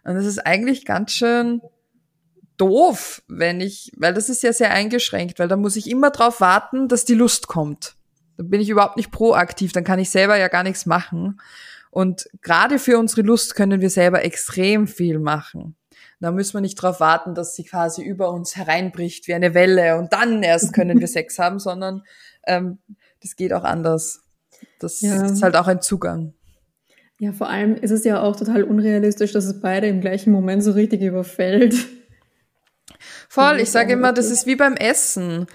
Und 0.04 0.16
das 0.16 0.26
ist 0.26 0.40
eigentlich 0.40 0.86
ganz 0.86 1.12
schön 1.12 1.62
doof, 2.58 3.24
wenn 3.28 3.60
ich, 3.62 3.92
weil 3.98 4.14
das 4.14 4.30
ist 4.30 4.44
ja 4.44 4.54
sehr 4.54 4.72
eingeschränkt, 4.72 5.40
weil 5.40 5.48
da 5.48 5.56
muss 5.56 5.76
ich 5.76 5.90
immer 5.90 6.12
drauf 6.12 6.42
warten, 6.42 6.88
dass 6.88 7.06
die 7.06 7.16
Lust 7.16 7.48
kommt. 7.48 7.96
Dann 8.38 8.50
bin 8.50 8.62
ich 8.62 8.70
überhaupt 8.70 8.98
nicht 8.98 9.12
proaktiv, 9.12 9.72
dann 9.72 9.84
kann 9.84 10.00
ich 10.00 10.10
selber 10.10 10.38
ja 10.38 10.48
gar 10.48 10.64
nichts 10.64 10.86
machen. 10.86 11.40
Und 11.90 12.30
gerade 12.42 12.80
für 12.80 12.98
unsere 12.98 13.22
Lust 13.22 13.56
können 13.56 13.82
wir 13.82 13.90
selber 13.90 14.24
extrem 14.24 14.88
viel 14.88 15.20
machen. 15.20 15.76
Da 16.22 16.32
müssen 16.32 16.54
wir 16.54 16.62
nicht 16.62 16.82
darauf 16.82 17.00
warten, 17.00 17.34
dass 17.34 17.56
sie 17.56 17.64
quasi 17.64 18.04
über 18.04 18.32
uns 18.32 18.56
hereinbricht 18.56 19.28
wie 19.28 19.34
eine 19.34 19.54
Welle 19.56 19.98
und 19.98 20.14
dann 20.14 20.44
erst 20.44 20.72
können 20.72 21.00
wir 21.00 21.08
Sex 21.10 21.40
haben, 21.40 21.60
sondern 21.60 22.04
ähm, 22.46 22.78
das 23.22 23.36
geht 23.36 23.52
auch 23.54 23.64
anders. 23.64 24.22
Das 24.80 25.02
ja. 25.02 25.26
ist 25.26 25.42
halt 25.42 25.56
auch 25.56 25.68
ein 25.68 25.82
Zugang. 25.82 26.34
Ja, 27.20 27.34
vor 27.34 27.50
allem 27.50 27.76
ist 27.76 27.92
es 27.92 28.04
ja 28.04 28.22
auch 28.22 28.36
total 28.36 28.64
unrealistisch, 28.64 29.32
dass 29.32 29.46
es 29.46 29.62
beide 29.62 29.88
im 29.88 30.02
gleichen 30.02 30.32
Moment 30.32 30.64
so 30.64 30.72
richtig 30.72 31.02
überfällt. 31.02 31.76
Voll, 33.30 33.60
ich 33.60 33.70
sage 33.70 33.94
immer, 33.94 34.14
das 34.14 34.30
ist 34.30 34.46
wie 34.46 34.56
beim 34.56 34.76
Essen. 34.76 35.48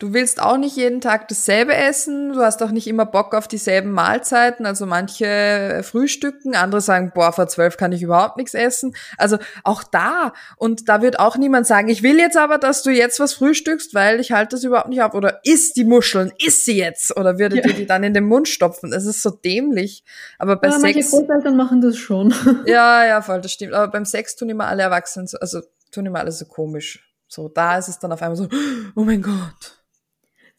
Du 0.00 0.14
willst 0.14 0.40
auch 0.40 0.58
nicht 0.58 0.76
jeden 0.76 1.00
Tag 1.00 1.26
dasselbe 1.26 1.74
essen, 1.74 2.32
du 2.32 2.40
hast 2.40 2.62
auch 2.62 2.70
nicht 2.70 2.86
immer 2.86 3.04
Bock 3.04 3.34
auf 3.34 3.48
dieselben 3.48 3.90
Mahlzeiten. 3.90 4.64
Also 4.64 4.86
manche 4.86 5.80
frühstücken, 5.82 6.54
andere 6.54 6.80
sagen, 6.80 7.10
boah, 7.12 7.32
vor 7.32 7.48
zwölf 7.48 7.76
kann 7.76 7.90
ich 7.90 8.02
überhaupt 8.02 8.36
nichts 8.36 8.54
essen. 8.54 8.94
Also 9.16 9.38
auch 9.64 9.82
da. 9.82 10.34
Und 10.56 10.88
da 10.88 11.02
wird 11.02 11.18
auch 11.18 11.36
niemand 11.36 11.66
sagen, 11.66 11.88
ich 11.88 12.04
will 12.04 12.16
jetzt 12.16 12.36
aber, 12.36 12.58
dass 12.58 12.84
du 12.84 12.90
jetzt 12.90 13.18
was 13.18 13.34
frühstückst, 13.34 13.92
weil 13.92 14.20
ich 14.20 14.30
halte 14.30 14.54
das 14.54 14.62
überhaupt 14.62 14.88
nicht 14.88 15.02
ab. 15.02 15.16
Oder 15.16 15.40
isst 15.42 15.76
die 15.76 15.84
Muscheln, 15.84 16.30
isst 16.46 16.64
sie 16.64 16.78
jetzt. 16.78 17.16
Oder 17.16 17.40
würdet 17.40 17.64
ja. 17.64 17.70
ihr 17.70 17.74
die 17.74 17.86
dann 17.86 18.04
in 18.04 18.14
den 18.14 18.24
Mund 18.24 18.46
stopfen? 18.46 18.92
Es 18.92 19.04
ist 19.04 19.20
so 19.20 19.30
dämlich. 19.30 20.04
Aber 20.38 20.54
bei 20.54 20.68
ja, 20.68 20.78
Sex. 20.78 20.82
Manche 20.82 21.10
Großeltern 21.10 21.56
machen 21.56 21.80
das 21.80 21.96
schon. 21.96 22.32
Ja, 22.66 23.04
ja, 23.04 23.20
voll, 23.22 23.40
das 23.40 23.52
stimmt. 23.52 23.72
Aber 23.72 23.88
beim 23.88 24.04
Sex 24.04 24.36
tun 24.36 24.48
immer 24.48 24.66
alle 24.68 24.82
Erwachsenen 24.82 25.26
so, 25.26 25.38
also 25.38 25.60
tun 25.90 26.06
immer 26.06 26.20
alle 26.20 26.30
so 26.30 26.44
komisch. 26.44 27.04
So, 27.26 27.48
da 27.48 27.78
ist 27.78 27.88
es 27.88 27.98
dann 27.98 28.12
auf 28.12 28.22
einmal 28.22 28.36
so, 28.36 28.48
oh 28.94 29.02
mein 29.02 29.22
Gott 29.22 29.77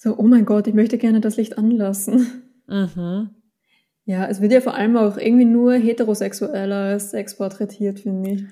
so, 0.01 0.17
oh 0.17 0.23
mein 0.23 0.45
Gott, 0.45 0.65
ich 0.65 0.73
möchte 0.73 0.97
gerne 0.97 1.19
das 1.19 1.35
Licht 1.35 1.57
anlassen. 1.57 2.43
Mhm. 2.67 3.31
Ja, 4.05 4.27
es 4.27 4.39
wird 4.39 4.53
ja 4.53 4.61
vor 4.61 4.73
allem 4.73 4.95
auch 4.95 5.17
irgendwie 5.17 5.43
nur 5.43 5.73
heterosexueller 5.73 6.97
Sex 7.01 7.35
porträtiert, 7.35 7.99
finde 7.99 8.29
ich. 8.29 8.43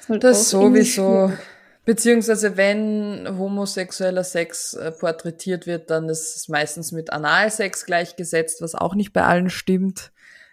Das, 0.00 0.08
halt 0.10 0.24
das 0.24 0.50
sowieso. 0.50 1.32
Beziehungsweise 1.86 2.58
wenn 2.58 3.38
homosexueller 3.38 4.22
Sex 4.22 4.74
äh, 4.74 4.92
porträtiert 4.92 5.66
wird, 5.66 5.88
dann 5.90 6.10
ist 6.10 6.36
es 6.36 6.48
meistens 6.48 6.92
mit 6.92 7.10
Analsex 7.10 7.86
gleichgesetzt, 7.86 8.60
was 8.60 8.74
auch 8.74 8.94
nicht 8.94 9.14
bei 9.14 9.22
allen 9.22 9.48
stimmt. 9.48 10.12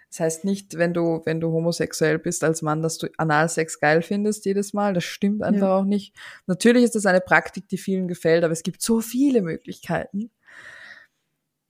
Das 0.10 0.22
heißt 0.22 0.46
nicht, 0.46 0.78
wenn 0.78 0.93
du, 0.93 1.22
wenn 1.26 1.39
du 1.39 1.52
homosexuell 1.52 2.17
bist 2.17 2.43
als 2.43 2.62
Mann, 2.62 2.82
dass 2.82 2.98
du 2.98 3.08
Analsex 3.17 3.80
geil 3.80 4.02
findest 4.02 4.46
jedes 4.46 4.74
Mal. 4.74 4.93
Das 4.93 5.04
stimmt 5.04 5.43
einfach 5.43 5.67
ja. 5.67 5.78
auch 5.78 5.84
nicht. 5.84 6.15
Natürlich 6.46 6.84
ist 6.84 6.96
das 6.96 7.06
eine 7.06 7.22
Praktik, 7.22 7.67
die 7.67 7.78
vielen 7.78 8.08
gefällt, 8.08 8.43
aber 8.43 8.54
es 8.54 8.63
gibt 8.63 8.82
so 8.82 9.02
viele 9.02 9.41
Möglichkeiten. 9.41 10.32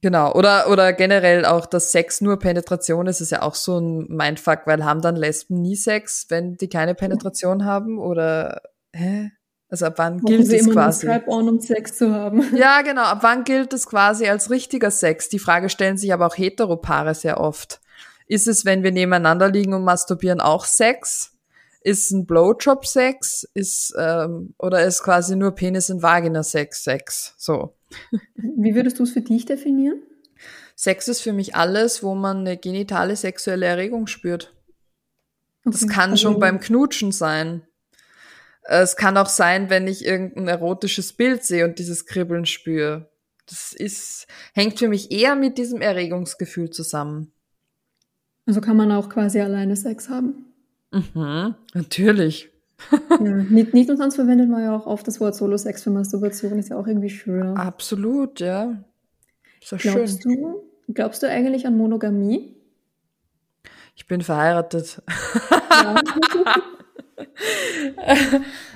Genau. 0.01 0.31
Oder, 0.33 0.69
oder 0.69 0.93
generell 0.93 1.45
auch, 1.45 1.65
dass 1.65 1.91
Sex 1.91 2.21
nur 2.21 2.37
Penetration 2.37 3.07
ist, 3.07 3.19
ist 3.21 3.31
ja 3.31 3.41
auch 3.41 3.55
so 3.55 3.79
ein 3.79 4.07
Mindfuck, 4.07 4.61
weil 4.65 4.85
haben 4.85 5.01
dann 5.01 5.15
Lesben 5.15 5.61
nie 5.61 5.75
Sex, 5.75 6.27
wenn 6.29 6.55
die 6.55 6.69
keine 6.69 6.93
Penetration 6.93 7.65
haben? 7.65 7.97
Oder, 7.97 8.61
hä? 8.93 9.31
Also 9.69 9.87
ab 9.87 9.95
wann 9.97 10.19
gilt 10.19 10.47
sie 10.47 10.57
es 10.57 10.69
quasi? 10.69 11.09
On, 11.27 11.49
um 11.49 11.59
Sex 11.59 11.97
zu 11.97 12.13
haben. 12.13 12.41
Ja, 12.55 12.83
genau. 12.83 13.01
Ab 13.01 13.19
wann 13.21 13.43
gilt 13.43 13.73
es 13.73 13.87
quasi 13.87 14.27
als 14.27 14.49
richtiger 14.49 14.91
Sex? 14.91 15.29
Die 15.29 15.39
Frage 15.39 15.69
stellen 15.69 15.97
sich 15.97 16.13
aber 16.13 16.27
auch 16.27 16.37
Heteropaare 16.37 17.15
sehr 17.15 17.41
oft. 17.41 17.81
Ist 18.27 18.47
es, 18.47 18.65
wenn 18.65 18.83
wir 18.83 18.91
nebeneinander 18.91 19.49
liegen 19.49 19.73
und 19.73 19.83
masturbieren, 19.83 20.41
auch 20.41 20.65
Sex? 20.65 21.33
Ist 21.81 22.11
ein 22.11 22.25
Blowjob 22.25 22.85
Sex? 22.85 23.47
Ist, 23.53 23.93
ähm, 23.97 24.53
oder 24.57 24.85
ist 24.85 25.03
quasi 25.03 25.35
nur 25.35 25.51
Penis 25.51 25.89
und 25.89 26.01
Vagina 26.01 26.43
Sex? 26.43 27.33
So. 27.37 27.75
Wie 28.35 28.75
würdest 28.75 28.99
du 28.99 29.03
es 29.03 29.11
für 29.11 29.21
dich 29.21 29.45
definieren? 29.45 30.01
Sex 30.75 31.07
ist 31.07 31.21
für 31.21 31.33
mich 31.33 31.55
alles, 31.55 32.03
wo 32.03 32.13
man 32.13 32.39
eine 32.39 32.57
genitale 32.57 33.15
sexuelle 33.15 33.65
Erregung 33.65 34.07
spürt. 34.07 34.53
Okay. 35.65 35.77
Das 35.79 35.87
kann 35.87 36.11
also, 36.11 36.21
schon 36.21 36.39
beim 36.39 36.59
Knutschen 36.59 37.11
sein. 37.11 37.65
Es 38.63 38.97
kann 38.97 39.17
auch 39.17 39.29
sein, 39.29 39.69
wenn 39.69 39.87
ich 39.87 40.05
irgendein 40.05 40.49
erotisches 40.49 41.13
Bild 41.13 41.43
sehe 41.43 41.65
und 41.65 41.79
dieses 41.79 42.05
Kribbeln 42.05 42.45
spüre. 42.45 43.09
Das 43.45 43.71
ist, 43.71 44.27
hängt 44.53 44.77
für 44.77 44.89
mich 44.89 45.09
eher 45.11 45.35
mit 45.35 45.57
diesem 45.57 45.81
Erregungsgefühl 45.81 46.69
zusammen. 46.69 47.31
Also 48.47 48.61
kann 48.61 48.77
man 48.77 48.91
auch 48.91 49.09
quasi 49.09 49.39
alleine 49.41 49.75
Sex 49.75 50.09
haben. 50.09 50.45
Mhm, 50.91 51.55
natürlich. 51.73 52.49
ja, 52.91 53.19
nicht, 53.19 53.73
nicht 53.73 53.89
umsonst 53.89 54.15
verwendet 54.15 54.49
man 54.49 54.63
ja 54.63 54.75
auch 54.75 54.85
oft 54.85 55.07
das 55.07 55.19
Wort 55.19 55.35
Solo-Sex 55.35 55.83
für 55.83 55.89
Masturbation, 55.89 56.57
ist 56.57 56.69
ja 56.69 56.77
auch 56.77 56.87
irgendwie 56.87 57.09
schön. 57.09 57.57
Absolut, 57.57 58.39
ja. 58.39 58.83
Ist 59.61 59.71
ja 59.71 59.77
glaubst 59.77 60.23
schön. 60.23 60.41
Du, 60.41 60.93
glaubst 60.93 61.23
du 61.23 61.29
eigentlich 61.29 61.67
an 61.67 61.75
Monogamie? 61.75 62.55
Ich 63.95 64.07
bin 64.07 64.21
verheiratet. 64.21 65.01
Ja. 65.69 65.95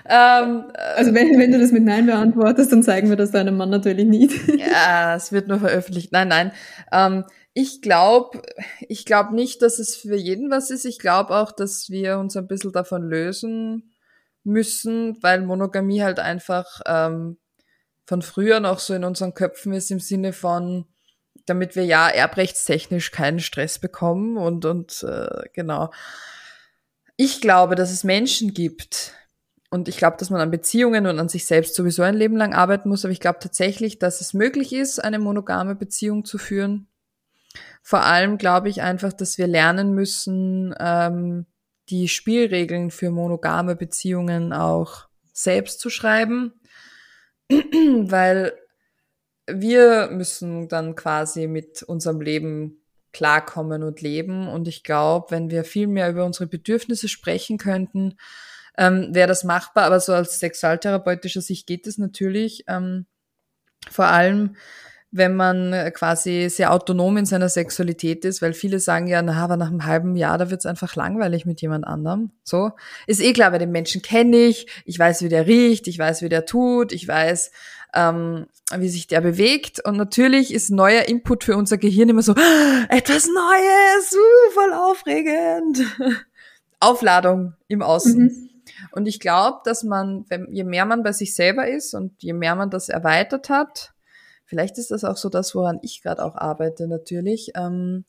ähm, 0.10 0.64
also 0.96 1.14
wenn, 1.14 1.40
wenn 1.40 1.52
du 1.52 1.60
das 1.60 1.72
mit 1.72 1.84
Nein 1.84 2.08
beantwortest, 2.08 2.72
dann 2.72 2.84
zeigen 2.84 3.10
wir 3.10 3.16
das 3.16 3.32
deinem 3.32 3.56
Mann 3.56 3.70
natürlich 3.70 4.06
nicht. 4.06 4.34
ja, 4.58 5.16
es 5.16 5.32
wird 5.32 5.48
nur 5.48 5.60
veröffentlicht. 5.60 6.12
Nein, 6.12 6.28
nein. 6.28 6.52
Ähm, 6.92 7.24
ich 7.54 7.82
glaube, 7.82 8.42
ich 8.88 9.06
glaube 9.06 9.36
nicht, 9.36 9.62
dass 9.62 9.80
es 9.80 9.96
für 9.96 10.16
jeden 10.16 10.50
was 10.50 10.70
ist. 10.72 10.86
Ich 10.86 11.00
glaube 11.00 11.36
auch, 11.36 11.52
dass 11.52 11.90
wir 11.90 12.18
uns 12.18 12.38
ein 12.38 12.48
bisschen 12.48 12.72
davon 12.72 13.04
lösen 13.04 13.94
müssen, 14.44 15.22
weil 15.22 15.42
Monogamie 15.42 16.02
halt 16.02 16.20
einfach 16.20 16.82
ähm, 16.86 17.38
von 18.06 18.22
früher 18.22 18.60
noch 18.60 18.80
so 18.80 18.94
in 18.94 19.04
unseren 19.04 19.34
Köpfen 19.34 19.74
ist 19.74 19.92
im 19.92 20.00
Sinne 20.00 20.34
von, 20.34 20.86
damit 21.46 21.76
wir 21.76 21.86
ja 21.86 22.08
erbrechtstechnisch 22.08 23.12
keinen 23.12 23.40
Stress 23.40 23.80
bekommen 23.80 24.38
und 24.38 24.66
und 24.66 25.04
äh, 25.04 25.50
genau. 25.54 25.92
Ich 27.18 27.42
glaube, 27.42 27.76
dass 27.76 27.92
es 27.92 28.04
Menschen 28.04 28.54
gibt, 28.54 29.14
und 29.74 29.88
ich 29.88 29.96
glaube, 29.96 30.18
dass 30.18 30.30
man 30.30 30.42
an 30.42 30.52
Beziehungen 30.52 31.08
und 31.08 31.18
an 31.18 31.30
sich 31.30 31.46
selbst 31.46 31.76
sowieso 31.76 32.04
ein 32.04 32.16
Leben 32.16 32.36
lang 32.36 32.54
arbeiten 32.54 32.90
muss, 32.90 33.06
aber 33.06 33.14
ich 33.14 33.22
glaube 33.22 33.40
tatsächlich, 33.40 34.00
dass 34.00 34.20
es 34.20 34.34
möglich 34.34 34.74
ist, 34.74 35.00
eine 35.00 35.18
monogame 35.18 35.76
Beziehung 35.76 36.26
zu 36.26 36.38
führen. 36.38 36.88
Vor 37.82 38.02
allem 38.02 38.38
glaube 38.38 38.70
ich 38.70 38.82
einfach, 38.82 39.14
dass 39.14 39.38
wir 39.38 39.48
lernen 39.48 39.94
müssen, 39.94 40.74
ähm, 40.80 41.46
die 41.90 42.08
Spielregeln 42.08 42.92
für 42.92 43.12
monogame 43.12 43.76
Beziehungen 43.76 44.54
auch 44.54 45.08
selbst 45.34 45.80
zu 45.80 45.90
schreiben, 45.90 46.54
weil 47.50 48.54
wir 49.48 50.10
müssen 50.12 50.68
dann 50.68 50.96
quasi 50.96 51.48
mit 51.48 51.84
unserem 51.84 52.22
Leben 52.22 52.82
klarkommen 53.12 53.84
und 53.84 54.02
leben. 54.02 54.48
Und 54.48 54.68
ich 54.68 54.84
glaube, 54.84 55.32
wenn 55.32 55.50
wir 55.50 55.64
viel 55.64 55.88
mehr 55.88 56.10
über 56.10 56.26
unsere 56.26 56.48
Bedürfnisse 56.48 57.10
sprechen 57.10 57.58
könnten, 57.58 58.16
ähm, 58.78 59.14
wäre 59.14 59.28
das 59.28 59.44
machbar. 59.44 59.86
Aber 59.86 60.00
so 60.00 60.14
als 60.14 60.40
sexualtherapeutischer 60.40 61.42
Sicht 61.42 61.68
geht 61.68 61.88
es 61.88 61.98
natürlich. 61.98 62.64
Ähm, 62.68 63.06
vor 63.90 64.06
allem, 64.06 64.56
wenn 65.12 65.36
man 65.36 65.74
äh, 65.74 65.92
quasi 65.92 66.50
sehr 66.50 66.74
autonom 66.74 67.18
in 67.18 67.26
seiner 67.26 67.50
Sexualität 67.50 68.24
ist, 68.24 68.42
weil 68.42 68.54
viele 68.54 68.80
sagen 68.80 69.08
ja, 69.08 69.22
na, 69.22 69.44
aber 69.44 69.58
nach 69.58 69.68
einem 69.68 69.86
halben 69.86 70.16
Jahr, 70.16 70.38
da 70.38 70.50
wird's 70.50 70.66
einfach 70.66 70.96
langweilig 70.96 71.46
mit 71.46 71.62
jemand 71.62 71.86
anderem. 71.86 72.32
So. 72.44 72.72
Ist 73.08 73.22
eh 73.22 73.34
klar, 73.34 73.52
bei 73.52 73.58
den 73.58 73.72
Menschen 73.72 74.02
kenne 74.02 74.38
ich, 74.38 74.68
ich 74.86 74.98
weiß, 74.98 75.22
wie 75.22 75.30
der 75.30 75.48
riecht, 75.48 75.88
ich 75.88 76.00
weiß, 76.00 76.22
wie 76.22 76.30
der 76.30 76.46
tut, 76.46 76.94
ich 76.94 77.08
weiß, 77.08 77.52
ähm, 77.94 78.48
wie 78.74 78.88
sich 78.88 79.08
der 79.08 79.20
bewegt. 79.20 79.84
Und 79.84 79.98
natürlich 79.98 80.54
ist 80.54 80.70
neuer 80.70 81.04
Input 81.10 81.44
für 81.44 81.58
unser 81.58 81.78
Gehirn 81.78 82.08
immer 82.08 82.22
so, 82.22 82.34
ah, 82.34 82.86
etwas 82.90 83.28
Neues, 83.28 84.14
uh, 84.16 84.52
voll 84.54 84.74
aufregend. 84.74 85.80
Aufladung 86.80 87.54
im 87.68 87.82
Außen. 87.82 88.24
Mhm. 88.24 88.50
Und 88.92 89.08
ich 89.08 89.20
glaube, 89.20 89.60
dass 89.66 89.84
man, 89.84 90.26
wenn, 90.30 90.48
je 90.54 90.64
mehr 90.64 90.86
man 90.86 91.04
bei 91.04 91.12
sich 91.12 91.36
selber 91.36 91.68
ist 91.68 91.94
und 91.94 92.14
je 92.24 92.34
mehr 92.34 92.56
man 92.56 92.70
das 92.70 92.90
erweitert 92.90 93.50
hat, 93.50 93.94
vielleicht 94.52 94.78
ist 94.78 94.92
das 94.92 95.06
auch 95.06 95.16
so 95.16 95.30
das, 95.30 95.56
woran 95.56 95.80
ich 95.82 96.04
gerade 96.04 96.22
auch 96.26 96.36
arbeite 96.36 96.86
natürlich, 96.86 97.54
ähm, 97.56 98.04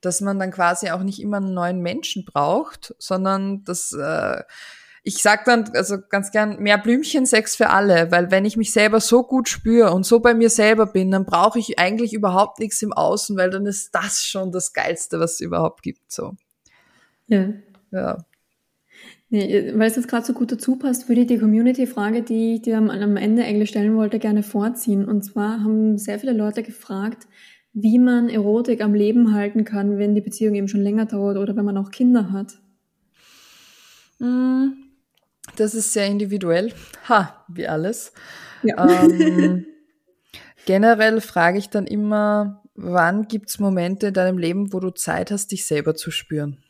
dass 0.00 0.22
man 0.22 0.38
dann 0.38 0.50
quasi 0.50 0.88
auch 0.88 1.02
nicht 1.02 1.20
immer 1.20 1.36
einen 1.36 1.52
neuen 1.52 1.80
Menschen 1.82 2.24
braucht, 2.24 2.94
sondern 2.98 3.64
dass 3.64 3.92
äh, 3.92 4.42
ich 5.02 5.20
sag 5.20 5.44
dann 5.44 5.70
also 5.74 5.98
ganz 6.08 6.30
gern 6.30 6.58
mehr 6.58 6.78
Blümchensex 6.78 7.54
für 7.54 7.68
alle, 7.68 8.10
weil 8.10 8.30
wenn 8.30 8.46
ich 8.46 8.56
mich 8.56 8.72
selber 8.72 8.98
so 8.98 9.24
gut 9.24 9.50
spüre 9.50 9.92
und 9.92 10.06
so 10.06 10.20
bei 10.20 10.32
mir 10.32 10.48
selber 10.48 10.86
bin, 10.86 11.10
dann 11.10 11.26
brauche 11.26 11.58
ich 11.58 11.78
eigentlich 11.78 12.14
überhaupt 12.14 12.60
nichts 12.60 12.80
im 12.80 12.94
Außen, 12.94 13.36
weil 13.36 13.50
dann 13.50 13.66
ist 13.66 13.94
das 13.94 14.24
schon 14.24 14.52
das 14.52 14.72
geilste, 14.72 15.20
was 15.20 15.34
es 15.34 15.40
überhaupt 15.40 15.82
gibt 15.82 16.10
so. 16.10 16.34
Ja. 17.26 17.50
Ja. 17.90 18.24
Nee, 19.34 19.72
weil 19.74 19.88
es 19.88 19.96
jetzt 19.96 20.06
gerade 20.06 20.24
so 20.24 20.32
gut 20.32 20.52
dazu 20.52 20.76
passt, 20.76 21.08
würde 21.08 21.22
ich 21.22 21.26
die 21.26 21.38
Community-Frage, 21.38 22.22
die 22.22 22.54
ich 22.54 22.62
dir 22.62 22.78
am, 22.78 22.88
am 22.88 23.16
Ende 23.16 23.42
eigentlich 23.42 23.68
stellen 23.68 23.96
wollte, 23.96 24.20
gerne 24.20 24.44
vorziehen. 24.44 25.04
Und 25.04 25.24
zwar 25.24 25.64
haben 25.64 25.98
sehr 25.98 26.20
viele 26.20 26.32
Leute 26.32 26.62
gefragt, 26.62 27.26
wie 27.72 27.98
man 27.98 28.28
Erotik 28.28 28.80
am 28.80 28.94
Leben 28.94 29.34
halten 29.34 29.64
kann, 29.64 29.98
wenn 29.98 30.14
die 30.14 30.20
Beziehung 30.20 30.54
eben 30.54 30.68
schon 30.68 30.82
länger 30.82 31.06
dauert 31.06 31.36
oder 31.36 31.56
wenn 31.56 31.64
man 31.64 31.76
auch 31.78 31.90
Kinder 31.90 32.30
hat. 32.30 32.60
Hm, 34.20 34.74
das 35.56 35.74
ist 35.74 35.92
sehr 35.92 36.06
individuell. 36.06 36.72
Ha, 37.08 37.44
wie 37.48 37.66
alles. 37.66 38.12
Ja. 38.62 38.88
Ähm, 38.88 39.66
generell 40.64 41.20
frage 41.20 41.58
ich 41.58 41.70
dann 41.70 41.88
immer, 41.88 42.62
wann 42.76 43.26
gibt's 43.26 43.58
Momente 43.58 44.06
in 44.06 44.14
deinem 44.14 44.38
Leben, 44.38 44.72
wo 44.72 44.78
du 44.78 44.90
Zeit 44.90 45.32
hast, 45.32 45.50
dich 45.50 45.66
selber 45.66 45.96
zu 45.96 46.12
spüren? 46.12 46.63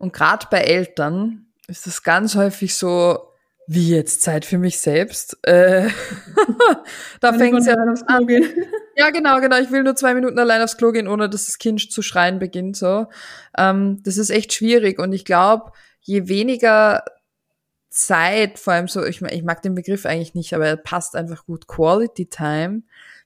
Und 0.00 0.14
gerade 0.14 0.46
bei 0.50 0.62
Eltern 0.62 1.46
ist 1.68 1.86
das 1.86 2.02
ganz 2.02 2.34
häufig 2.34 2.74
so, 2.74 3.18
wie 3.66 3.90
jetzt 3.90 4.22
Zeit 4.22 4.46
für 4.46 4.56
mich 4.56 4.80
selbst. 4.80 5.36
Äh, 5.46 5.90
da 7.20 7.34
fängt 7.34 7.58
es 7.58 7.66
ja 7.66 7.74
an. 8.06 8.26
Gehen. 8.26 8.44
Ja, 8.96 9.08
genau, 9.10 9.40
genau. 9.40 9.58
Ich 9.58 9.70
will 9.70 9.82
nur 9.82 9.96
zwei 9.96 10.12
Minuten 10.12 10.38
allein 10.38 10.60
aufs 10.60 10.76
Klo 10.76 10.92
gehen, 10.92 11.08
ohne 11.08 11.30
dass 11.30 11.46
das 11.46 11.58
Kind 11.58 11.90
zu 11.90 12.02
schreien 12.02 12.38
beginnt. 12.38 12.76
So, 12.76 13.06
ähm, 13.56 14.02
das 14.02 14.18
ist 14.18 14.28
echt 14.28 14.52
schwierig. 14.52 14.98
Und 14.98 15.14
ich 15.14 15.24
glaube, 15.24 15.72
je 16.00 16.28
weniger 16.28 17.04
Zeit, 17.88 18.58
vor 18.58 18.74
allem 18.74 18.88
so, 18.88 19.02
ich, 19.04 19.22
ich 19.22 19.42
mag 19.42 19.62
den 19.62 19.74
Begriff 19.74 20.04
eigentlich 20.04 20.34
nicht, 20.34 20.52
aber 20.54 20.66
er 20.66 20.76
passt 20.76 21.14
einfach 21.16 21.46
gut. 21.46 21.66
Quality 21.66 22.26
Time, 22.26 22.82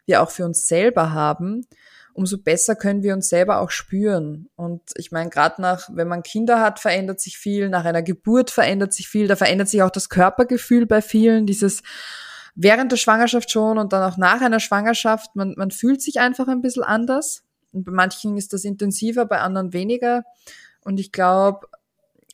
wir 0.06 0.22
auch 0.22 0.30
für 0.30 0.44
uns 0.44 0.68
selber 0.68 1.12
haben 1.12 1.66
umso 2.14 2.38
besser 2.38 2.76
können 2.76 3.02
wir 3.02 3.12
uns 3.12 3.28
selber 3.28 3.60
auch 3.60 3.70
spüren. 3.70 4.48
Und 4.56 4.80
ich 4.96 5.12
meine, 5.12 5.30
gerade 5.30 5.60
nach, 5.60 5.90
wenn 5.92 6.08
man 6.08 6.22
Kinder 6.22 6.60
hat, 6.60 6.78
verändert 6.78 7.20
sich 7.20 7.36
viel, 7.36 7.68
nach 7.68 7.84
einer 7.84 8.02
Geburt 8.02 8.50
verändert 8.50 8.92
sich 8.92 9.08
viel, 9.08 9.26
da 9.26 9.36
verändert 9.36 9.68
sich 9.68 9.82
auch 9.82 9.90
das 9.90 10.08
Körpergefühl 10.08 10.86
bei 10.86 11.02
vielen, 11.02 11.44
dieses 11.46 11.82
während 12.54 12.92
der 12.92 12.96
Schwangerschaft 12.96 13.50
schon 13.50 13.78
und 13.78 13.92
dann 13.92 14.10
auch 14.10 14.16
nach 14.16 14.40
einer 14.40 14.60
Schwangerschaft, 14.60 15.34
man, 15.34 15.54
man 15.56 15.72
fühlt 15.72 16.00
sich 16.00 16.20
einfach 16.20 16.46
ein 16.46 16.62
bisschen 16.62 16.84
anders. 16.84 17.42
Und 17.72 17.84
bei 17.84 17.92
manchen 17.92 18.36
ist 18.36 18.52
das 18.52 18.64
intensiver, 18.64 19.26
bei 19.26 19.40
anderen 19.40 19.72
weniger. 19.72 20.22
Und 20.84 21.00
ich 21.00 21.10
glaube, 21.10 21.66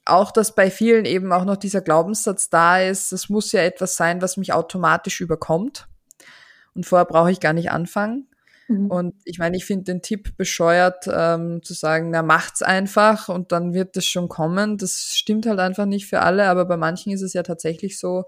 auch, 0.04 0.30
dass 0.30 0.54
bei 0.54 0.70
vielen 0.70 1.06
eben 1.06 1.32
auch 1.32 1.44
noch 1.44 1.56
dieser 1.56 1.80
Glaubenssatz 1.80 2.50
da 2.50 2.80
ist, 2.80 3.12
es 3.12 3.30
muss 3.30 3.52
ja 3.52 3.62
etwas 3.62 3.96
sein, 3.96 4.20
was 4.20 4.36
mich 4.36 4.52
automatisch 4.52 5.20
überkommt. 5.22 5.86
Und 6.74 6.84
vorher 6.84 7.06
brauche 7.06 7.30
ich 7.30 7.40
gar 7.40 7.54
nicht 7.54 7.70
anfangen. 7.70 8.29
Mhm. 8.70 8.86
Und 8.86 9.14
ich 9.24 9.38
meine, 9.38 9.56
ich 9.56 9.64
finde 9.64 9.84
den 9.84 10.00
Tipp 10.00 10.36
bescheuert, 10.36 11.08
ähm, 11.12 11.60
zu 11.64 11.74
sagen, 11.74 12.10
na, 12.10 12.22
macht's 12.22 12.62
einfach 12.62 13.28
und 13.28 13.50
dann 13.50 13.74
wird 13.74 13.96
es 13.96 14.06
schon 14.06 14.28
kommen. 14.28 14.78
Das 14.78 15.12
stimmt 15.12 15.46
halt 15.46 15.58
einfach 15.58 15.86
nicht 15.86 16.06
für 16.06 16.20
alle, 16.20 16.46
aber 16.46 16.64
bei 16.66 16.76
manchen 16.76 17.12
ist 17.12 17.22
es 17.22 17.32
ja 17.32 17.42
tatsächlich 17.42 17.98
so, 17.98 18.26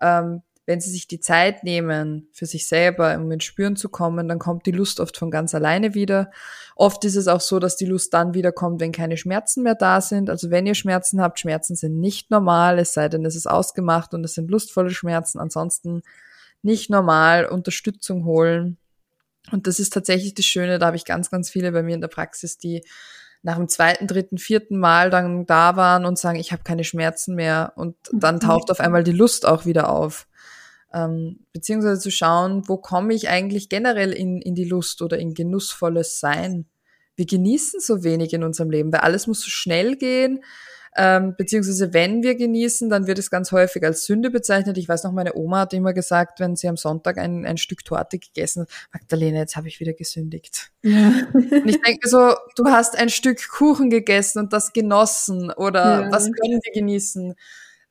ähm, 0.00 0.42
wenn 0.66 0.80
sie 0.80 0.90
sich 0.90 1.08
die 1.08 1.18
Zeit 1.18 1.64
nehmen, 1.64 2.28
für 2.32 2.46
sich 2.46 2.68
selber, 2.68 3.16
um 3.16 3.28
ins 3.32 3.42
Spüren 3.42 3.74
zu 3.74 3.88
kommen, 3.88 4.28
dann 4.28 4.38
kommt 4.38 4.66
die 4.66 4.70
Lust 4.70 5.00
oft 5.00 5.16
von 5.16 5.32
ganz 5.32 5.52
alleine 5.52 5.94
wieder. 5.94 6.30
Oft 6.76 7.04
ist 7.04 7.16
es 7.16 7.26
auch 7.26 7.40
so, 7.40 7.58
dass 7.58 7.76
die 7.76 7.86
Lust 7.86 8.14
dann 8.14 8.34
wieder 8.34 8.52
kommt, 8.52 8.80
wenn 8.80 8.92
keine 8.92 9.16
Schmerzen 9.16 9.64
mehr 9.64 9.74
da 9.74 10.00
sind. 10.00 10.30
Also 10.30 10.50
wenn 10.50 10.64
ihr 10.64 10.76
Schmerzen 10.76 11.20
habt, 11.20 11.40
Schmerzen 11.40 11.74
sind 11.74 11.98
nicht 11.98 12.30
normal, 12.30 12.78
es 12.78 12.94
sei 12.94 13.08
denn, 13.08 13.24
es 13.24 13.34
ist 13.34 13.50
ausgemacht 13.50 14.14
und 14.14 14.22
es 14.22 14.34
sind 14.34 14.48
lustvolle 14.48 14.90
Schmerzen. 14.90 15.40
Ansonsten 15.40 16.02
nicht 16.62 16.88
normal, 16.90 17.46
Unterstützung 17.46 18.24
holen. 18.24 18.78
Und 19.50 19.66
das 19.66 19.78
ist 19.78 19.92
tatsächlich 19.92 20.34
das 20.34 20.44
Schöne, 20.44 20.78
da 20.78 20.86
habe 20.86 20.96
ich 20.96 21.04
ganz, 21.04 21.30
ganz 21.30 21.50
viele 21.50 21.72
bei 21.72 21.82
mir 21.82 21.94
in 21.94 22.00
der 22.00 22.08
Praxis, 22.08 22.58
die 22.58 22.82
nach 23.42 23.56
dem 23.56 23.68
zweiten, 23.68 24.06
dritten, 24.06 24.38
vierten 24.38 24.78
Mal 24.78 25.10
dann 25.10 25.46
da 25.46 25.74
waren 25.76 26.04
und 26.04 26.18
sagen, 26.18 26.38
ich 26.38 26.52
habe 26.52 26.62
keine 26.62 26.84
Schmerzen 26.84 27.34
mehr. 27.34 27.72
Und 27.74 27.96
dann 28.12 28.36
mhm. 28.36 28.40
taucht 28.40 28.70
auf 28.70 28.78
einmal 28.78 29.02
die 29.02 29.12
Lust 29.12 29.46
auch 29.46 29.66
wieder 29.66 29.88
auf. 29.88 30.28
Ähm, 30.94 31.40
beziehungsweise 31.52 32.00
zu 32.00 32.10
schauen, 32.10 32.68
wo 32.68 32.76
komme 32.76 33.14
ich 33.14 33.28
eigentlich 33.28 33.68
generell 33.68 34.12
in, 34.12 34.40
in 34.40 34.54
die 34.54 34.64
Lust 34.64 35.02
oder 35.02 35.18
in 35.18 35.34
genussvolles 35.34 36.20
Sein. 36.20 36.66
Wir 37.16 37.26
genießen 37.26 37.80
so 37.80 38.04
wenig 38.04 38.32
in 38.32 38.44
unserem 38.44 38.70
Leben, 38.70 38.92
weil 38.92 39.00
alles 39.00 39.26
muss 39.26 39.40
so 39.40 39.50
schnell 39.50 39.96
gehen. 39.96 40.44
Ähm, 40.94 41.34
beziehungsweise 41.36 41.94
wenn 41.94 42.22
wir 42.22 42.34
genießen, 42.34 42.90
dann 42.90 43.06
wird 43.06 43.18
es 43.18 43.30
ganz 43.30 43.50
häufig 43.50 43.82
als 43.82 44.04
Sünde 44.04 44.30
bezeichnet. 44.30 44.76
Ich 44.76 44.88
weiß 44.88 45.04
noch, 45.04 45.12
meine 45.12 45.34
Oma 45.34 45.60
hat 45.60 45.72
immer 45.72 45.94
gesagt, 45.94 46.38
wenn 46.38 46.54
sie 46.54 46.68
am 46.68 46.76
Sonntag 46.76 47.16
ein, 47.16 47.46
ein 47.46 47.56
Stück 47.56 47.84
Torte 47.84 48.18
gegessen 48.18 48.62
hat, 48.62 48.70
Magdalena, 48.92 49.38
jetzt 49.38 49.56
habe 49.56 49.68
ich 49.68 49.80
wieder 49.80 49.94
gesündigt. 49.94 50.70
Ja. 50.82 51.12
Und 51.32 51.68
ich 51.68 51.80
denke 51.80 52.08
so, 52.08 52.34
du 52.56 52.66
hast 52.66 52.98
ein 52.98 53.08
Stück 53.08 53.48
Kuchen 53.48 53.88
gegessen 53.88 54.38
und 54.38 54.52
das 54.52 54.72
genossen 54.72 55.50
oder 55.50 56.02
ja. 56.02 56.12
was 56.12 56.24
können 56.24 56.60
wir 56.62 56.72
genießen? 56.74 57.34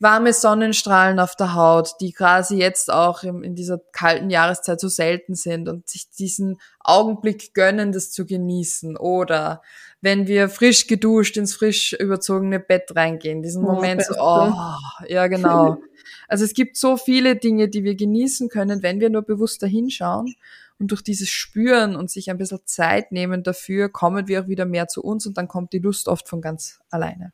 Warme 0.02 0.34
Sonnenstrahlen 0.34 1.20
auf 1.20 1.36
der 1.36 1.54
Haut, 1.54 1.93
die 2.02 2.12
quasi 2.12 2.58
jetzt 2.58 2.91
auch 2.91 3.24
in 3.24 3.56
dieser 3.56 3.78
kalten 3.91 4.32
Jahreszeit 4.32 4.80
so 4.80 4.88
selten 4.88 5.36
sind 5.36 5.70
und 5.70 5.88
sich 5.88 6.10
diesen 6.10 6.58
Augenblick 6.80 7.54
gönnen, 7.54 7.91
das 7.91 8.10
zu 8.10 8.26
genießen. 8.26 8.97
Oder 8.97 9.62
wenn 10.02 10.26
wir 10.26 10.49
frisch 10.49 10.88
geduscht 10.88 11.38
ins 11.38 11.54
frisch 11.54 11.93
überzogene 11.93 12.60
Bett 12.60 12.95
reingehen, 12.95 13.43
diesen 13.43 13.64
oh, 13.64 13.74
Moment 13.74 14.04
so, 14.04 14.16
oh, 14.18 14.52
ja 15.08 15.28
genau. 15.28 15.78
Also 16.28 16.45
es 16.45 16.54
gibt 16.54 16.78
so 16.78 16.97
viele 16.97 17.36
Dinge, 17.36 17.70
die 17.70 17.84
wir 17.84 17.95
genießen 17.95 18.49
können, 18.49 18.82
wenn 18.82 18.99
wir 18.99 19.12
nur 19.12 19.22
bewusster 19.22 19.68
hinschauen. 19.68 20.34
Und 20.80 20.89
durch 20.89 21.04
dieses 21.04 21.30
Spüren 21.30 21.95
und 21.95 22.10
sich 22.10 22.32
ein 22.32 22.39
bisschen 22.39 22.62
Zeit 22.66 23.12
nehmen 23.12 23.43
dafür, 23.43 23.89
kommen 23.89 24.28
wir 24.28 24.41
auch 24.41 24.47
wieder 24.47 24.66
mehr 24.66 24.88
zu 24.88 25.04
uns 25.04 25.28
und 25.28 25.38
dann 25.38 25.47
kommt 25.47 25.74
die 25.74 25.80
Lust 25.80 26.08
oft 26.08 26.28
von 26.28 26.41
ganz 26.41 26.80
alleine. 26.89 27.34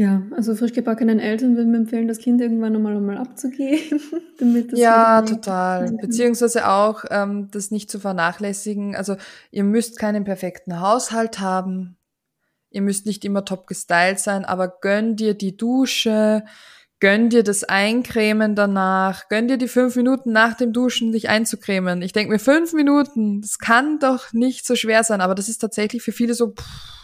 Ja, 0.00 0.22
also 0.34 0.54
frisch 0.54 0.72
gebackenen 0.72 1.18
Eltern 1.18 1.56
würden 1.56 1.72
mir 1.72 1.76
empfehlen, 1.76 2.08
das 2.08 2.16
Kind 2.16 2.40
irgendwann 2.40 2.72
nochmal 2.72 2.96
einmal 2.96 3.18
abzugeben, 3.18 4.00
damit 4.38 4.72
das 4.72 4.80
Ja, 4.80 5.20
total. 5.20 5.92
Beziehungsweise 5.92 6.68
auch 6.68 7.04
ähm, 7.10 7.48
das 7.50 7.70
nicht 7.70 7.90
zu 7.90 8.00
vernachlässigen. 8.00 8.96
Also 8.96 9.18
ihr 9.50 9.62
müsst 9.62 9.98
keinen 9.98 10.24
perfekten 10.24 10.80
Haushalt 10.80 11.40
haben. 11.40 11.98
Ihr 12.70 12.80
müsst 12.80 13.04
nicht 13.04 13.26
immer 13.26 13.44
top 13.44 13.66
gestylt 13.66 14.20
sein, 14.20 14.46
aber 14.46 14.68
gönn 14.80 15.16
dir 15.16 15.34
die 15.34 15.58
Dusche, 15.58 16.44
gönn 16.98 17.28
dir 17.28 17.42
das 17.42 17.64
Eincremen 17.64 18.54
danach, 18.54 19.28
gönn 19.28 19.48
dir 19.48 19.58
die 19.58 19.68
fünf 19.68 19.96
Minuten 19.96 20.32
nach 20.32 20.54
dem 20.54 20.72
Duschen, 20.72 21.12
dich 21.12 21.28
einzucremen. 21.28 22.00
Ich 22.00 22.14
denke 22.14 22.32
mir, 22.32 22.38
fünf 22.38 22.72
Minuten, 22.72 23.42
das 23.42 23.58
kann 23.58 23.98
doch 23.98 24.32
nicht 24.32 24.66
so 24.66 24.76
schwer 24.76 25.04
sein, 25.04 25.20
aber 25.20 25.34
das 25.34 25.50
ist 25.50 25.58
tatsächlich 25.58 26.00
für 26.00 26.12
viele 26.12 26.32
so, 26.32 26.54
pff, 26.54 26.99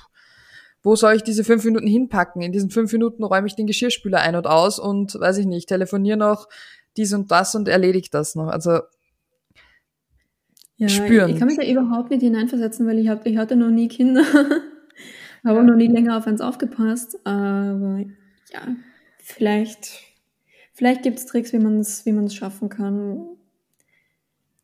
wo 0.86 0.94
soll 0.94 1.16
ich 1.16 1.24
diese 1.24 1.42
fünf 1.42 1.64
Minuten 1.64 1.88
hinpacken? 1.88 2.42
In 2.42 2.52
diesen 2.52 2.70
fünf 2.70 2.92
Minuten 2.92 3.24
räume 3.24 3.48
ich 3.48 3.56
den 3.56 3.66
Geschirrspüler 3.66 4.20
ein 4.20 4.36
und 4.36 4.46
aus 4.46 4.78
und 4.78 5.18
weiß 5.18 5.38
ich 5.38 5.46
nicht, 5.46 5.68
telefoniere 5.68 6.16
noch 6.16 6.48
dies 6.96 7.12
und 7.12 7.32
das 7.32 7.56
und 7.56 7.66
erledige 7.66 8.08
das 8.08 8.36
noch. 8.36 8.46
Also 8.46 8.82
ja, 10.76 10.88
spüren. 10.88 11.30
Ich, 11.30 11.40
kann 11.40 11.48
mich 11.48 11.56
da 11.56 11.64
überhaupt 11.64 12.10
nicht 12.10 12.20
hineinversetzen, 12.20 12.86
weil 12.86 13.00
ich, 13.00 13.08
hab, 13.08 13.26
ich 13.26 13.36
hatte 13.36 13.56
noch 13.56 13.70
nie 13.70 13.88
Kinder, 13.88 14.22
habe 15.44 15.58
ja. 15.58 15.62
noch 15.64 15.74
nie 15.74 15.88
länger 15.88 16.18
auf 16.18 16.26
eins 16.28 16.40
aufgepasst. 16.40 17.18
Aber 17.26 18.04
ja, 18.52 18.76
vielleicht, 19.18 20.02
vielleicht 20.72 21.02
gibt 21.02 21.18
es 21.18 21.26
Tricks, 21.26 21.52
wie 21.52 21.58
man 21.58 21.80
es 21.80 22.06
wie 22.06 22.12
man's 22.12 22.32
schaffen 22.32 22.68
kann. 22.68 23.26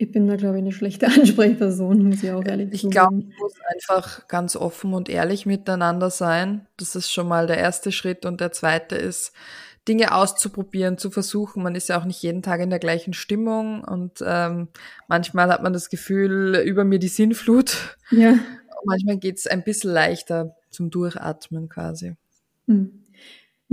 Ich 0.02 0.10
bin 0.10 0.26
da, 0.26 0.34
glaube 0.34 0.56
ich, 0.56 0.62
eine 0.62 0.72
schlechte 0.72 1.06
Ansprechperson, 1.20 2.02
muss 2.02 2.24
ich 2.24 2.32
auch 2.32 2.44
ehrlich 2.44 2.70
Ich 2.72 2.90
glaube, 2.90 3.14
man 3.14 3.32
muss 3.38 3.54
einfach 3.72 4.26
ganz 4.26 4.56
offen 4.56 4.94
und 4.94 5.08
ehrlich 5.08 5.46
miteinander 5.46 6.10
sein. 6.10 6.66
Das 6.76 6.96
ist 6.96 7.12
schon 7.12 7.28
mal 7.28 7.46
der 7.46 7.58
erste 7.58 7.92
Schritt. 7.92 8.26
Und 8.26 8.40
der 8.40 8.50
zweite 8.50 8.96
ist, 8.96 9.32
Dinge 9.86 10.12
auszuprobieren, 10.12 10.98
zu 10.98 11.12
versuchen. 11.12 11.62
Man 11.62 11.76
ist 11.76 11.88
ja 11.88 12.00
auch 12.00 12.04
nicht 12.04 12.20
jeden 12.20 12.42
Tag 12.42 12.60
in 12.60 12.70
der 12.70 12.80
gleichen 12.80 13.12
Stimmung 13.12 13.84
und 13.84 14.22
ähm, 14.26 14.68
manchmal 15.06 15.52
hat 15.52 15.62
man 15.62 15.72
das 15.72 15.88
Gefühl, 15.88 16.56
über 16.64 16.82
mir 16.82 16.98
die 16.98 17.08
Sinnflut. 17.08 17.96
Ja. 18.10 18.30
Und 18.30 18.86
manchmal 18.86 19.18
geht's 19.18 19.46
ein 19.46 19.62
bisschen 19.62 19.92
leichter 19.92 20.56
zum 20.70 20.90
Durchatmen 20.90 21.68
quasi. 21.68 22.16
Hm. 22.66 23.01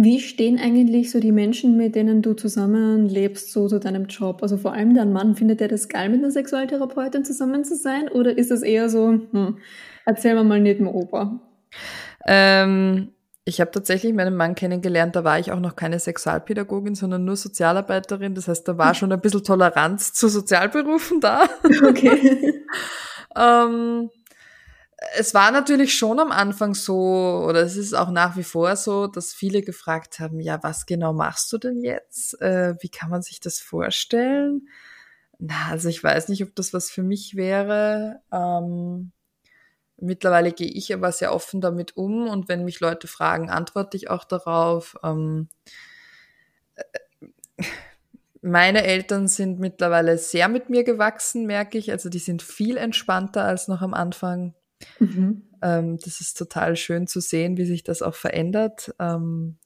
Wie 0.02 0.22
stehen 0.22 0.58
eigentlich 0.58 1.12
so 1.12 1.20
die 1.20 1.34
Menschen, 1.34 1.76
mit 1.76 1.94
denen 1.94 2.22
du 2.22 2.34
zusammenlebst, 2.34 3.52
so 3.52 3.68
zu 3.68 3.82
deinem 3.82 4.06
Job? 4.06 4.42
Also 4.42 4.56
vor 4.56 4.72
allem 4.72 4.96
dein 4.96 5.12
Mann, 5.12 5.36
findet 5.36 5.60
er 5.60 5.68
das 5.68 5.90
geil, 5.90 6.08
mit 6.08 6.20
einer 6.20 6.32
Sexualtherapeutin 6.32 7.26
zusammen 7.26 7.66
zu 7.66 7.76
sein? 7.76 8.08
Oder 8.08 8.38
ist 8.38 8.50
es 8.50 8.62
eher 8.62 8.88
so, 8.88 9.10
hm, 9.10 9.58
erzähl 10.06 10.36
mir 10.36 10.46
mal 10.46 10.62
nicht 10.62 10.80
mehr 10.80 10.96
Opa? 10.96 11.42
Ähm, 12.26 13.10
ich 13.44 13.60
habe 13.60 13.72
tatsächlich 13.72 14.14
meinen 14.14 14.38
Mann 14.38 14.56
kennengelernt, 14.56 15.18
da 15.18 15.26
war 15.26 15.38
ich 15.38 15.52
auch 15.52 15.60
noch 15.60 15.76
keine 15.76 16.00
Sexualpädagogin, 16.00 16.96
sondern 16.96 17.26
nur 17.26 17.36
Sozialarbeiterin. 17.36 18.36
Das 18.36 18.48
heißt, 18.48 18.66
da 18.70 18.78
war 18.78 18.94
schon 18.94 19.12
ein 19.12 19.20
bisschen 19.20 19.44
Toleranz 19.44 20.14
zu 20.14 20.30
Sozialberufen 20.30 21.20
da. 21.20 21.46
Okay. 21.86 22.64
ähm, 23.36 24.10
es 25.16 25.34
war 25.34 25.52
natürlich 25.52 25.98
schon 25.98 26.20
am 26.20 26.32
Anfang 26.32 26.74
so, 26.74 27.46
oder 27.48 27.62
es 27.62 27.78
ist 27.78 27.94
auch 27.94 28.10
nach 28.12 28.36
wie 28.36 28.44
vor 28.44 28.76
so, 28.76 29.08
dass 29.08 29.34
viele 29.34 29.62
gefragt 29.62 30.20
haben, 30.20 30.40
ja, 30.40 30.62
was 30.62 30.86
genau 30.86 31.14
machst 31.14 31.52
du 31.54 31.58
denn 31.58 31.82
jetzt? 31.82 32.40
Äh, 32.42 32.76
wie 32.82 32.90
kann 32.90 33.10
man 33.10 33.22
sich 33.22 33.40
das 33.40 33.60
vorstellen? 33.60 34.68
Na, 35.40 35.68
also 35.70 35.88
ich 35.90 36.04
weiß 36.04 36.30
nicht, 36.30 36.44
ob 36.44 36.54
das 36.56 36.74
was 36.74 36.92
für 36.92 37.04
mich 37.04 37.36
wäre. 37.36 38.22
Ähm, 38.32 39.12
mittlerweile 39.98 40.52
gehe 40.52 40.68
ich 40.68 40.94
aber 40.94 41.12
sehr 41.14 41.34
offen 41.34 41.62
damit 41.62 41.96
um 41.96 42.28
und 42.28 42.50
wenn 42.50 42.66
mich 42.66 42.82
Leute 42.82 43.08
fragen, 43.08 43.50
antworte 43.50 43.96
ich 43.96 44.10
auch 44.10 44.26
darauf. 44.26 44.98
Ähm, 45.04 45.48
äh, 46.76 46.84
meine 48.42 48.84
Eltern 48.84 49.28
sind 49.28 49.60
mittlerweile 49.60 50.18
sehr 50.18 50.50
mit 50.50 50.70
mir 50.70 50.84
gewachsen, 50.84 51.46
merke 51.46 51.78
ich. 51.78 51.92
Also 51.92 52.10
die 52.10 52.20
sind 52.20 52.42
viel 52.42 52.78
entspannter 52.78 53.46
als 53.46 53.68
noch 53.68 53.82
am 53.82 53.94
Anfang. 53.94 54.56
Mhm. 55.00 55.44
Ähm, 55.62 55.98
das 55.98 56.22
ist 56.22 56.38
total 56.38 56.76
schön 56.76 57.08
zu 57.08 57.20
sehen, 57.20 57.58
wie 57.58 57.66
sich 57.66 57.84
das 57.84 58.02
auch 58.02 58.16
verändert. 58.16 58.94
Ähm, 59.00 59.58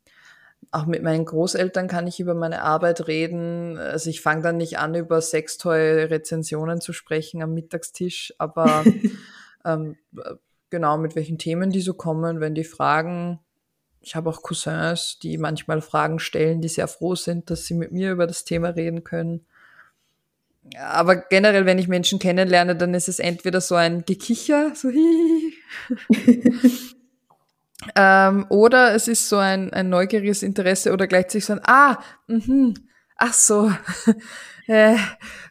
auch 0.71 0.85
mit 0.85 1.03
meinen 1.03 1.25
Großeltern 1.25 1.87
kann 1.87 2.07
ich 2.07 2.19
über 2.19 2.33
meine 2.33 2.63
Arbeit 2.63 3.07
reden. 3.07 3.77
Also 3.77 4.09
ich 4.09 4.21
fange 4.21 4.41
dann 4.41 4.57
nicht 4.57 4.79
an, 4.79 4.95
über 4.95 5.21
Sextoy-Rezensionen 5.21 6.81
zu 6.81 6.93
sprechen 6.93 7.43
am 7.43 7.53
Mittagstisch, 7.53 8.33
aber 8.39 8.83
ähm, 9.65 9.97
genau 10.69 10.97
mit 10.97 11.15
welchen 11.15 11.37
Themen 11.37 11.69
die 11.69 11.81
so 11.81 11.93
kommen, 11.93 12.39
wenn 12.39 12.55
die 12.55 12.63
fragen. 12.63 13.39
Ich 13.99 14.15
habe 14.15 14.29
auch 14.29 14.41
Cousins, 14.41 15.19
die 15.21 15.37
manchmal 15.37 15.81
Fragen 15.81 16.19
stellen, 16.19 16.59
die 16.59 16.69
sehr 16.69 16.87
froh 16.87 17.15
sind, 17.15 17.49
dass 17.49 17.65
sie 17.65 17.75
mit 17.75 17.91
mir 17.91 18.11
über 18.11 18.25
das 18.25 18.43
Thema 18.43 18.69
reden 18.69 19.03
können 19.03 19.45
aber 20.79 21.17
generell, 21.17 21.65
wenn 21.65 21.77
ich 21.77 21.87
Menschen 21.87 22.19
kennenlerne, 22.19 22.75
dann 22.75 22.93
ist 22.93 23.09
es 23.09 23.19
entweder 23.19 23.61
so 23.61 23.75
ein 23.75 24.05
Gekicher, 24.05 24.73
so 24.75 24.89
hihi. 24.89 25.53
ähm, 27.95 28.45
oder 28.49 28.95
es 28.95 29.07
ist 29.07 29.29
so 29.29 29.37
ein, 29.37 29.71
ein 29.73 29.89
neugieriges 29.89 30.43
Interesse 30.43 30.93
oder 30.93 31.07
gleichzeitig 31.07 31.45
so 31.45 31.53
ein 31.53 31.61
Ah, 31.63 31.97
mh, 32.27 32.73
ach 33.17 33.33
so, 33.33 33.71
äh, 34.67 34.95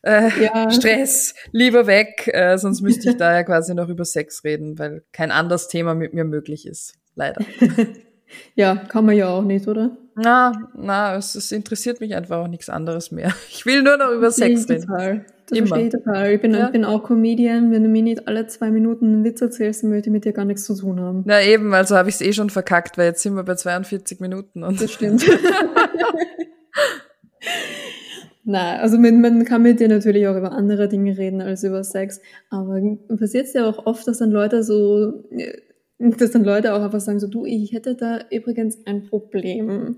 äh, 0.02 0.42
ja. 0.42 0.70
Stress, 0.70 1.34
lieber 1.52 1.86
weg, 1.86 2.28
äh, 2.32 2.56
sonst 2.58 2.80
müsste 2.80 3.10
ich 3.10 3.16
da 3.16 3.34
ja 3.34 3.44
quasi 3.44 3.74
noch 3.74 3.88
über 3.88 4.04
Sex 4.04 4.44
reden, 4.44 4.78
weil 4.78 5.04
kein 5.12 5.30
anderes 5.30 5.68
Thema 5.68 5.94
mit 5.94 6.14
mir 6.14 6.24
möglich 6.24 6.66
ist, 6.66 6.94
leider. 7.14 7.44
ja, 8.54 8.76
kann 8.76 9.04
man 9.04 9.16
ja 9.16 9.28
auch 9.28 9.42
nicht, 9.42 9.68
oder? 9.68 9.96
Na, 10.14 10.68
na, 10.74 11.16
es, 11.16 11.34
es, 11.34 11.52
interessiert 11.52 12.00
mich 12.00 12.14
einfach 12.14 12.38
auch 12.38 12.48
nichts 12.48 12.68
anderes 12.68 13.10
mehr. 13.10 13.32
Ich 13.50 13.64
will 13.64 13.82
nur 13.82 13.96
noch 13.96 14.10
über 14.12 14.26
das 14.26 14.36
Sex 14.36 14.68
reden. 14.68 14.86
Total. 14.86 15.24
Das 15.48 15.58
Immer. 15.58 15.68
verstehe 15.68 15.86
ich 15.88 15.92
total. 15.92 16.32
Ich 16.32 16.40
bin, 16.40 16.54
ja. 16.54 16.68
bin 16.70 16.84
auch 16.84 17.02
Comedian. 17.02 17.70
Wenn 17.70 17.82
du 17.82 17.88
mir 17.88 18.02
nicht 18.02 18.28
alle 18.28 18.46
zwei 18.46 18.70
Minuten 18.70 19.06
einen 19.06 19.24
Witz 19.24 19.40
erzählst, 19.40 19.82
dann 19.82 19.90
möchte 19.90 20.10
ich 20.10 20.12
mit 20.12 20.24
dir 20.24 20.32
gar 20.32 20.44
nichts 20.44 20.64
zu 20.64 20.74
tun 20.76 21.00
haben. 21.00 21.22
Na 21.26 21.42
eben, 21.42 21.72
also 21.74 21.96
habe 21.96 22.08
ich 22.08 22.16
es 22.16 22.20
eh 22.20 22.32
schon 22.32 22.50
verkackt, 22.50 22.98
weil 22.98 23.06
jetzt 23.06 23.22
sind 23.22 23.34
wir 23.34 23.42
bei 23.42 23.54
42 23.54 24.20
Minuten. 24.20 24.62
Und 24.62 24.80
das 24.80 24.92
stimmt. 24.92 25.24
Na, 28.44 28.78
also 28.78 28.98
man, 28.98 29.20
man 29.20 29.44
kann 29.44 29.62
mit 29.62 29.78
dir 29.78 29.88
natürlich 29.88 30.26
auch 30.26 30.36
über 30.36 30.52
andere 30.52 30.88
Dinge 30.88 31.16
reden 31.16 31.40
als 31.40 31.62
über 31.62 31.84
Sex, 31.84 32.20
aber 32.50 32.80
passiert 33.16 33.46
es 33.46 33.52
ja 33.52 33.68
auch 33.68 33.86
oft, 33.86 34.06
dass 34.08 34.18
dann 34.18 34.32
Leute 34.32 34.64
so 34.64 35.22
dass 36.10 36.32
dann 36.32 36.44
Leute 36.44 36.74
auch 36.74 36.82
einfach 36.82 37.00
sagen, 37.00 37.20
so 37.20 37.28
du, 37.28 37.44
ich 37.46 37.72
hätte 37.72 37.94
da 37.94 38.20
übrigens 38.30 38.78
ein 38.86 39.06
Problem. 39.06 39.96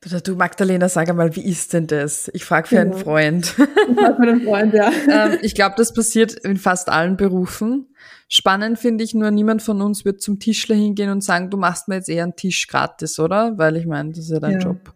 Du, 0.00 0.20
du 0.20 0.36
Magdalena, 0.36 0.88
sag 0.88 1.08
einmal, 1.08 1.34
wie 1.34 1.44
ist 1.44 1.72
denn 1.72 1.86
das? 1.88 2.30
Ich 2.32 2.44
frage 2.44 2.68
für 2.68 2.76
genau. 2.76 2.94
einen 2.94 3.04
Freund. 3.04 3.54
Ich 3.56 3.98
frage 3.98 4.14
für 4.16 4.22
einen 4.22 4.42
Freund, 4.42 4.74
ja. 4.74 4.92
ähm, 5.10 5.38
ich 5.42 5.54
glaube, 5.54 5.74
das 5.76 5.92
passiert 5.92 6.34
in 6.34 6.56
fast 6.56 6.88
allen 6.88 7.16
Berufen. 7.16 7.86
Spannend 8.28 8.78
finde 8.78 9.02
ich 9.02 9.14
nur, 9.14 9.30
niemand 9.30 9.62
von 9.62 9.82
uns 9.82 10.04
wird 10.04 10.22
zum 10.22 10.38
Tischler 10.38 10.76
hingehen 10.76 11.10
und 11.10 11.24
sagen, 11.24 11.50
du 11.50 11.56
machst 11.56 11.88
mir 11.88 11.96
jetzt 11.96 12.08
eher 12.08 12.22
einen 12.22 12.36
Tisch 12.36 12.68
gratis, 12.68 13.18
oder? 13.18 13.58
Weil 13.58 13.76
ich 13.76 13.86
meine, 13.86 14.10
das 14.10 14.20
ist 14.20 14.30
ja 14.30 14.38
dein 14.38 14.52
ja. 14.52 14.58
Job. 14.58 14.94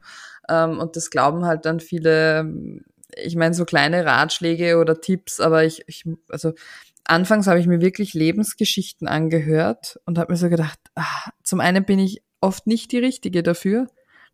Ähm, 0.48 0.78
und 0.78 0.94
das 0.94 1.10
glauben 1.10 1.44
halt 1.46 1.64
dann 1.64 1.80
viele, 1.80 2.80
ich 3.16 3.34
meine, 3.34 3.54
so 3.54 3.64
kleine 3.64 4.04
Ratschläge 4.04 4.78
oder 4.78 5.00
Tipps, 5.00 5.40
aber 5.40 5.64
ich, 5.64 5.82
ich 5.88 6.04
also 6.28 6.52
anfangs 7.04 7.46
habe 7.46 7.60
ich 7.60 7.66
mir 7.66 7.80
wirklich 7.80 8.14
Lebensgeschichten 8.14 9.08
angehört 9.08 10.00
und 10.06 10.18
habe 10.18 10.32
mir 10.32 10.38
so 10.38 10.48
gedacht, 10.48 10.78
ach, 10.94 11.28
zum 11.42 11.60
einen 11.60 11.84
bin 11.84 11.98
ich 11.98 12.22
oft 12.40 12.66
nicht 12.66 12.92
die 12.92 12.98
Richtige 12.98 13.42
dafür. 13.42 13.86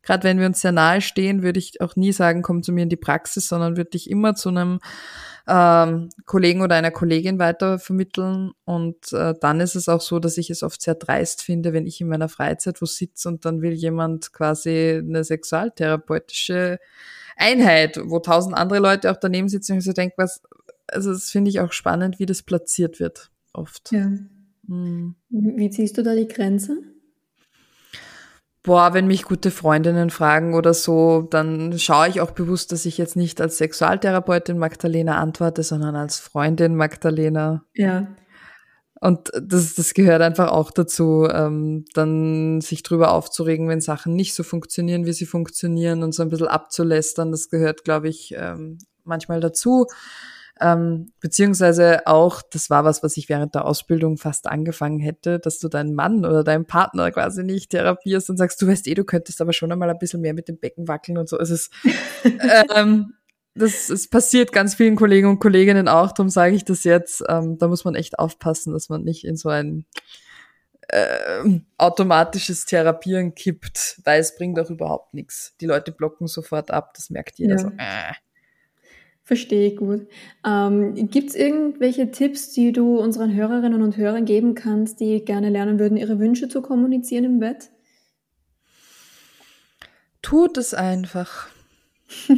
Gerade 0.02 0.24
wenn 0.24 0.38
wir 0.38 0.46
uns 0.46 0.60
sehr 0.60 0.72
nahe 0.72 1.00
stehen, 1.00 1.42
würde 1.42 1.58
ich 1.58 1.80
auch 1.80 1.96
nie 1.96 2.12
sagen, 2.12 2.42
komm 2.42 2.62
zu 2.62 2.72
mir 2.72 2.82
in 2.82 2.88
die 2.88 2.96
Praxis, 2.96 3.48
sondern 3.48 3.76
würde 3.76 3.96
ich 3.96 4.08
immer 4.08 4.34
zu 4.34 4.48
einem 4.48 4.78
ähm, 5.48 6.08
Kollegen 6.24 6.62
oder 6.62 6.76
einer 6.76 6.92
Kollegin 6.92 7.38
weiter 7.38 7.78
vermitteln. 7.78 8.52
Und 8.64 9.12
äh, 9.12 9.34
dann 9.40 9.60
ist 9.60 9.74
es 9.74 9.88
auch 9.88 10.00
so, 10.00 10.18
dass 10.20 10.38
ich 10.38 10.50
es 10.50 10.62
oft 10.62 10.80
sehr 10.80 10.94
dreist 10.94 11.42
finde, 11.42 11.72
wenn 11.72 11.86
ich 11.86 12.00
in 12.00 12.08
meiner 12.08 12.28
Freizeit 12.28 12.80
wo 12.80 12.86
sitze 12.86 13.28
und 13.28 13.44
dann 13.44 13.60
will 13.60 13.72
jemand 13.72 14.32
quasi 14.32 15.02
eine 15.04 15.24
sexualtherapeutische 15.24 16.78
Einheit, 17.36 18.00
wo 18.02 18.20
tausend 18.20 18.56
andere 18.56 18.78
Leute 18.78 19.10
auch 19.10 19.16
daneben 19.16 19.48
sitzen 19.48 19.74
und 19.74 19.80
so 19.80 19.92
denke, 19.92 20.14
was, 20.16 20.42
also 20.88 21.12
das 21.12 21.30
finde 21.30 21.50
ich 21.50 21.60
auch 21.60 21.72
spannend, 21.72 22.18
wie 22.18 22.26
das 22.26 22.42
platziert 22.42 23.00
wird, 23.00 23.30
oft. 23.52 23.92
Ja. 23.92 24.10
Hm. 24.66 25.14
Wie 25.30 25.70
ziehst 25.70 25.96
du 25.98 26.02
da 26.02 26.14
die 26.14 26.28
Grenze? 26.28 26.78
Boah, 28.62 28.92
wenn 28.92 29.06
mich 29.06 29.22
gute 29.22 29.50
Freundinnen 29.50 30.10
fragen 30.10 30.54
oder 30.54 30.74
so, 30.74 31.22
dann 31.30 31.78
schaue 31.78 32.08
ich 32.08 32.20
auch 32.20 32.32
bewusst, 32.32 32.70
dass 32.70 32.84
ich 32.84 32.98
jetzt 32.98 33.16
nicht 33.16 33.40
als 33.40 33.56
Sexualtherapeutin 33.56 34.58
Magdalena 34.58 35.16
antworte, 35.16 35.62
sondern 35.62 35.96
als 35.96 36.18
Freundin 36.18 36.74
Magdalena. 36.74 37.64
Ja. 37.74 38.08
Und 39.00 39.30
das, 39.40 39.74
das 39.74 39.94
gehört 39.94 40.22
einfach 40.22 40.50
auch 40.50 40.70
dazu, 40.72 41.28
ähm, 41.32 41.84
dann 41.94 42.60
sich 42.60 42.82
drüber 42.82 43.12
aufzuregen, 43.12 43.68
wenn 43.68 43.80
Sachen 43.80 44.14
nicht 44.14 44.34
so 44.34 44.42
funktionieren, 44.42 45.06
wie 45.06 45.12
sie 45.12 45.26
funktionieren 45.26 46.02
und 46.02 46.12
so 46.12 46.22
ein 46.22 46.30
bisschen 46.30 46.48
abzulästern. 46.48 47.30
Das 47.30 47.48
gehört, 47.48 47.84
glaube 47.84 48.08
ich, 48.08 48.34
ähm, 48.36 48.78
manchmal 49.04 49.40
dazu. 49.40 49.86
Ähm, 50.60 51.12
beziehungsweise 51.20 52.06
auch, 52.06 52.42
das 52.42 52.70
war 52.70 52.84
was, 52.84 53.02
was 53.02 53.16
ich 53.16 53.28
während 53.28 53.54
der 53.54 53.64
Ausbildung 53.64 54.16
fast 54.16 54.46
angefangen 54.46 55.00
hätte, 55.00 55.38
dass 55.38 55.58
du 55.58 55.68
deinen 55.68 55.94
Mann 55.94 56.24
oder 56.24 56.44
deinen 56.44 56.66
Partner 56.66 57.10
quasi 57.10 57.44
nicht 57.44 57.70
therapierst 57.70 58.30
und 58.30 58.36
sagst, 58.36 58.60
du 58.60 58.66
weißt 58.66 58.86
eh, 58.88 58.94
du 58.94 59.04
könntest 59.04 59.40
aber 59.40 59.52
schon 59.52 59.70
einmal 59.72 59.90
ein 59.90 59.98
bisschen 59.98 60.20
mehr 60.20 60.34
mit 60.34 60.48
dem 60.48 60.58
Becken 60.58 60.88
wackeln 60.88 61.18
und 61.18 61.28
so. 61.28 61.38
Es 61.38 61.50
ist, 61.50 61.72
ähm, 62.74 63.14
das, 63.54 63.88
es 63.88 64.08
passiert 64.08 64.52
ganz 64.52 64.74
vielen 64.74 64.96
Kollegen 64.96 65.28
und 65.28 65.38
Kolleginnen 65.38 65.88
auch, 65.88 66.12
darum 66.12 66.30
sage 66.30 66.54
ich 66.54 66.64
das 66.64 66.84
jetzt. 66.84 67.24
Ähm, 67.28 67.58
da 67.58 67.68
muss 67.68 67.84
man 67.84 67.94
echt 67.94 68.18
aufpassen, 68.18 68.72
dass 68.72 68.88
man 68.88 69.02
nicht 69.02 69.24
in 69.24 69.36
so 69.36 69.48
ein 69.48 69.86
äh, 70.88 71.60
automatisches 71.76 72.64
Therapieren 72.64 73.34
kippt, 73.34 74.00
weil 74.04 74.20
es 74.20 74.36
bringt 74.36 74.58
auch 74.58 74.70
überhaupt 74.70 75.14
nichts. 75.14 75.54
Die 75.60 75.66
Leute 75.66 75.92
blocken 75.92 76.26
sofort 76.26 76.70
ab, 76.70 76.94
das 76.94 77.10
merkt 77.10 77.38
jeder 77.38 77.56
ja. 77.56 77.58
so. 77.58 77.68
Äh. 77.76 78.12
Verstehe 79.28 79.74
gut. 79.74 80.06
Ähm, 80.42 80.94
Gibt 81.10 81.28
es 81.28 81.36
irgendwelche 81.36 82.10
Tipps, 82.10 82.50
die 82.52 82.72
du 82.72 82.98
unseren 82.98 83.34
Hörerinnen 83.34 83.82
und 83.82 83.98
Hörern 83.98 84.24
geben 84.24 84.54
kannst, 84.54 85.00
die 85.00 85.22
gerne 85.22 85.50
lernen 85.50 85.78
würden, 85.78 85.98
ihre 85.98 86.18
Wünsche 86.18 86.48
zu 86.48 86.62
kommunizieren 86.62 87.24
im 87.24 87.38
Bett? 87.38 87.68
Tut 90.22 90.56
es 90.56 90.72
einfach. 90.72 91.48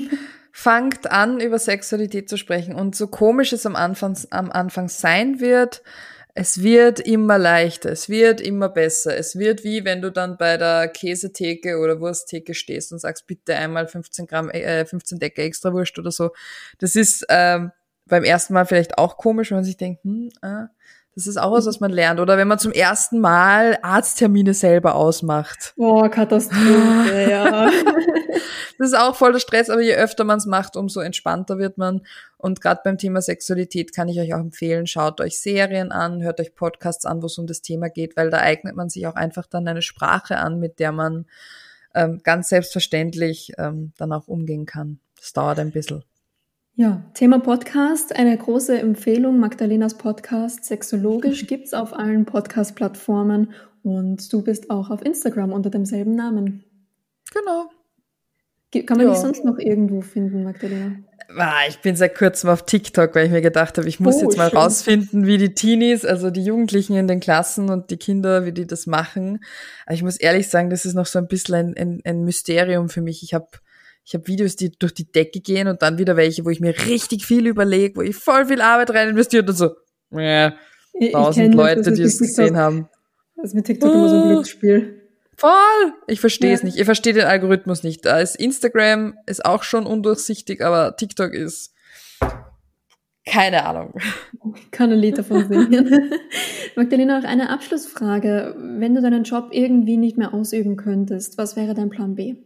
Fangt 0.51 1.09
an, 1.09 1.39
über 1.39 1.61
Sexualität 1.61 2.29
zu 2.29 2.37
sprechen. 2.37 2.75
Und 2.75 2.97
so 2.97 3.07
komisch 3.07 3.53
es 3.53 3.67
am 3.67 3.77
Anfang, 3.77 4.19
am 4.31 4.51
Anfang 4.51 4.89
sein 4.89 5.39
wird, 5.39 5.85
es 6.35 6.63
wird 6.63 7.01
immer 7.01 7.39
leichter, 7.39 7.91
es 7.91 8.09
wird 8.09 8.41
immer 8.41 8.69
besser. 8.69 9.17
Es 9.17 9.39
wird 9.39 9.65
wie, 9.65 9.85
wenn 9.85 10.03
du 10.03 10.11
dann 10.11 10.37
bei 10.37 10.57
der 10.57 10.89
Käsetheke 10.89 11.79
oder 11.79 12.01
Wursttheke 12.01 12.55
stehst 12.55 12.93
und 12.93 12.99
sagst, 12.99 13.27
bitte 13.27 13.57
einmal 13.57 13.89
15 13.89 14.27
Gramm, 14.27 14.51
äh, 14.51 14.85
15 14.85 15.19
Decke 15.19 15.43
extra 15.43 15.73
Wurst 15.73 15.99
oder 15.99 16.11
so. 16.11 16.31
Das 16.79 16.97
ist 16.97 17.27
ähm, 17.29 17.73
beim 18.07 18.25
ersten 18.25 18.55
Mal 18.55 18.67
vielleicht 18.67 18.99
auch 18.99 19.17
komisch, 19.17 19.51
wenn 19.51 19.59
man 19.59 19.65
sich 19.65 19.77
denkt, 19.77 20.05
hm, 20.05 20.31
äh, 20.43 20.67
das 21.15 21.27
ist 21.27 21.37
auch 21.37 21.53
was, 21.53 21.67
was 21.67 21.81
man 21.81 21.91
lernt. 21.91 22.21
Oder 22.21 22.39
wenn 22.39 22.49
man 22.49 22.59
zum 22.59 22.73
ersten 22.73 23.19
Mal 23.19 23.79
Arzttermine 23.83 24.55
selber 24.55 24.95
ausmacht. 24.95 25.75
Oh, 25.77 26.09
Katastrophe, 26.09 27.27
ja. 27.31 27.71
Das 28.79 28.93
ist 28.93 28.99
auch 28.99 29.15
voll 29.15 29.33
der 29.33 29.41
Stress, 29.41 29.69
aber 29.69 29.83
je 29.83 29.95
öfter 29.95 30.25
man 30.25 30.39
es 30.39 30.47
macht, 30.47 30.77
umso 30.77 31.01
entspannter 31.01 31.59
wird 31.59 31.77
man. 31.77 32.01
Und 32.39 32.63
gerade 32.63 32.81
beim 32.83 32.97
Thema 32.97 33.21
Sexualität 33.21 33.95
kann 33.95 34.09
ich 34.09 34.19
euch 34.19 34.33
auch 34.33 34.39
empfehlen, 34.39 34.87
schaut 34.87 35.21
euch 35.21 35.39
Serien 35.39 35.93
an, 35.93 36.23
hört 36.23 36.41
euch 36.41 36.55
Podcasts 36.55 37.05
an, 37.05 37.21
wo 37.21 37.27
es 37.27 37.37
um 37.37 37.47
das 37.47 37.61
Thema 37.61 37.91
geht, 37.91 38.17
weil 38.17 38.31
da 38.31 38.39
eignet 38.39 38.77
man 38.77 38.89
sich 38.89 39.07
auch 39.07 39.17
einfach 39.17 39.47
dann 39.47 39.69
eine 39.69 39.83
Sprache 39.83 40.39
an, 40.39 40.61
mit 40.61 40.79
der 40.79 40.93
man 40.93 41.27
ähm, 41.95 42.21
ganz 42.23 42.49
selbstverständlich 42.49 43.53
ähm, 43.59 43.93
dann 43.99 44.13
auch 44.13 44.29
umgehen 44.29 44.65
kann. 44.65 45.01
Das 45.19 45.35
dauert 45.35 45.59
ein 45.59 45.73
bisschen. 45.73 46.05
Ja, 46.81 47.03
Thema 47.13 47.41
Podcast, 47.41 48.17
eine 48.17 48.35
große 48.39 48.79
Empfehlung. 48.79 49.39
Magdalenas 49.39 49.99
Podcast 49.99 50.65
Sexologisch 50.65 51.47
gibt's 51.47 51.75
auf 51.75 51.93
allen 51.93 52.25
Podcast-Plattformen 52.25 53.53
und 53.83 54.33
du 54.33 54.41
bist 54.41 54.71
auch 54.71 54.89
auf 54.89 55.05
Instagram 55.05 55.53
unter 55.53 55.69
demselben 55.69 56.15
Namen. 56.15 56.65
Genau. 57.35 57.69
Kann 58.87 58.97
man 58.97 59.09
ja. 59.09 59.13
dich 59.13 59.21
sonst 59.21 59.45
noch 59.45 59.59
irgendwo 59.59 60.01
finden, 60.01 60.43
Magdalena? 60.43 60.97
Ah, 61.37 61.69
ich 61.69 61.81
bin 61.81 61.97
seit 61.97 62.17
kurzem 62.17 62.49
auf 62.49 62.65
TikTok, 62.65 63.15
weil 63.15 63.27
ich 63.27 63.33
mir 63.33 63.43
gedacht 63.43 63.77
habe, 63.77 63.87
ich 63.87 64.01
muss 64.01 64.17
oh, 64.17 64.23
jetzt 64.23 64.39
mal 64.39 64.49
schön. 64.49 64.59
rausfinden, 64.59 65.27
wie 65.27 65.37
die 65.37 65.53
Teenies, 65.53 66.07
also 66.07 66.31
die 66.31 66.45
Jugendlichen 66.45 66.97
in 66.97 67.07
den 67.07 67.21
Klassen 67.21 67.69
und 67.69 67.91
die 67.91 67.99
Kinder, 67.99 68.47
wie 68.47 68.53
die 68.53 68.67
das 68.67 68.87
machen. 68.87 69.45
Aber 69.85 69.95
ich 69.95 70.03
muss 70.03 70.17
ehrlich 70.17 70.49
sagen, 70.49 70.71
das 70.71 70.87
ist 70.87 70.95
noch 70.95 71.05
so 71.05 71.19
ein 71.19 71.29
bisschen 71.29 71.57
ein, 71.57 71.77
ein, 71.77 72.01
ein 72.07 72.25
Mysterium 72.25 72.89
für 72.89 73.03
mich. 73.03 73.23
Ich 73.23 73.35
habe 73.35 73.49
ich 74.05 74.15
hab 74.15 74.27
Videos, 74.27 74.57
die 74.57 74.71
durch 74.71 74.95
die 74.95 75.11
Decke 75.11 75.41
gehen 75.41 75.69
und 75.69 75.83
dann 75.83 75.99
wieder 75.99 76.17
welche, 76.17 76.45
wo 76.45 76.51
ich 76.51 76.61
mir 76.61 76.75
richtig 76.87 77.25
viel 77.25 77.47
überlege, 77.47 77.97
wo 77.97 78.03
ich 78.03 78.17
voll 78.17 78.47
viel 78.47 78.61
Arbeit 78.61 78.91
rein 78.91 79.11
investiert 79.11 79.49
und 79.49 79.57
so, 79.57 79.71
ja, 80.11 80.55
tausend 81.13 81.55
Leute, 81.55 81.93
die 81.93 82.03
es 82.03 82.19
gesehen 82.19 82.57
haben. 82.57 82.89
Das 83.37 83.47
ist 83.47 83.55
mit 83.55 83.67
TikTok 83.67 83.91
oh. 83.91 83.95
immer 83.95 84.09
so 84.09 84.17
ein 84.17 84.29
Glücksspiel. 84.31 84.97
Voll! 85.37 85.93
Ich 86.07 86.21
verstehe 86.21 86.53
es 86.53 86.61
ja. 86.61 86.67
nicht. 86.67 86.79
Ich 86.79 86.85
verstehe 86.85 87.15
den 87.15 87.25
Algorithmus 87.25 87.83
nicht. 87.83 88.05
Da 88.05 88.21
ist 88.21 88.37
Instagram 88.37 89.15
ist 89.27 89.45
auch 89.45 89.63
schon 89.63 89.87
undurchsichtig, 89.87 90.63
aber 90.63 90.97
TikTok 90.97 91.33
ist 91.33 91.73
keine 93.27 93.65
Ahnung. 93.65 93.95
Ich 94.57 94.71
kann 94.71 94.91
ein 94.91 94.99
Lied 94.99 95.19
davon 95.19 95.47
singen. 95.47 96.11
Magdalena, 96.77 97.19
auch 97.19 97.25
eine 97.25 97.51
Abschlussfrage. 97.51 98.57
Wenn 98.59 98.95
du 98.95 99.03
deinen 99.03 99.25
Job 99.25 99.51
irgendwie 99.53 99.97
nicht 99.97 100.19
mehr 100.19 100.35
ausüben 100.35 100.77
könntest, 100.77 101.39
was 101.39 101.55
wäre 101.55 101.75
dein 101.75 101.91
Plan 101.91 102.15
B? 102.15 102.37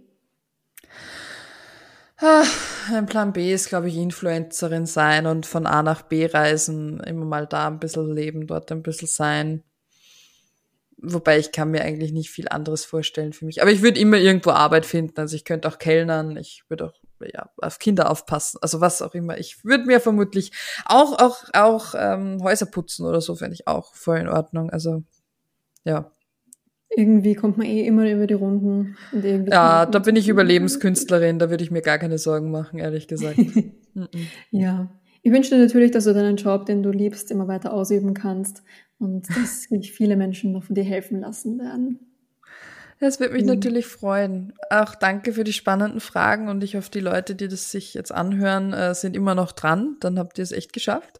Ach, 2.17 2.91
ein 2.93 3.07
Plan 3.07 3.33
B 3.33 3.53
ist, 3.53 3.69
glaube 3.69 3.89
ich, 3.89 3.97
Influencerin 3.97 4.87
sein 4.87 5.27
und 5.27 5.47
von 5.47 5.67
A 5.67 5.83
nach 5.83 6.03
B 6.03 6.27
reisen, 6.27 7.01
immer 7.01 7.25
mal 7.25 7.47
da 7.47 7.67
ein 7.67 7.81
bisschen 7.81 8.15
leben, 8.15 8.47
dort 8.47 8.71
ein 8.71 8.83
bisschen 8.83 9.09
sein. 9.09 9.65
Wobei 10.97 11.39
ich 11.39 11.53
kann 11.53 11.71
mir 11.71 11.83
eigentlich 11.83 12.13
nicht 12.13 12.31
viel 12.31 12.49
anderes 12.49 12.85
vorstellen 12.85 13.33
für 13.33 13.45
mich. 13.45 13.61
Aber 13.61 13.71
ich 13.71 13.83
würde 13.83 14.01
immer 14.01 14.17
irgendwo 14.17 14.51
Arbeit 14.51 14.87
finden. 14.87 15.21
Also 15.21 15.37
ich 15.37 15.45
könnte 15.45 15.69
auch 15.69 15.79
kellnern, 15.79 16.37
ich 16.37 16.63
würde 16.69 16.87
auch 16.87 16.95
ja, 17.21 17.51
auf 17.61 17.79
Kinder 17.79 18.11
aufpassen, 18.11 18.59
also 18.63 18.81
was 18.81 19.03
auch 19.03 19.15
immer. 19.15 19.39
Ich 19.39 19.65
würde 19.65 19.85
mir 19.85 20.01
vermutlich 20.01 20.53
auch 20.85 21.19
auch 21.19 21.45
auch 21.53 21.95
ähm, 21.97 22.43
Häuser 22.43 22.67
putzen 22.67 23.07
oder 23.07 23.21
so 23.21 23.35
fände 23.37 23.55
ich 23.55 23.67
auch 23.67 23.95
voll 23.95 24.19
in 24.19 24.29
Ordnung. 24.29 24.71
Also 24.71 25.03
ja. 25.85 26.14
Irgendwie 26.91 27.35
kommt 27.35 27.59
man 27.59 27.67
eh 27.67 27.87
immer 27.87 28.11
über 28.11 28.27
die 28.27 28.35
Runden. 28.35 28.97
Und 29.13 29.25
irgendwie 29.25 29.51
ja, 29.51 29.87
da 29.87 29.99
bin 29.99 30.17
ich 30.17 30.29
Überlebenskünstlerin, 30.29 31.39
da 31.39 31.51
würde 31.51 31.65
ich 31.65 31.71
mir 31.71 31.83
gar 31.83 31.99
keine 31.99 32.19
Sorgen 32.19 32.51
machen, 32.51 32.79
ehrlich 32.79 33.09
gesagt. 33.09 33.39
ja. 34.51 34.91
Ich 35.23 35.33
wünsche 35.33 35.55
dir 35.55 35.63
natürlich, 35.63 35.91
dass 35.91 36.05
du 36.05 36.13
deinen 36.13 36.37
Job, 36.37 36.67
den 36.67 36.83
du 36.83 36.91
liebst, 36.91 37.31
immer 37.31 37.49
weiter 37.49 37.73
ausüben 37.73 38.13
kannst 38.13 38.63
und 38.99 39.29
dass 39.31 39.63
sich 39.63 39.93
viele 39.93 40.17
Menschen 40.17 40.53
noch 40.53 40.65
von 40.65 40.75
dir 40.75 40.85
helfen 40.85 41.21
lassen 41.21 41.59
werden. 41.59 42.14
Das 43.01 43.21
wird 43.21 43.33
mich 43.33 43.43
mhm. 43.43 43.49
natürlich 43.49 43.87
freuen. 43.87 44.53
Auch 44.71 44.95
danke 44.95 45.33
für 45.33 45.45
die 45.45 45.53
spannenden 45.53 46.01
Fragen 46.01 46.49
und 46.49 46.63
ich 46.63 46.77
hoffe, 46.77 46.91
die 46.91 47.01
Leute, 47.01 47.35
die 47.35 47.49
das 47.49 47.71
sich 47.71 47.95
jetzt 47.95 48.13
anhören, 48.13 48.73
äh, 48.73 48.95
sind 48.95 49.17
immer 49.17 49.35
noch 49.35 49.53
dran. 49.53 49.97
Dann 50.01 50.19
habt 50.19 50.39
ihr 50.39 50.45
es 50.45 50.53
echt 50.53 50.73
geschafft 50.73 51.19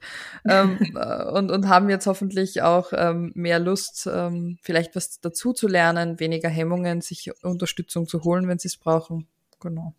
ähm, 0.49 0.79
äh, 0.95 1.25
und, 1.25 1.51
und 1.51 1.69
haben 1.69 1.91
jetzt 1.91 2.07
hoffentlich 2.07 2.63
auch 2.63 2.93
ähm, 2.95 3.33
mehr 3.35 3.59
Lust, 3.59 4.09
ähm, 4.13 4.59
vielleicht 4.63 4.95
was 4.97 5.21
dazu 5.21 5.53
zu 5.53 5.69
lernen, 5.69 6.21
weniger 6.21 6.49
Hemmungen, 6.49 7.01
sich 7.01 7.33
Unterstützung 7.43 8.07
zu 8.07 8.25
holen, 8.25 8.49
wenn 8.49 8.59
sie 8.59 8.69
es 8.69 8.77
brauchen. 8.77 9.27
Genau. 9.61 9.95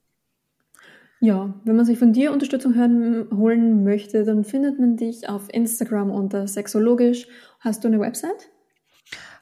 Ja, 1.21 1.53
wenn 1.63 1.76
man 1.76 1.86
sich 1.86 1.97
von 1.97 2.13
dir 2.13 2.32
Unterstützung 2.32 2.76
hören, 2.76 3.28
holen 3.36 3.84
möchte, 3.84 4.26
dann 4.26 4.43
findet 4.43 4.80
man 4.80 4.97
dich 4.97 5.28
auf 5.30 5.47
Instagram 5.51 6.11
unter 6.11 6.47
sexologisch. 6.47 7.28
Hast 7.59 7.84
du 7.84 7.88
eine 7.88 7.99
Website? 7.99 8.49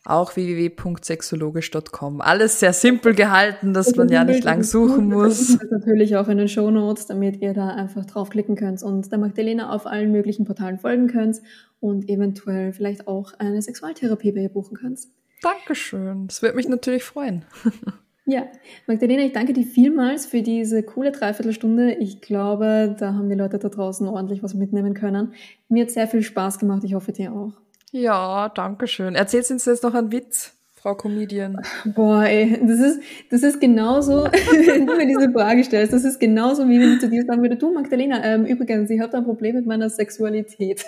Auch 0.06 0.36
www.sexologisch.com. 0.36 2.20
Alles 2.20 2.60
sehr 2.60 2.74
simpel 2.74 3.16
gehalten, 3.16 3.74
dass 3.74 3.96
man 3.96 4.10
ja 4.10 4.26
nicht 4.26 4.44
lang 4.44 4.64
suchen 4.64 5.08
muss. 5.08 5.58
Das 5.58 5.72
natürlich 5.72 6.18
auch 6.18 6.28
in 6.28 6.38
den 6.38 6.50
Show 6.50 6.72
Notes, 6.72 7.08
damit 7.08 7.42
ihr 7.42 7.54
da 7.54 7.70
einfach 7.70 8.06
draufklicken 8.06 8.56
könnt 8.56 8.84
und 8.84 9.12
der 9.12 9.20
Magdalena 9.20 9.72
auf 9.72 9.88
allen 9.88 10.12
möglichen 10.12 10.44
Portalen 10.44 10.78
folgen 10.78 11.08
könnt 11.08 11.42
und 11.80 12.10
eventuell 12.10 12.74
vielleicht 12.74 13.08
auch 13.08 13.34
eine 13.40 13.62
Sexualtherapie 13.62 14.34
bei 14.34 14.42
ihr 14.42 14.50
buchen 14.50 14.76
könnt. 14.78 15.00
Dankeschön. 15.42 16.28
Das 16.28 16.42
würde 16.42 16.58
mich 16.58 16.68
natürlich 16.68 17.04
freuen. 17.04 17.46
Ja, 18.26 18.48
Magdalena, 18.88 19.24
ich 19.24 19.34
danke 19.34 19.52
dir 19.52 19.66
vielmals 19.66 20.26
für 20.26 20.42
diese 20.42 20.82
coole 20.82 21.12
Dreiviertelstunde. 21.12 21.96
Ich 21.96 22.22
glaube, 22.22 22.96
da 22.98 23.16
haben 23.16 23.28
die 23.28 23.36
Leute 23.36 23.60
da 23.60 23.68
draußen 23.68 24.08
ordentlich 24.08 24.42
was 24.42 24.54
mitnehmen 24.54 24.94
können. 24.94 25.34
Mir 25.68 25.84
hat 25.84 25.92
sehr 25.92 26.08
viel 26.08 26.24
Spaß 26.24 26.58
gemacht. 26.58 26.86
Ich 26.86 26.94
hoffe, 26.94 27.12
dir 27.12 27.34
auch. 27.34 27.52
Ja, 27.94 28.50
danke 28.50 28.88
schön. 28.88 29.14
Erzählst 29.14 29.52
du 29.52 29.54
uns 29.54 29.66
jetzt 29.66 29.84
noch 29.84 29.94
einen 29.94 30.12
Witz, 30.12 30.56
Frau 30.74 30.96
Comedian? 30.96 31.62
Boah, 31.86 32.24
ey, 32.24 32.60
das 32.66 32.80
ist, 32.80 33.02
das 33.30 33.44
ist 33.44 33.62
genauso, 33.62 34.24
wenn 34.66 34.88
du 34.88 34.96
mir 34.96 35.06
diese 35.06 35.32
Frage 35.32 35.64
stellst, 35.64 35.94
das 35.94 36.04
ist 36.04 36.20
genauso, 36.20 36.68
wie 36.68 36.80
wenn 36.80 36.94
ich 36.94 37.02
zu 37.02 37.08
dir 37.08 37.24
sagen 37.24 37.44
würde, 37.44 37.56
du 37.56 37.72
Magdalena, 37.72 38.26
ähm, 38.26 38.46
übrigens, 38.48 38.90
ich 38.90 39.00
habe 39.00 39.16
ein 39.16 39.24
Problem 39.24 39.56
mit 39.56 39.68
meiner 39.68 39.92
Sexualität. 39.92 40.84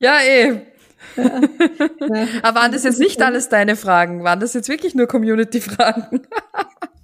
ja, 0.00 0.16
eh. 0.26 0.62
Ja. 1.16 1.40
Aber 2.42 2.60
waren 2.60 2.72
das 2.72 2.84
jetzt 2.84 2.98
nicht 2.98 3.20
alles 3.20 3.50
deine 3.50 3.76
Fragen? 3.76 4.24
Waren 4.24 4.40
das 4.40 4.54
jetzt 4.54 4.70
wirklich 4.70 4.94
nur 4.94 5.06
Community-Fragen? 5.06 6.22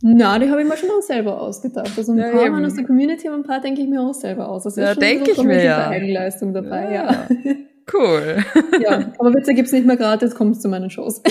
Na, 0.00 0.38
die 0.38 0.48
habe 0.48 0.62
ich 0.62 0.68
mir 0.68 0.78
schon 0.78 0.90
auch 0.90 1.02
selber 1.02 1.42
ausgedacht. 1.42 1.92
Also 1.94 2.12
ein 2.12 2.18
ja, 2.18 2.30
paar 2.30 2.52
waren 2.52 2.64
aus 2.64 2.74
der 2.74 2.84
Community, 2.84 3.28
aber 3.28 3.36
ein 3.36 3.42
paar 3.42 3.60
denke 3.60 3.82
ich 3.82 3.88
mir 3.88 4.00
auch 4.00 4.14
selber 4.14 4.48
aus. 4.48 4.64
Also 4.64 4.80
ja, 4.80 4.94
denke 4.94 5.32
ich 5.32 5.42
mir 5.42 5.62
ja. 5.62 5.88
Eigenleistung 5.88 6.54
dabei, 6.54 6.94
ja. 6.94 7.26
ja. 7.44 7.54
Cool. 7.92 8.44
Ja, 8.80 9.12
aber 9.18 9.34
Witze 9.34 9.54
gibt's 9.54 9.72
nicht 9.72 9.86
mehr 9.86 9.96
gratis, 9.96 10.34
kommst 10.34 10.62
zu 10.62 10.68
meinen 10.68 10.90
Shows. 10.90 11.22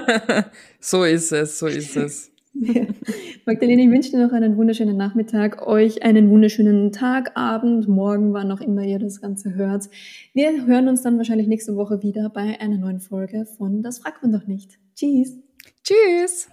so 0.80 1.04
ist 1.04 1.32
es, 1.32 1.58
so 1.58 1.66
ist 1.66 1.96
es. 1.96 2.30
Ja. 2.54 2.86
Magdalene, 3.44 3.82
ich 3.82 3.90
wünsche 3.90 4.10
dir 4.10 4.24
noch 4.24 4.32
einen 4.32 4.56
wunderschönen 4.56 4.96
Nachmittag, 4.96 5.66
euch 5.66 6.02
einen 6.02 6.30
wunderschönen 6.30 6.90
Tag, 6.92 7.32
Abend, 7.36 7.86
Morgen, 7.86 8.32
wann 8.32 8.50
auch 8.50 8.60
immer 8.60 8.82
ihr 8.82 8.98
das 8.98 9.20
Ganze 9.20 9.54
hört. 9.54 9.88
Wir 10.32 10.66
hören 10.66 10.88
uns 10.88 11.02
dann 11.02 11.18
wahrscheinlich 11.18 11.48
nächste 11.48 11.76
Woche 11.76 12.02
wieder 12.02 12.30
bei 12.30 12.58
einer 12.60 12.78
neuen 12.78 13.00
Folge 13.00 13.44
von 13.44 13.82
Das 13.82 13.98
fragt 13.98 14.22
man 14.22 14.32
doch 14.32 14.46
nicht. 14.46 14.78
Tschüss. 14.94 15.38
Tschüss. 15.82 16.48